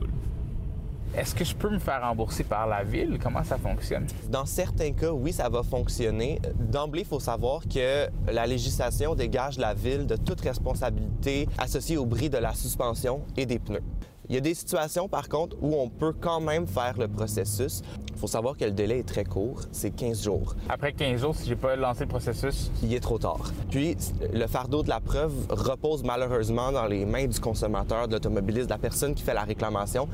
Est-ce 1.17 1.34
que 1.34 1.43
je 1.43 1.56
peux 1.56 1.69
me 1.69 1.80
faire 1.80 2.02
rembourser 2.02 2.43
par 2.43 2.67
la 2.67 2.84
ville? 2.84 3.17
Comment 3.22 3.43
ça 3.43 3.58
fonctionne? 3.58 4.06
Dans 4.30 4.45
certains 4.45 4.91
cas, 4.91 5.12
oui, 5.12 5.34
ça 5.34 5.50
va 5.50 5.63
fonctionner. 5.63 6.39
D'emblée, 6.56 7.02
il 7.02 7.08
faut 7.08 7.19
savoir 7.19 7.62
que 7.67 8.08
la 8.32 8.45
législation 8.45 9.15
dégage 9.15 9.58
la 9.58 9.74
ville 9.74 10.06
de 10.06 10.15
toute 10.15 10.41
responsabilité 10.41 11.48
associée 11.58 11.98
au 11.98 12.06
bris 12.06 12.30
de 12.30 12.38
la 12.38 12.54
suspension 12.54 13.22
et 13.36 13.45
des 13.45 13.58
pneus. 13.60 13.84
Il 14.30 14.36
y 14.36 14.38
a 14.38 14.41
des 14.41 14.54
situations, 14.54 15.10
par 15.10 15.28
contre, 15.28 15.58
où 15.60 15.73
on 15.73 15.90
peut 15.90 16.13
quand 16.13 16.40
même 16.40 16.67
faire 16.67 16.96
le 17.00 17.08
processus. 17.08 17.81
Il 18.13 18.19
faut 18.19 18.27
savoir 18.27 18.56
que 18.56 18.65
le 18.65 18.71
délai 18.71 19.00
est 19.00 19.08
très 19.08 19.23
court, 19.23 19.62
c'est 19.71 19.90
15 19.90 20.23
jours. 20.23 20.56
Après 20.69 20.94
15 20.94 21.19
jours, 21.19 21.36
si 21.36 21.48
j'ai 21.50 21.56
pas 21.56 21.75
lancé 21.75 22.02
le 22.02 22.10
processus? 22.10 22.69
Il 22.84 22.94
est 22.94 23.00
trop 23.00 23.17
tard. 23.17 23.52
Puis, 23.71 23.98
le 24.31 24.46
fardeau 24.46 24.84
de 24.84 24.90
la 24.90 25.00
preuve 25.00 25.34
repose 25.50 26.04
malheureusement 26.04 26.71
dans 26.71 26.86
les 26.86 27.06
mains 27.06 27.25
du 27.25 27.40
consommateur, 27.40 28.08
de 28.08 28.13
l'automobiliste, 28.13 28.67
de 28.67 28.73
la 28.73 28.77
personne 28.77 29.15
qui 29.15 29.23
fait 29.23 29.34
la 29.34 29.46
réclamation. 29.46 30.08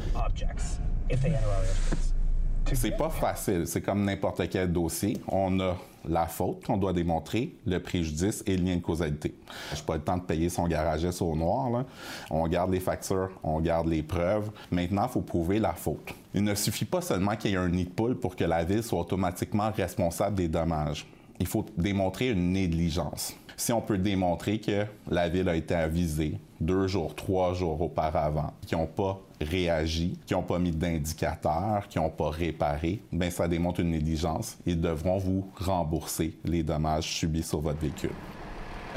C'est 2.73 2.97
pas 2.97 3.09
facile. 3.09 3.67
C'est 3.67 3.81
comme 3.81 4.03
n'importe 4.03 4.49
quel 4.49 4.71
dossier. 4.71 5.17
On 5.27 5.59
a 5.59 5.77
la 6.07 6.25
faute 6.27 6.65
qu'on 6.65 6.77
doit 6.77 6.93
démontrer, 6.93 7.55
le 7.65 7.79
préjudice 7.79 8.43
et 8.45 8.57
le 8.57 8.63
lien 8.63 8.75
de 8.75 8.81
causalité. 8.81 9.35
Je 9.75 9.81
pas 9.83 9.95
le 9.95 10.01
temps 10.01 10.17
de 10.17 10.23
payer 10.23 10.49
son 10.49 10.67
garagiste 10.67 11.21
au 11.21 11.35
noir. 11.35 11.85
On 12.29 12.47
garde 12.47 12.71
les 12.71 12.79
factures, 12.79 13.29
on 13.43 13.59
garde 13.59 13.87
les 13.87 14.03
preuves. 14.03 14.49
Maintenant, 14.71 15.05
il 15.07 15.11
faut 15.11 15.21
prouver 15.21 15.59
la 15.59 15.73
faute. 15.73 16.13
Il 16.33 16.43
ne 16.43 16.55
suffit 16.55 16.85
pas 16.85 17.01
seulement 17.01 17.35
qu'il 17.35 17.51
y 17.51 17.53
ait 17.53 17.57
un 17.57 17.69
nid 17.69 17.85
de 17.85 17.89
poule 17.89 18.15
pour 18.15 18.35
que 18.35 18.43
la 18.43 18.63
ville 18.63 18.83
soit 18.83 18.99
automatiquement 18.99 19.71
responsable 19.71 20.35
des 20.35 20.47
dommages. 20.47 21.07
Il 21.39 21.47
faut 21.47 21.65
démontrer 21.77 22.29
une 22.29 22.51
négligence. 22.51 23.35
Si 23.57 23.71
on 23.71 23.81
peut 23.81 23.97
démontrer 23.97 24.59
que 24.59 24.85
la 25.09 25.29
ville 25.29 25.47
a 25.47 25.55
été 25.55 25.73
avisée 25.73 26.37
deux 26.59 26.87
jours, 26.87 27.15
trois 27.15 27.53
jours 27.53 27.81
auparavant, 27.81 28.53
qui 28.65 28.75
n'ont 28.75 28.85
pas 28.85 29.19
réagi, 29.39 30.17
qui 30.25 30.33
n'ont 30.33 30.43
pas 30.43 30.59
mis 30.59 30.71
d'indicateurs, 30.71 31.87
qui 31.87 31.97
n'ont 31.97 32.09
pas 32.09 32.29
réparé, 32.29 33.01
ben 33.11 33.31
ça 33.31 33.47
démontre 33.47 33.79
une 33.79 33.91
négligence. 33.91 34.57
Ils 34.65 34.79
devront 34.79 35.17
vous 35.17 35.47
rembourser 35.55 36.37
les 36.43 36.63
dommages 36.63 37.09
subis 37.09 37.43
sur 37.43 37.61
votre 37.61 37.79
véhicule. 37.79 38.11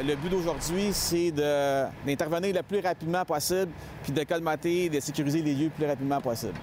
Le 0.05 0.15
but 0.15 0.31
d'aujourd'hui, 0.31 0.91
c'est 0.93 1.33
d'intervenir 1.33 2.55
le 2.55 2.63
plus 2.63 2.81
rapidement 2.81 3.25
possible, 3.25 3.71
puis 4.03 4.13
de 4.13 4.23
colmater, 4.23 4.89
de 4.89 5.01
sécuriser 5.01 5.43
les 5.43 5.55
lieux 5.55 5.65
le 5.65 5.71
plus 5.71 5.87
rapidement 5.87 6.21
possible. 6.21 6.55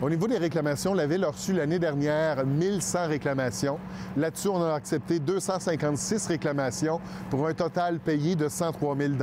Au 0.00 0.08
niveau 0.08 0.28
des 0.28 0.38
réclamations, 0.38 0.94
la 0.94 1.08
Ville 1.08 1.24
a 1.24 1.30
reçu 1.30 1.52
l'année 1.52 1.80
dernière 1.80 2.46
1100 2.46 3.08
réclamations. 3.08 3.80
Là-dessus, 4.16 4.46
on 4.46 4.62
a 4.62 4.74
accepté 4.74 5.18
256 5.18 6.28
réclamations 6.28 7.00
pour 7.30 7.48
un 7.48 7.52
total 7.52 7.98
payé 7.98 8.36
de 8.36 8.48
103 8.48 8.96
000 8.96 9.14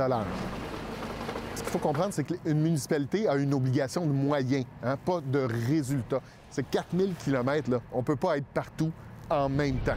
Ce 1.54 1.62
qu'il 1.62 1.70
faut 1.70 1.78
comprendre, 1.78 2.12
c'est 2.12 2.24
qu'une 2.24 2.60
municipalité 2.60 3.26
a 3.26 3.36
une 3.36 3.54
obligation 3.54 4.04
de 4.04 4.12
moyens, 4.12 4.66
hein, 4.82 4.98
pas 5.02 5.22
de 5.22 5.48
résultats. 5.68 6.20
C'est 6.50 6.68
4000 6.68 7.14
km, 7.24 7.70
là. 7.70 7.80
On 7.90 8.00
ne 8.00 8.04
peut 8.04 8.16
pas 8.16 8.36
être 8.36 8.48
partout 8.52 8.92
en 9.30 9.48
même 9.48 9.76
temps. 9.76 9.96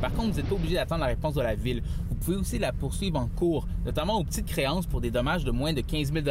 Par 0.00 0.12
contre, 0.12 0.30
vous 0.30 0.36
n'êtes 0.36 0.48
pas 0.48 0.54
obligé 0.54 0.76
d'attendre 0.76 1.00
la 1.00 1.08
réponse 1.08 1.34
de 1.34 1.42
la 1.42 1.56
Ville. 1.56 1.82
Vous 2.08 2.14
pouvez 2.14 2.36
aussi 2.36 2.60
la 2.60 2.72
poursuivre 2.72 3.18
en 3.18 3.26
cours, 3.26 3.66
notamment 3.84 4.20
aux 4.20 4.24
petites 4.24 4.46
créances 4.46 4.86
pour 4.86 5.00
des 5.00 5.10
dommages 5.10 5.44
de 5.44 5.50
moins 5.50 5.72
de 5.72 5.80
15 5.80 6.12
000 6.12 6.24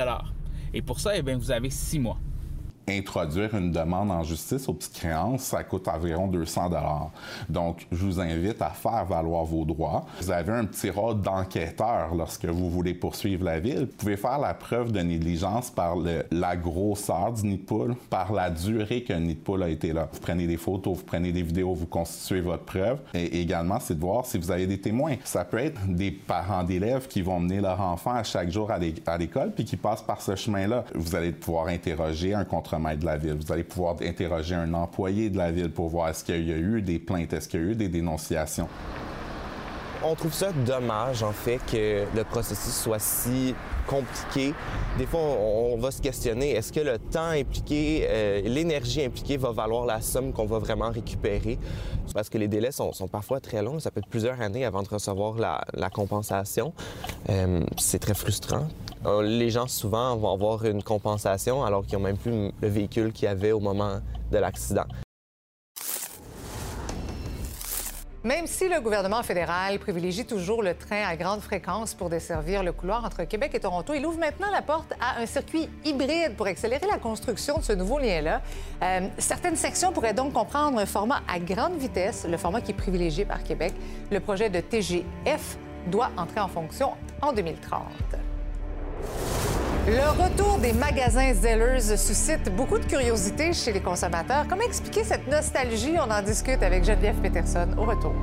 Et 0.74 0.82
pour 0.82 1.02
ça, 1.02 1.18
eh 1.18 1.22
bien, 1.22 1.38
vous 1.38 1.52
avez 1.52 1.70
six 1.70 2.00
mois 2.00 2.18
introduire 2.88 3.56
une 3.56 3.72
demande 3.72 4.12
en 4.12 4.24
justice 4.24 4.68
aux 4.68 4.74
petites 4.74 4.94
créances, 4.94 5.44
ça 5.44 5.64
coûte 5.64 5.88
environ 5.88 6.28
200 6.28 6.70
dollars. 6.70 7.12
Donc, 7.50 7.88
je 7.92 8.06
vous 8.06 8.20
invite 8.20 8.62
à 8.62 8.70
faire 8.70 9.06
valoir 9.06 9.46
vos 9.46 9.66
droits. 9.66 10.06
Vous 10.20 10.32
avez 10.32 10.52
un 10.52 10.66
petit 10.66 10.90
rôle 10.90 11.22
d'enquêteur 11.22 12.16
lorsque 12.16 12.46
vous 12.46 12.70
voulez 12.70 12.94
poursuivre 12.94 13.44
la 13.44 13.60
ville. 13.60 13.88
Vous 13.92 13.98
pouvez 13.98 14.18
faire 14.18 14.40
la 14.40 14.54
preuve 14.54 14.92
de 14.92 15.00
négligence 15.00 15.70
par 15.70 15.96
la 16.32 16.56
grosseur 16.56 17.34
du 17.34 17.48
nid 17.48 17.58
de 17.58 17.64
poule, 17.64 17.96
par 18.10 18.34
la 18.34 18.50
durée 18.50 19.04
qu'un 19.04 19.20
nid 19.20 19.36
de 19.36 19.40
poule 19.40 19.64
a 19.64 19.70
été 19.70 19.94
là. 19.94 20.10
Vous 20.12 20.20
prenez 20.20 20.48
des 20.48 20.58
photos, 20.58 20.98
vous 20.98 21.04
prenez 21.04 21.32
des 21.32 21.44
vidéos, 21.44 21.74
vous 21.74 21.88
constituez 21.88 22.42
votre 22.42 22.64
preuve. 22.64 23.00
Et 23.14 23.42
également, 23.42 23.80
c'est 23.80 23.96
de 23.96 24.02
voir 24.02 24.26
si 24.26 24.38
vous 24.38 24.52
avez 24.52 24.68
des 24.68 24.80
témoins. 24.80 25.16
Ça 25.24 25.46
peut 25.46 25.60
être 25.60 25.82
des 25.88 26.12
parents 26.12 26.64
d'élèves 26.64 27.08
qui 27.08 27.22
vont 27.22 27.40
mener 27.40 27.62
leur 27.62 27.80
enfant 27.82 28.14
à 28.14 28.24
chaque 28.24 28.50
jour 28.50 28.72
à 28.72 29.18
l'école 29.18 29.52
puis 29.54 29.66
qui 29.66 29.78
passent 29.78 30.04
par 30.04 30.22
ce 30.22 30.36
chemin-là. 30.36 30.86
Vous 30.96 31.16
allez 31.16 31.32
pouvoir 31.32 31.68
interroger 31.68 32.34
un 32.34 32.46
contre 32.46 32.71
Vous 32.80 33.52
allez 33.52 33.64
pouvoir 33.64 33.96
interroger 34.02 34.56
un 34.56 34.74
employé 34.74 35.30
de 35.30 35.38
la 35.38 35.52
ville 35.52 35.72
pour 35.72 35.90
voir 35.90 36.10
est-ce 36.10 36.24
qu'il 36.24 36.48
y 36.48 36.54
a 36.54 36.58
eu 36.58 36.82
des 36.82 37.00
plaintes, 37.00 37.34
est-ce 37.34 37.48
qu'il 37.48 37.60
y 37.60 37.64
a 37.64 37.68
eu 37.68 37.76
des 37.76 37.90
dénonciations. 37.90 38.68
On 40.04 40.16
trouve 40.16 40.34
ça 40.34 40.52
dommage, 40.52 41.22
en 41.22 41.32
fait, 41.32 41.60
que 41.72 42.06
le 42.16 42.24
processus 42.24 42.74
soit 42.74 42.98
si 42.98 43.54
compliqué. 43.86 44.56
Des 44.98 45.06
fois, 45.06 45.20
on, 45.20 45.78
va 45.78 45.92
se 45.92 46.02
questionner, 46.02 46.52
est-ce 46.52 46.74
que 46.74 46.80
le 46.80 46.98
temps 46.98 47.30
impliqué, 47.30 48.08
euh, 48.10 48.42
l'énergie 48.42 49.04
impliquée 49.04 49.38
va 49.38 49.52
valoir 49.52 49.86
la 49.86 50.02
somme 50.02 50.34
qu'on 50.34 50.48
va 50.48 50.58
vraiment 50.58 50.90
récupérer? 50.90 51.60
Parce 52.16 52.30
que 52.30 52.40
les 52.40 52.48
délais 52.48 52.72
sont, 52.72 52.92
parfois 53.12 53.40
très 53.40 53.62
longs. 53.62 53.80
Ça 53.80 53.92
peut 53.92 54.00
être 54.00 54.10
plusieurs 54.10 54.42
années 54.42 54.66
avant 54.66 54.82
de 54.82 54.90
recevoir 54.90 55.36
la, 55.36 55.90
compensation. 55.92 56.74
Euh, 57.30 57.62
c'est 57.78 58.00
très 58.00 58.16
frustrant. 58.16 58.68
Euh, 59.06 59.24
les 59.24 59.50
gens, 59.50 59.68
souvent, 59.68 60.16
vont 60.16 60.32
avoir 60.32 60.66
une 60.66 60.84
compensation 60.84 61.64
alors 61.64 61.86
qu'ils 61.86 61.98
n'ont 61.98 62.04
même 62.04 62.18
plus 62.18 62.52
le 62.62 62.68
véhicule 62.68 63.12
qu'ils 63.12 63.28
avaient 63.28 63.52
au 63.52 63.60
moment 63.60 64.00
de 64.32 64.38
l'accident. 64.38 64.86
Même 68.24 68.46
si 68.46 68.70
le 68.70 68.80
gouvernement 68.80 69.24
fédéral 69.24 69.80
privilégie 69.80 70.26
toujours 70.26 70.62
le 70.62 70.76
train 70.76 71.08
à 71.08 71.16
grande 71.16 71.42
fréquence 71.42 71.96
pour 71.96 72.08
desservir 72.08 72.62
le 72.62 72.72
couloir 72.72 73.04
entre 73.04 73.24
Québec 73.24 73.56
et 73.56 73.60
Toronto, 73.60 73.96
il 73.96 74.06
ouvre 74.06 74.20
maintenant 74.20 74.52
la 74.52 74.62
porte 74.62 74.94
à 75.02 75.20
un 75.20 75.26
circuit 75.26 75.68
hybride 75.84 76.36
pour 76.38 76.46
accélérer 76.46 76.86
la 76.86 77.00
construction 77.00 77.58
de 77.58 77.64
ce 77.64 77.74
nouveau 77.74 77.98
lien-là. 77.98 78.44
Euh, 78.84 79.08
certaines 79.18 79.56
sections 79.56 79.92
pourraient 79.92 80.14
donc 80.14 80.34
comprendre 80.34 80.78
un 80.78 80.86
format 80.86 81.22
à 81.28 81.40
grande 81.40 81.78
vitesse, 81.78 82.28
le 82.30 82.38
format 82.38 82.62
qui 82.62 82.72
est 82.72 82.76
privilégié 82.76 83.26
par 83.26 83.44
Québec. 83.44 83.74
Le 84.12 84.20
projet 84.20 84.52
de 84.52 84.60
TGF 84.60 85.58
doit 85.88 86.12
entrer 86.16 86.42
en 86.42 86.48
fonction 86.48 86.92
en 87.24 87.34
2030. 87.34 87.82
Le 89.88 90.24
retour 90.24 90.60
des 90.60 90.74
magasins 90.74 91.34
Zellers 91.34 91.98
suscite 91.98 92.56
beaucoup 92.56 92.78
de 92.78 92.86
curiosité 92.86 93.52
chez 93.52 93.72
les 93.72 93.82
consommateurs. 93.82 94.46
Comment 94.48 94.62
expliquer 94.62 95.04
cette 95.04 95.28
nostalgie? 95.28 95.96
On 95.98 96.12
en 96.12 96.22
discute 96.22 96.62
avec 96.62 96.84
Geneviève 96.84 97.16
Peterson 97.16 97.68
au 97.78 97.84
retour. 97.84 98.14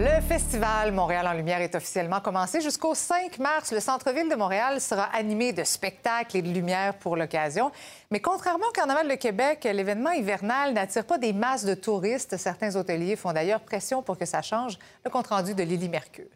Le 0.00 0.20
festival 0.20 0.92
Montréal 0.92 1.26
en 1.26 1.32
Lumière 1.32 1.60
est 1.60 1.74
officiellement 1.74 2.20
commencé. 2.20 2.60
Jusqu'au 2.60 2.94
5 2.94 3.40
mars, 3.40 3.72
le 3.72 3.80
centre-ville 3.80 4.28
de 4.28 4.36
Montréal 4.36 4.80
sera 4.80 5.06
animé 5.12 5.52
de 5.52 5.64
spectacles 5.64 6.36
et 6.36 6.42
de 6.42 6.50
lumière 6.50 6.94
pour 6.94 7.16
l'occasion. 7.16 7.72
Mais 8.12 8.20
contrairement 8.20 8.66
au 8.68 8.72
Carnaval 8.72 9.08
de 9.08 9.16
Québec, 9.16 9.64
l'événement 9.64 10.12
hivernal 10.12 10.72
n'attire 10.72 11.04
pas 11.04 11.18
des 11.18 11.32
masses 11.32 11.64
de 11.64 11.74
touristes. 11.74 12.36
Certains 12.36 12.76
hôteliers 12.76 13.16
font 13.16 13.32
d'ailleurs 13.32 13.58
pression 13.58 14.00
pour 14.00 14.16
que 14.16 14.24
ça 14.24 14.40
change. 14.40 14.78
Le 15.04 15.10
compte-rendu 15.10 15.56
de 15.56 15.64
Lily 15.64 15.88
Mercure. 15.88 16.30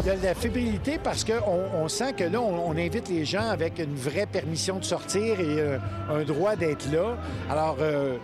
Il 0.00 0.06
y 0.08 0.10
a 0.10 0.16
de 0.16 0.24
la 0.24 0.34
fébrilité 0.34 0.98
parce 0.98 1.22
qu'on 1.22 1.68
on 1.72 1.86
sent 1.86 2.14
que 2.14 2.24
là, 2.24 2.40
on, 2.40 2.72
invite 2.72 3.08
les 3.08 3.24
gens 3.24 3.48
avec 3.48 3.78
une 3.78 3.94
vraie 3.94 4.26
permission 4.26 4.80
de 4.80 4.84
sortir 4.84 5.38
et 5.38 5.60
euh, 5.60 5.78
un 6.10 6.24
droit 6.24 6.56
d'être 6.56 6.90
là. 6.90 7.16
Alors, 7.48 7.76
euh, 7.80 8.18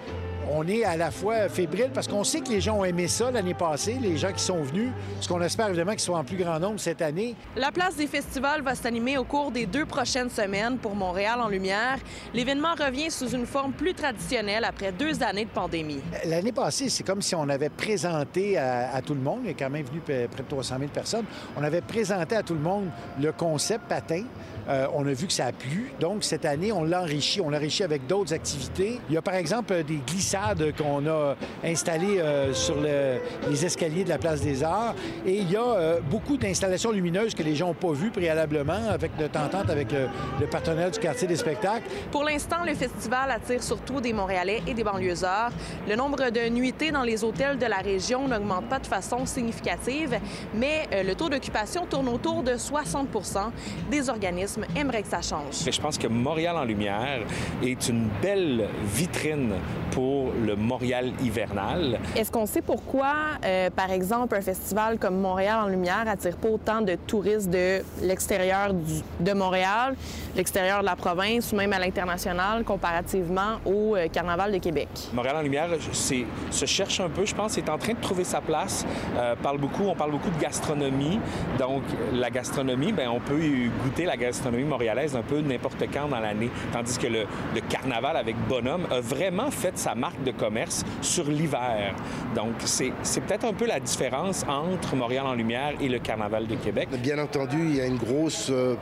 on 0.50 0.66
est 0.66 0.84
à 0.84 0.96
la 0.96 1.10
fois 1.10 1.48
fébrile 1.48 1.90
parce 1.92 2.08
qu'on 2.08 2.24
sait 2.24 2.40
que 2.40 2.50
les 2.50 2.60
gens 2.60 2.78
ont 2.78 2.84
aimé 2.84 3.08
ça 3.08 3.30
l'année 3.30 3.54
passée, 3.54 3.98
les 4.00 4.16
gens 4.16 4.32
qui 4.32 4.42
sont 4.42 4.62
venus, 4.62 4.90
ce 5.20 5.28
qu'on 5.28 5.40
espère 5.42 5.68
évidemment 5.68 5.92
qu'ils 5.92 6.00
soient 6.00 6.18
en 6.18 6.24
plus 6.24 6.36
grand 6.36 6.58
nombre 6.58 6.80
cette 6.80 7.02
année. 7.02 7.34
La 7.56 7.70
place 7.70 7.96
des 7.96 8.06
festivals 8.06 8.62
va 8.62 8.74
s'animer 8.74 9.18
au 9.18 9.24
cours 9.24 9.50
des 9.50 9.66
deux 9.66 9.86
prochaines 9.86 10.30
semaines 10.30 10.78
pour 10.78 10.94
Montréal 10.94 11.40
en 11.40 11.48
lumière. 11.48 11.98
L'événement 12.34 12.74
revient 12.74 13.10
sous 13.10 13.28
une 13.28 13.46
forme 13.46 13.72
plus 13.72 13.94
traditionnelle 13.94 14.64
après 14.64 14.92
deux 14.92 15.22
années 15.22 15.44
de 15.44 15.50
pandémie. 15.50 16.00
L'année 16.24 16.52
passée, 16.52 16.88
c'est 16.88 17.04
comme 17.04 17.22
si 17.22 17.34
on 17.34 17.48
avait 17.48 17.68
présenté 17.68 18.58
à, 18.58 19.00
tout 19.04 19.14
le 19.14 19.20
monde, 19.20 19.40
il 19.44 19.48
y 19.48 19.50
a 19.50 19.54
quand 19.54 19.70
même 19.70 19.84
venu 19.84 20.00
près 20.00 20.26
de 20.26 20.48
300 20.48 20.76
000 20.78 20.90
personnes, 20.90 21.24
on 21.56 21.62
avait 21.62 21.80
présenté 21.80 22.36
à 22.36 22.42
tout 22.42 22.54
le 22.54 22.60
monde 22.60 22.86
le 23.20 23.32
concept 23.32 23.84
patin. 23.88 24.24
Euh, 24.68 24.86
on 24.94 25.06
a 25.06 25.12
vu 25.12 25.26
que 25.26 25.32
ça 25.32 25.46
a 25.46 25.52
plu. 25.52 25.92
Donc, 25.98 26.24
cette 26.24 26.44
année, 26.44 26.72
on 26.72 26.84
l'enrichit. 26.84 27.40
On 27.40 27.50
l'enrichit 27.50 27.84
avec 27.84 28.06
d'autres 28.06 28.34
activités. 28.34 29.00
Il 29.08 29.14
y 29.14 29.16
a, 29.16 29.22
par 29.22 29.34
exemple, 29.34 29.82
des 29.84 30.00
glissades 30.06 30.74
qu'on 30.76 31.06
a 31.06 31.36
installées 31.64 32.20
euh, 32.20 32.52
sur 32.52 32.76
les 32.80 33.64
escaliers 33.64 34.04
de 34.04 34.10
la 34.10 34.18
Place 34.18 34.42
des 34.42 34.62
Arts. 34.62 34.94
Et 35.26 35.38
il 35.38 35.50
y 35.50 35.56
a 35.56 35.62
euh, 35.62 36.00
beaucoup 36.00 36.36
d'installations 36.36 36.92
lumineuses 36.92 37.34
que 37.34 37.42
les 37.42 37.54
gens 37.54 37.68
n'ont 37.68 37.74
pas 37.74 37.92
vues 37.92 38.10
préalablement 38.10 38.88
avec 38.90 39.12
notre 39.18 39.40
entente 39.40 39.70
avec 39.70 39.90
le, 39.92 40.08
le, 40.40 40.46
partenaire 40.46 40.90
du 40.90 40.98
quartier 40.98 41.26
des 41.26 41.36
spectacles. 41.36 41.88
Pour 42.10 42.24
l'instant, 42.24 42.64
le 42.66 42.74
festival 42.74 43.30
attire 43.30 43.62
surtout 43.62 44.00
des 44.00 44.12
Montréalais 44.12 44.62
et 44.66 44.74
des 44.74 44.84
banlieusards. 44.84 45.52
Le 45.88 45.96
nombre 45.96 46.30
de 46.30 46.48
nuitées 46.48 46.90
dans 46.90 47.02
les 47.02 47.24
hôtels 47.24 47.58
de 47.58 47.66
la 47.66 47.78
région 47.78 48.28
n'augmente 48.28 48.68
pas 48.68 48.78
de 48.78 48.86
façon 48.86 49.24
significative, 49.26 50.18
mais 50.54 50.88
le 50.92 51.14
taux 51.14 51.28
d'occupation 51.28 51.86
tourne 51.86 52.08
autour 52.08 52.42
de 52.42 52.52
60% 52.52 53.50
des 53.90 54.08
organismes 54.08 54.57
aimerait 54.76 55.02
que 55.02 55.08
ça 55.08 55.22
change. 55.22 55.64
Je 55.70 55.80
pense 55.80 55.98
que 55.98 56.06
Montréal 56.06 56.56
en 56.56 56.64
lumière 56.64 57.20
est 57.62 57.88
une 57.88 58.08
belle 58.22 58.68
vitrine 58.84 59.52
pour 59.90 60.32
le 60.32 60.56
Montréal 60.56 61.12
hivernal. 61.22 61.98
Est-ce 62.16 62.30
qu'on 62.30 62.46
sait 62.46 62.62
pourquoi, 62.62 63.14
euh, 63.44 63.70
par 63.70 63.90
exemple, 63.90 64.36
un 64.36 64.40
festival 64.40 64.98
comme 64.98 65.18
Montréal 65.20 65.60
en 65.64 65.68
lumière 65.68 66.04
attire 66.06 66.36
pas 66.36 66.48
autant 66.48 66.80
de 66.80 66.94
touristes 66.94 67.50
de 67.50 67.82
l'extérieur 68.02 68.74
de 69.20 69.32
Montréal, 69.32 69.94
l'extérieur 70.36 70.80
de 70.80 70.86
la 70.86 70.96
province 70.96 71.52
ou 71.52 71.56
même 71.56 71.72
à 71.72 71.78
l'international 71.78 72.64
comparativement 72.64 73.58
au 73.64 73.96
euh, 73.96 74.08
Carnaval 74.08 74.52
de 74.52 74.58
Québec? 74.58 74.88
Montréal 75.12 75.36
en 75.36 75.42
lumière 75.42 75.68
se 75.92 76.66
cherche 76.66 77.00
un 77.00 77.08
peu, 77.08 77.24
je 77.24 77.34
pense, 77.34 77.58
est 77.58 77.68
en 77.68 77.78
train 77.78 77.94
de 77.94 78.00
trouver 78.00 78.24
sa 78.24 78.40
place. 78.40 78.86
Euh, 79.16 79.34
parle 79.42 79.58
beaucoup, 79.58 79.84
on 79.84 79.94
parle 79.94 80.12
beaucoup 80.12 80.30
de 80.30 80.40
gastronomie. 80.40 81.18
Donc, 81.58 81.82
la 82.12 82.30
gastronomie, 82.30 82.92
ben, 82.92 83.08
on 83.08 83.20
peut 83.20 83.40
goûter 83.84 84.04
la 84.04 84.16
gastronomie 84.16 84.47
montréalaise 84.50 85.14
un 85.14 85.22
peu 85.22 85.40
n'importe 85.40 85.84
quand 85.92 86.08
dans 86.08 86.20
l'année. 86.20 86.50
Tandis 86.72 86.98
que 86.98 87.06
le, 87.06 87.26
carnaval 87.68 88.16
avec 88.16 88.36
Bonhomme 88.48 88.86
a 88.90 89.00
vraiment 89.00 89.50
fait 89.50 89.76
sa 89.76 89.94
marque 89.94 90.08
marque 90.08 90.22
de 90.24 90.30
commerce 90.30 90.84
sur 91.02 91.24
l'hiver. 91.24 91.94
Donc, 92.34 92.54
c'est 92.62 93.20
peut-être 93.20 93.44
un 93.44 93.52
peu 93.52 93.66
la 93.66 93.80
différence 93.80 94.44
entre 94.48 94.96
Montréal 94.96 95.26
en 95.26 95.34
lumière 95.34 95.74
et 95.80 95.88
le 95.88 95.98
Carnaval 95.98 96.46
de 96.46 96.54
Québec. 96.54 96.88
Bien 97.02 97.18
entendu, 97.18 97.58
il 97.60 97.76
y 97.76 97.80
a 97.80 97.86
une 97.86 97.98
grosse 97.98 98.48
euh, 98.50 98.74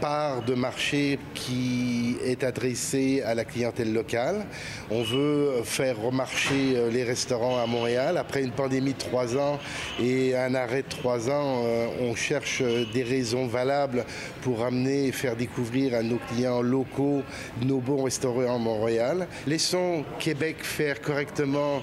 part 0.00 0.42
de 0.42 0.54
marché 0.54 1.18
qui 1.34 2.16
est 2.24 2.42
adressée 2.42 3.22
à 3.22 3.34
la 3.34 3.44
clientèle 3.44 3.92
locale. 3.92 4.46
On 4.90 5.02
veut 5.02 5.62
faire 5.64 6.00
remarcher 6.00 6.74
euh, 6.74 6.90
les 6.90 7.04
restaurants 7.04 7.62
à 7.62 7.66
Montréal. 7.66 8.16
Après 8.16 8.42
une 8.42 8.52
pandémie 8.52 8.94
de 8.94 8.98
trois 8.98 9.36
ans 9.36 9.58
et 10.02 10.34
un 10.34 10.54
arrêt 10.54 10.82
de 10.82 10.88
trois 10.88 11.28
ans, 11.28 11.62
euh, 11.64 11.86
on 12.00 12.14
cherche 12.14 12.62
des 12.92 13.02
raisons 13.02 13.46
valables 13.46 14.04
pour 14.42 14.64
amener 14.64 15.08
et 15.08 15.12
faire 15.12 15.36
découvrir 15.36 15.94
à 15.94 16.02
nos 16.02 16.18
clients 16.18 16.62
locaux 16.62 17.22
nos 17.62 17.78
bons 17.78 18.04
restaurants 18.04 18.54
à 18.54 18.58
Montréal. 18.58 19.26
Laissons 19.46 20.04
Québec 20.18 20.56
faire 20.62 21.00
correctement 21.00 21.82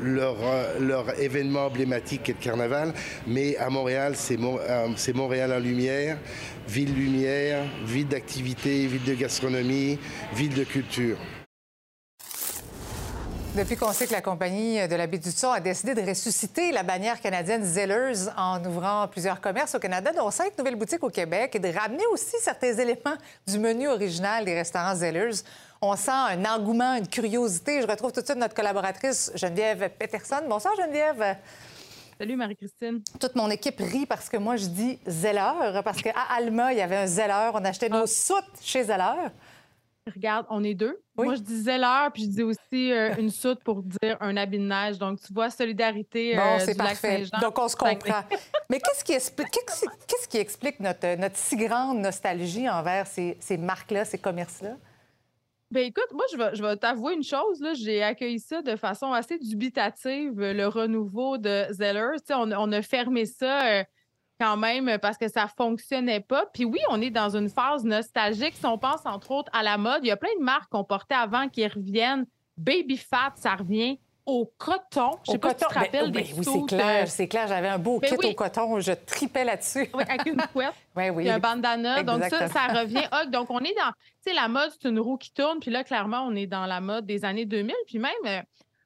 leur, 0.00 0.36
leur, 0.80 1.18
événement 1.20 1.66
emblématique 1.66 2.28
est 2.28 2.32
le 2.32 2.44
carnaval, 2.44 2.92
mais 3.26 3.56
à 3.56 3.70
Montréal, 3.70 4.14
c'est 4.16 4.36
Montréal 5.14 5.52
en 5.52 5.58
lumière 5.58 6.18
ville 6.66 6.94
lumière, 6.94 7.64
ville 7.84 8.08
d'activité, 8.08 8.86
ville 8.86 9.04
de 9.04 9.14
gastronomie, 9.14 9.98
ville 10.32 10.54
de 10.54 10.64
culture. 10.64 11.18
Depuis 13.56 13.76
qu'on 13.76 13.92
sait 13.92 14.08
que 14.08 14.12
la 14.12 14.20
compagnie 14.20 14.88
de 14.88 14.96
la 14.96 15.06
baie 15.06 15.18
du 15.18 15.30
a 15.44 15.60
décidé 15.60 15.94
de 15.94 16.00
ressusciter 16.00 16.72
la 16.72 16.82
bannière 16.82 17.20
canadienne 17.20 17.62
Zellers 17.62 18.28
en 18.36 18.64
ouvrant 18.64 19.06
plusieurs 19.06 19.40
commerces 19.40 19.76
au 19.76 19.78
Canada, 19.78 20.10
dont 20.12 20.28
cinq 20.32 20.58
nouvelles 20.58 20.74
boutiques 20.74 21.04
au 21.04 21.10
Québec, 21.10 21.54
et 21.54 21.60
de 21.60 21.68
ramener 21.68 22.04
aussi 22.12 22.34
certains 22.40 22.72
éléments 22.72 23.16
du 23.46 23.60
menu 23.60 23.86
original 23.86 24.44
des 24.44 24.54
restaurants 24.54 24.96
Zellers, 24.96 25.44
on 25.84 25.96
sent 25.96 26.10
un 26.10 26.44
engouement, 26.44 26.96
une 26.96 27.06
curiosité. 27.06 27.82
Je 27.82 27.86
retrouve 27.86 28.12
tout 28.12 28.20
de 28.20 28.26
suite 28.26 28.38
notre 28.38 28.54
collaboratrice 28.54 29.30
Geneviève 29.34 29.90
Peterson. 29.98 30.42
Bonsoir 30.48 30.74
Geneviève. 30.76 31.36
Salut 32.18 32.36
Marie-Christine. 32.36 33.02
Toute 33.20 33.34
mon 33.34 33.50
équipe 33.50 33.78
rit 33.78 34.06
parce 34.06 34.28
que 34.28 34.36
moi 34.36 34.56
je 34.56 34.66
dis 34.66 34.98
Zeller, 35.06 35.80
parce 35.84 36.00
qu'à 36.00 36.14
Alma, 36.30 36.72
il 36.72 36.78
y 36.78 36.80
avait 36.80 36.96
un 36.96 37.06
Zeller. 37.06 37.50
On 37.52 37.64
achetait 37.64 37.88
nos 37.88 38.04
ah. 38.04 38.06
soutes 38.06 38.60
chez 38.62 38.84
Zeller. 38.84 39.28
Regarde, 40.14 40.46
on 40.50 40.62
est 40.62 40.74
deux. 40.74 41.00
Moi, 41.16 41.34
je 41.34 41.40
dis 41.40 41.62
Zeller, 41.62 42.08
puis 42.12 42.24
je 42.24 42.28
dis 42.28 42.42
aussi 42.42 42.92
euh, 42.92 43.14
une 43.16 43.30
soute 43.30 43.64
pour 43.64 43.82
dire 43.82 44.18
un 44.20 44.36
habit 44.36 44.58
de 44.58 44.64
neige. 44.64 44.98
Donc, 44.98 45.18
tu 45.18 45.32
vois, 45.32 45.48
solidarité. 45.48 46.34
bon, 46.36 46.42
euh, 46.42 46.58
c'est 46.62 46.76
parfait. 46.76 47.24
Donc, 47.40 47.58
on 47.58 47.68
se 47.68 47.76
comprend. 47.76 48.22
Mais 48.68 48.80
qu'est-ce 48.80 49.02
qui 49.02 49.14
explique, 49.14 49.48
qu'est-ce 49.50 50.28
qui 50.28 50.36
explique 50.36 50.78
notre, 50.78 51.16
notre 51.16 51.38
si 51.38 51.56
grande 51.56 52.00
nostalgie 52.00 52.68
envers 52.68 53.06
ces, 53.06 53.38
ces 53.40 53.56
marques-là, 53.56 54.04
ces 54.04 54.18
commerces-là? 54.18 54.76
Ben 55.74 55.86
écoute, 55.86 56.06
moi, 56.12 56.24
je 56.30 56.36
vais, 56.36 56.54
je 56.54 56.62
vais 56.62 56.76
t'avouer 56.76 57.14
une 57.14 57.24
chose. 57.24 57.60
J'ai 57.82 58.00
accueilli 58.00 58.38
ça 58.38 58.62
de 58.62 58.76
façon 58.76 59.12
assez 59.12 59.40
dubitative, 59.40 60.40
le 60.40 60.68
renouveau 60.68 61.36
de 61.36 61.66
Zeller. 61.72 62.12
On, 62.30 62.52
on 62.52 62.70
a 62.70 62.80
fermé 62.80 63.26
ça 63.26 63.66
euh, 63.66 63.84
quand 64.40 64.56
même 64.56 64.98
parce 65.02 65.18
que 65.18 65.26
ça 65.26 65.48
fonctionnait 65.48 66.20
pas. 66.20 66.46
Puis 66.54 66.64
oui, 66.64 66.78
on 66.90 67.02
est 67.02 67.10
dans 67.10 67.36
une 67.36 67.48
phase 67.48 67.82
nostalgique. 67.82 68.54
Si 68.54 68.64
on 68.66 68.78
pense 68.78 69.04
entre 69.04 69.32
autres 69.32 69.50
à 69.52 69.64
la 69.64 69.76
mode, 69.76 69.98
il 70.04 70.06
y 70.06 70.12
a 70.12 70.16
plein 70.16 70.36
de 70.38 70.44
marques 70.44 70.70
qu'on 70.70 70.84
portait 70.84 71.16
avant 71.16 71.48
qui 71.48 71.66
reviennent. 71.66 72.24
Baby 72.56 72.96
Fat, 72.96 73.32
ça 73.34 73.56
revient 73.56 73.98
au 74.26 74.50
coton. 74.56 75.18
Je 75.26 75.32
sais 75.32 75.38
pas 75.38 75.50
si 75.50 75.56
tu 75.56 75.64
te 75.64 75.74
ben, 75.74 75.80
rappelles 75.80 76.10
ben, 76.12 76.24
Oui, 76.36 76.44
c'est 76.44 76.76
clair, 76.76 77.08
c'est 77.08 77.28
clair. 77.28 77.48
J'avais 77.48 77.68
un 77.68 77.78
beau 77.78 77.98
ben 77.98 78.16
kit 78.16 78.28
au 78.28 78.34
coton. 78.34 78.78
Je 78.78 78.92
tripais 78.92 79.44
là-dessus. 79.44 79.90
Oui, 79.92 80.04
avec 80.08 80.26
une 80.26 80.36
couette. 80.52 80.72
oui, 80.96 81.10
oui. 81.10 81.28
un 81.28 81.40
bandana. 81.40 82.04
Donc, 82.04 82.22
ça, 82.24 82.48
ça 82.48 82.66
revient. 82.68 83.08
Donc, 83.32 83.50
on 83.50 83.58
est 83.58 83.74
dans... 83.74 83.92
Sais, 84.24 84.32
la 84.32 84.48
mode, 84.48 84.70
c'est 84.70 84.88
une 84.88 84.98
roue 84.98 85.18
qui 85.18 85.32
tourne. 85.32 85.60
Puis 85.60 85.70
là, 85.70 85.84
clairement, 85.84 86.22
on 86.26 86.34
est 86.34 86.46
dans 86.46 86.66
la 86.66 86.80
mode 86.80 87.06
des 87.06 87.24
années 87.24 87.46
2000. 87.46 87.74
Puis 87.86 87.98
même... 87.98 88.12
Euh, 88.26 88.40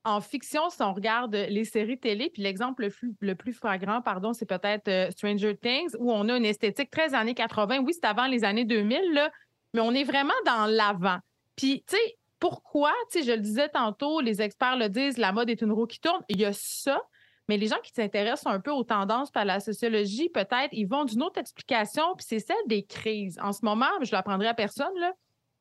en 0.05 0.21
fiction, 0.21 0.71
si 0.71 0.81
on 0.83 0.95
regarde 0.95 1.35
les 1.35 1.65
séries 1.65 1.99
télé, 1.99 2.31
puis 2.31 2.43
l'exemple 2.43 2.85
le 2.85 2.91
plus, 2.91 3.13
le 3.21 3.35
plus 3.35 3.53
flagrant, 3.53 4.01
pardon, 4.01 4.33
c'est 4.33 4.47
peut-être 4.47 4.89
euh, 4.89 5.11
Stranger 5.11 5.57
Things, 5.57 5.95
où 5.99 6.11
on 6.13 6.29
a 6.29 6.37
une 6.37 6.47
esthétique 6.47 6.91
très 6.91 7.15
années 7.15 7.35
80. 7.35 7.81
Oui, 7.81 7.93
c'est 7.93 8.07
avant 8.07 8.27
les 8.27 8.45
années 8.45 8.65
2000, 8.65 9.13
là, 9.13 9.31
mais 9.75 9.81
on 9.81 9.93
est 9.93 10.05
vraiment 10.05 10.35
dans 10.47 10.67
l'avant. 10.67 11.19
Puis, 11.57 11.85
tu 11.87 11.97
sais, 11.97 12.19
pourquoi, 12.39 12.93
tu 13.11 13.19
sais, 13.19 13.27
je 13.27 13.33
le 13.33 13.41
disais 13.41 13.69
tantôt, 13.69 14.21
les 14.21 14.41
experts 14.41 14.77
le 14.77 14.89
disent, 14.89 15.19
la 15.19 15.33
mode 15.33 15.51
est 15.51 15.61
une 15.61 15.73
roue 15.73 15.87
qui 15.87 16.01
tourne. 16.01 16.23
Il 16.29 16.41
y 16.41 16.45
a 16.45 16.53
ça, 16.53 17.01
mais 17.49 17.57
les 17.57 17.67
gens 17.67 17.81
qui 17.83 17.93
s'intéressent 17.93 18.53
un 18.53 18.61
peu 18.61 18.71
aux 18.71 18.85
tendances 18.85 19.31
par 19.31 19.45
la 19.45 19.61
sociologie, 19.61 20.29
peut-être, 20.29 20.69
ils 20.73 20.87
vont 20.87 21.05
d'une 21.05 21.23
autre 21.23 21.39
explication, 21.39 22.15
puis 22.17 22.25
c'est 22.29 22.41
celle 22.41 22.57
des 22.67 22.85
crises. 22.85 23.39
En 23.43 23.53
ce 23.53 23.65
moment, 23.65 23.91
je 24.01 24.11
ne 24.11 24.13
l'apprendrai 24.13 24.47
à 24.47 24.55
personne, 24.55 24.97
là, 24.99 25.13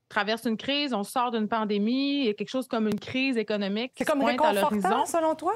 traverse 0.09 0.45
une 0.45 0.57
crise, 0.57 0.93
on 0.93 1.03
sort 1.03 1.31
d'une 1.31 1.47
pandémie, 1.47 2.21
il 2.21 2.25
y 2.25 2.29
a 2.29 2.33
quelque 2.33 2.49
chose 2.49 2.67
comme 2.67 2.87
une 2.87 2.99
crise 2.99 3.37
économique. 3.37 3.93
C'est 3.97 4.05
comme 4.05 4.23
réconfortant, 4.23 5.05
selon 5.05 5.35
toi? 5.35 5.53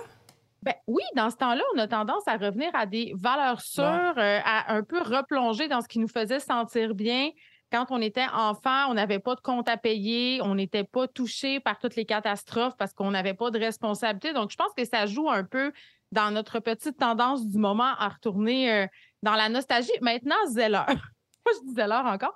Ben, 0.63 0.75
oui, 0.87 1.03
dans 1.15 1.29
ce 1.29 1.37
temps-là, 1.37 1.63
on 1.75 1.79
a 1.79 1.87
tendance 1.87 2.27
à 2.27 2.37
revenir 2.37 2.69
à 2.73 2.85
des 2.85 3.13
valeurs 3.15 3.61
sûres, 3.61 4.13
euh, 4.17 4.39
à 4.45 4.73
un 4.73 4.83
peu 4.83 5.01
replonger 5.01 5.67
dans 5.67 5.81
ce 5.81 5.87
qui 5.87 5.97
nous 5.97 6.07
faisait 6.07 6.39
sentir 6.39 6.93
bien, 6.93 7.31
quand 7.71 7.87
on 7.89 8.01
était 8.01 8.27
enfant, 8.33 8.89
on 8.89 8.93
n'avait 8.93 9.19
pas 9.19 9.33
de 9.35 9.39
compte 9.39 9.69
à 9.69 9.77
payer, 9.77 10.41
on 10.41 10.55
n'était 10.55 10.83
pas 10.83 11.07
touché 11.07 11.59
par 11.59 11.79
toutes 11.79 11.95
les 11.95 12.05
catastrophes 12.05 12.75
parce 12.77 12.93
qu'on 12.93 13.11
n'avait 13.11 13.33
pas 13.33 13.49
de 13.49 13.57
responsabilité. 13.57 14.33
Donc, 14.33 14.51
je 14.51 14.57
pense 14.57 14.73
que 14.75 14.83
ça 14.83 15.05
joue 15.05 15.29
un 15.29 15.45
peu 15.45 15.71
dans 16.11 16.31
notre 16.31 16.59
petite 16.59 16.97
tendance 16.97 17.47
du 17.47 17.57
moment 17.57 17.95
à 17.97 18.09
retourner 18.09 18.71
euh, 18.71 18.87
dans 19.23 19.35
la 19.35 19.47
nostalgie. 19.47 19.91
Maintenant, 20.01 20.35
Zeller. 20.47 20.83
Moi, 20.87 21.55
je 21.55 21.67
dis 21.67 21.73
Zeller 21.73 22.01
encore. 22.05 22.35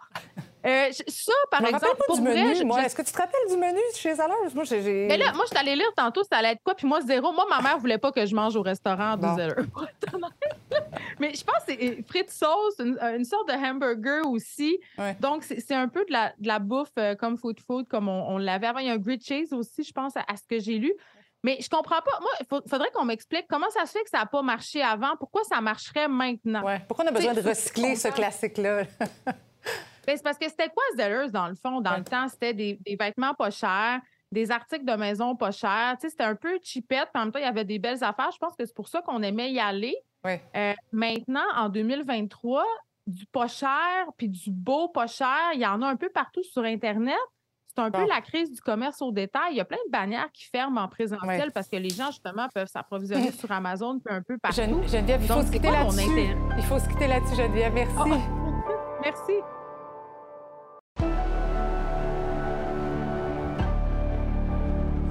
Euh, 0.65 0.91
ça, 1.07 1.31
par 1.51 1.63
exemple, 1.63 1.97
pour 2.07 2.15
du 2.15 2.21
menu, 2.21 2.63
moi. 2.65 2.83
Est-ce 2.83 2.95
que 2.95 3.03
tu 3.03 3.11
te 3.11 3.17
rappelles 3.17 3.47
du 3.49 3.57
menu 3.57 3.79
chez 3.93 4.15
Zellers? 4.15 4.53
Moi, 4.53 4.63
j'ai... 4.63 5.07
Mais 5.07 5.17
là, 5.17 5.31
moi, 5.33 5.45
je 5.45 5.49
suis 5.49 5.57
allée 5.57 5.75
lire 5.75 5.93
tantôt, 5.95 6.23
ça 6.23 6.37
allait 6.37 6.53
être 6.53 6.63
quoi? 6.63 6.73
Puis 6.73 6.87
moi, 6.87 7.01
zéro. 7.01 7.31
Moi, 7.33 7.45
ma 7.49 7.61
mère 7.61 7.77
voulait 7.77 7.99
pas 7.99 8.11
que 8.11 8.25
je 8.25 8.33
mange 8.33 8.55
au 8.55 8.63
restaurant 8.63 9.15
de 9.15 9.27
Zeller. 9.35 9.55
Mais 11.19 11.33
je 11.33 11.43
pense 11.43 11.57
que 11.57 11.73
c'est 11.73 11.83
euh, 11.83 12.01
frites 12.07 12.31
sauce, 12.31 12.75
une, 12.79 12.97
une, 12.99 13.25
sorte 13.25 13.47
de 13.47 13.53
hamburger 13.53 14.27
aussi. 14.27 14.79
Donc, 15.19 15.43
c'est 15.43 15.75
un 15.75 15.87
peu 15.87 16.03
de 16.05 16.11
la, 16.11 16.33
de 16.39 16.47
la 16.47 16.59
bouffe 16.59 16.89
euh, 16.97 17.15
comme 17.15 17.37
food 17.37 17.59
food, 17.59 17.87
comme 17.87 18.09
on, 18.09 18.37
l'avait 18.37 18.67
avant. 18.67 18.79
Il 18.79 18.87
y 18.87 18.89
a 18.89 18.93
un 18.93 18.97
grilled 18.97 19.23
cheese 19.23 19.53
aussi, 19.53 19.83
je 19.83 19.91
pense, 19.91 20.13
à, 20.17 20.35
ce 20.35 20.47
que 20.47 20.59
j'ai 20.59 20.77
lu. 20.77 20.93
Mais 21.43 21.57
je 21.61 21.69
comprends 21.69 22.01
pas. 22.01 22.19
Moi, 22.21 22.31
il 22.41 22.69
faudrait 22.69 22.89
qu'on 22.91 23.05
m'explique 23.05 23.45
comment 23.47 23.69
ça 23.69 23.85
se 23.85 23.91
fait 23.91 24.03
que 24.03 24.09
ça 24.09 24.19
n'a 24.19 24.25
pas 24.25 24.41
marché 24.41 24.81
avant. 24.81 25.15
Pourquoi 25.19 25.43
ça 25.43 25.61
marcherait 25.61 26.07
maintenant? 26.07 26.63
Pourquoi 26.87 27.05
on 27.05 27.09
a 27.09 27.11
besoin 27.11 27.33
de 27.33 27.41
recycler 27.41 27.95
ce 27.95 28.07
classique-là? 28.07 28.83
Ben, 30.05 30.17
c'est 30.17 30.23
parce 30.23 30.37
que 30.37 30.47
c'était 30.49 30.69
quoi 30.69 30.83
Zellers, 30.95 31.31
dans 31.31 31.47
le 31.47 31.55
fond? 31.55 31.81
Dans 31.81 31.97
le 31.97 32.03
temps, 32.03 32.27
c'était 32.27 32.53
des, 32.53 32.79
vêtements 32.99 33.33
pas 33.33 33.49
chers, 33.49 33.99
des 34.31 34.51
articles 34.51 34.85
de 34.85 34.93
maison 34.93 35.35
pas 35.35 35.51
chers. 35.51 35.95
C'était 35.99 36.23
un 36.23 36.35
peu 36.35 36.59
cheapette. 36.63 37.09
En 37.15 37.21
même 37.21 37.31
temps, 37.31 37.39
il 37.39 37.45
y 37.45 37.47
avait 37.47 37.65
des 37.65 37.79
belles 37.79 38.03
affaires. 38.03 38.31
Je 38.31 38.37
pense 38.37 38.55
que 38.55 38.65
c'est 38.65 38.75
pour 38.75 38.87
ça 38.87 39.01
qu'on 39.01 39.21
aimait 39.21 39.51
y 39.51 39.59
aller. 39.59 39.95
Euh, 40.55 40.73
maintenant, 40.91 41.45
en 41.55 41.69
2023, 41.69 42.65
du 43.07 43.25
pas 43.27 43.47
cher 43.47 44.07
puis 44.17 44.27
du 44.27 44.49
beau 44.49 44.89
pas 44.89 45.05
cher, 45.05 45.51
il 45.53 45.59
y 45.59 45.65
en 45.65 45.81
a 45.83 45.87
un 45.87 45.95
peu 45.95 46.09
partout 46.09 46.43
sur 46.43 46.63
Internet. 46.63 47.15
C'est 47.75 47.81
un 47.81 47.91
peu 47.91 48.07
la 48.07 48.21
crise 48.21 48.53
du 48.53 48.61
commerce 48.61 49.01
au 49.01 49.11
détail. 49.11 49.51
Il 49.51 49.57
y 49.57 49.59
a 49.59 49.65
plein 49.65 49.79
de 49.85 49.91
bannières 49.91 50.31
qui 50.31 50.45
ferment 50.45 50.81
en 50.81 50.87
présentiel 50.87 51.51
parce 51.51 51.67
que 51.67 51.75
les 51.75 51.89
gens, 51.89 52.07
justement, 52.07 52.47
peuvent 52.53 52.69
s'approvisionner 52.69 53.31
sur 53.33 53.51
Amazon 53.51 53.99
puis 53.99 54.13
un 54.13 54.21
peu 54.21 54.37
partout. 54.37 54.81
Geneviève, 54.87 55.21
il 55.21 55.27
faut 55.27 55.41
se 55.41 55.51
quitter 55.51 55.71
là-dessus. 55.71 56.35
Il 56.57 56.63
faut 56.63 56.79
se 56.79 56.87
quitter 56.87 57.07
là-dessus, 57.07 57.35
Geneviève. 57.35 57.73
Merci. 57.73 57.95
Ah, 57.97 58.05
merci. 59.03 59.33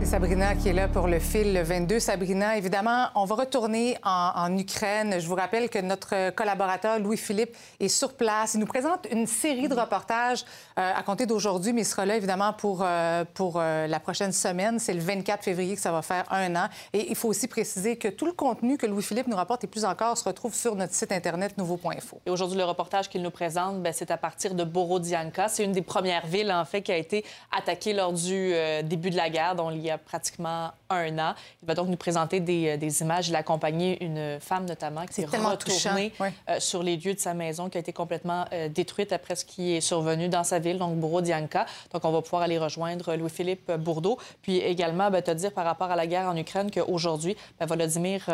Sabrina 0.02 0.54
qui 0.54 0.68
est 0.68 0.72
là 0.72 0.86
pour 0.86 1.08
le 1.08 1.18
fil 1.18 1.58
22. 1.58 1.98
Sabrina, 1.98 2.58
évidemment, 2.58 3.06
on 3.14 3.24
va 3.24 3.36
retourner 3.36 3.96
en, 4.04 4.56
Ukraine. 4.58 5.18
Je 5.18 5.26
vous 5.26 5.34
rappelle 5.34 5.70
que 5.70 5.78
notre 5.78 6.30
collaborateur 6.30 6.98
Louis-Philippe 6.98 7.56
est 7.80 7.88
sur 7.88 8.12
place. 8.12 8.54
Il 8.54 8.60
nous 8.60 8.66
présente 8.66 9.06
une 9.10 9.26
série 9.26 9.66
de 9.68 9.74
reportages 9.74 10.44
euh, 10.78 10.92
à 10.94 11.02
compter 11.02 11.24
d'aujourd'hui, 11.26 11.72
mais 11.72 11.82
il 11.82 11.86
sera 11.86 12.04
là 12.04 12.16
évidemment 12.16 12.52
pour, 12.52 12.82
euh, 12.82 13.24
pour 13.32 13.54
euh, 13.56 13.86
la 13.86 13.98
prochaine 13.98 14.32
semaine. 14.32 14.78
C'est 14.78 14.92
le 14.92 15.00
24 15.00 15.42
février 15.42 15.74
que 15.74 15.80
ça 15.80 15.90
va 15.90 16.02
faire 16.02 16.24
un 16.30 16.54
an. 16.54 16.68
Et 16.92 17.10
il 17.10 17.16
faut 17.16 17.28
aussi 17.28 17.48
préciser 17.48 17.96
que 17.96 18.08
tout 18.08 18.26
le 18.26 18.32
contenu 18.32 18.76
que 18.76 18.86
Louis-Philippe 18.86 19.26
nous 19.26 19.36
rapporte 19.36 19.64
et 19.64 19.68
plus 19.68 19.84
encore 19.84 20.18
se 20.18 20.24
retrouve 20.24 20.54
sur 20.54 20.76
notre 20.76 20.92
site 20.94 21.12
Internet 21.12 21.56
nouveau.info. 21.56 22.20
Et 22.26 22.30
aujourd'hui, 22.30 22.58
le 22.58 22.64
reportage 22.64 23.08
qu'il 23.08 23.22
nous 23.22 23.30
présente, 23.30 23.82
ben, 23.82 23.92
c'est 23.92 24.10
à 24.10 24.18
partir 24.18 24.54
de 24.54 24.64
Borodianka. 24.64 25.48
C'est 25.48 25.64
une 25.64 25.72
des 25.72 25.82
premières 25.82 26.26
villes, 26.26 26.52
en 26.52 26.64
fait, 26.64 26.82
qui 26.82 26.92
a 26.92 26.96
été 26.96 27.24
attaquée 27.56 27.94
lors 27.94 28.12
du 28.12 28.52
début 28.84 29.10
de 29.10 29.16
la 29.16 29.30
guerre, 29.30 29.54
y 29.84 29.90
a 29.90 29.98
pratiquement 29.98 30.72
un 30.90 31.18
an. 31.18 31.34
Il 31.62 31.66
va 31.66 31.74
donc 31.74 31.88
nous 31.88 31.96
présenter 31.96 32.40
des, 32.40 32.76
des 32.76 33.00
images. 33.02 33.28
Il 33.28 33.36
a 33.36 33.38
accompagné 33.38 34.02
une 34.04 34.38
femme 34.40 34.64
notamment 34.66 35.06
qui 35.06 35.22
est, 35.22 35.26
retournée 35.26 36.12
sur 36.58 36.82
les 36.82 36.96
lieux 36.96 37.14
de 37.14 37.20
sa 37.20 37.34
maison 37.34 37.68
qui 37.68 37.78
a 37.78 37.80
été 37.80 37.92
complètement 37.92 38.44
détruite 38.70 39.12
après 39.12 39.36
ce 39.36 39.44
qui 39.44 39.72
est 39.72 39.80
survenu 39.80 40.28
dans 40.28 40.44
sa 40.44 40.58
ville, 40.58 40.78
donc 40.78 40.96
Borodianka. 40.96 41.66
Donc 41.92 42.04
on 42.04 42.12
va 42.12 42.22
pouvoir 42.22 42.42
aller 42.42 42.58
rejoindre 42.58 43.14
Louis-Philippe 43.14 43.72
Bourdeau. 43.72 44.18
Puis 44.42 44.58
également, 44.58 45.10
ben, 45.10 45.22
te 45.22 45.30
dire 45.30 45.52
par 45.52 45.64
rapport 45.64 45.90
à 45.90 45.96
la 45.96 46.06
guerre 46.06 46.28
en 46.28 46.36
Ukraine 46.36 46.70
qu'aujourd'hui, 46.70 47.36
ben, 47.58 47.66
Volodymyr 47.66 48.24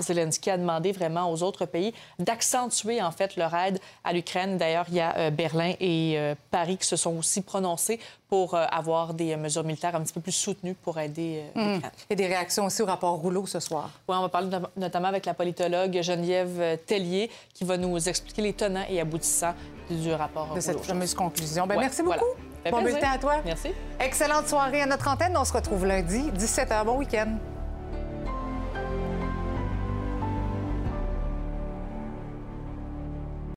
Zelensky 0.00 0.50
a 0.50 0.58
demandé 0.58 0.92
vraiment 0.92 1.30
aux 1.30 1.42
autres 1.42 1.66
pays 1.66 1.92
d'accentuer 2.18 3.02
en 3.02 3.10
fait 3.10 3.36
leur 3.36 3.54
aide 3.54 3.78
à 4.04 4.12
l'Ukraine. 4.12 4.56
D'ailleurs, 4.56 4.86
il 4.88 4.94
y 4.94 5.00
a 5.00 5.30
Berlin 5.30 5.74
et 5.80 6.18
Paris 6.50 6.78
qui 6.78 6.86
se 6.86 6.96
sont 6.96 7.16
aussi 7.16 7.42
prononcés 7.42 8.00
pour 8.28 8.54
euh, 8.54 8.64
avoir 8.70 9.14
des 9.14 9.36
mesures 9.36 9.64
militaires 9.64 9.96
un 9.96 10.02
petit 10.02 10.12
peu 10.12 10.20
plus 10.20 10.32
soutenues 10.32 10.74
pour 10.74 10.98
aider 10.98 11.44
euh, 11.56 11.60
mmh. 11.60 11.74
l'Ukraine. 11.74 11.90
Et 12.10 12.16
des 12.16 12.26
réactions 12.26 12.64
aussi 12.64 12.80
au 12.80 12.86
rapport 12.86 13.14
Rouleau 13.16 13.46
ce 13.46 13.60
soir. 13.60 13.90
Oui, 14.08 14.16
on 14.16 14.22
va 14.22 14.28
parler 14.30 14.48
notamment 14.76 15.08
avec 15.08 15.26
la 15.26 15.34
politologue 15.34 16.00
Geneviève 16.00 16.58
euh, 16.58 16.76
Tellier 16.86 17.30
qui 17.52 17.64
va 17.64 17.76
nous 17.76 18.08
expliquer 18.08 18.40
les 18.40 18.54
tenants 18.54 18.84
et 18.88 18.98
aboutissants 18.98 19.54
du 19.90 20.12
rapport 20.12 20.54
De 20.54 20.60
cette 20.60 20.80
fameuse 20.80 21.14
conclusion. 21.14 21.66
Bien, 21.66 21.78
merci 21.78 22.02
beaucoup. 22.02 22.24
Bon 22.70 22.82
bulletin 22.82 23.10
à 23.12 23.18
toi. 23.18 23.36
Merci. 23.44 23.68
Excellente 24.00 24.48
soirée 24.48 24.82
à 24.82 24.86
notre 24.86 25.08
antenne. 25.08 25.36
On 25.36 25.44
se 25.44 25.52
retrouve 25.52 25.84
lundi, 25.84 26.30
17h. 26.30 26.84
Bon 26.84 26.96
week-end. 26.96 27.36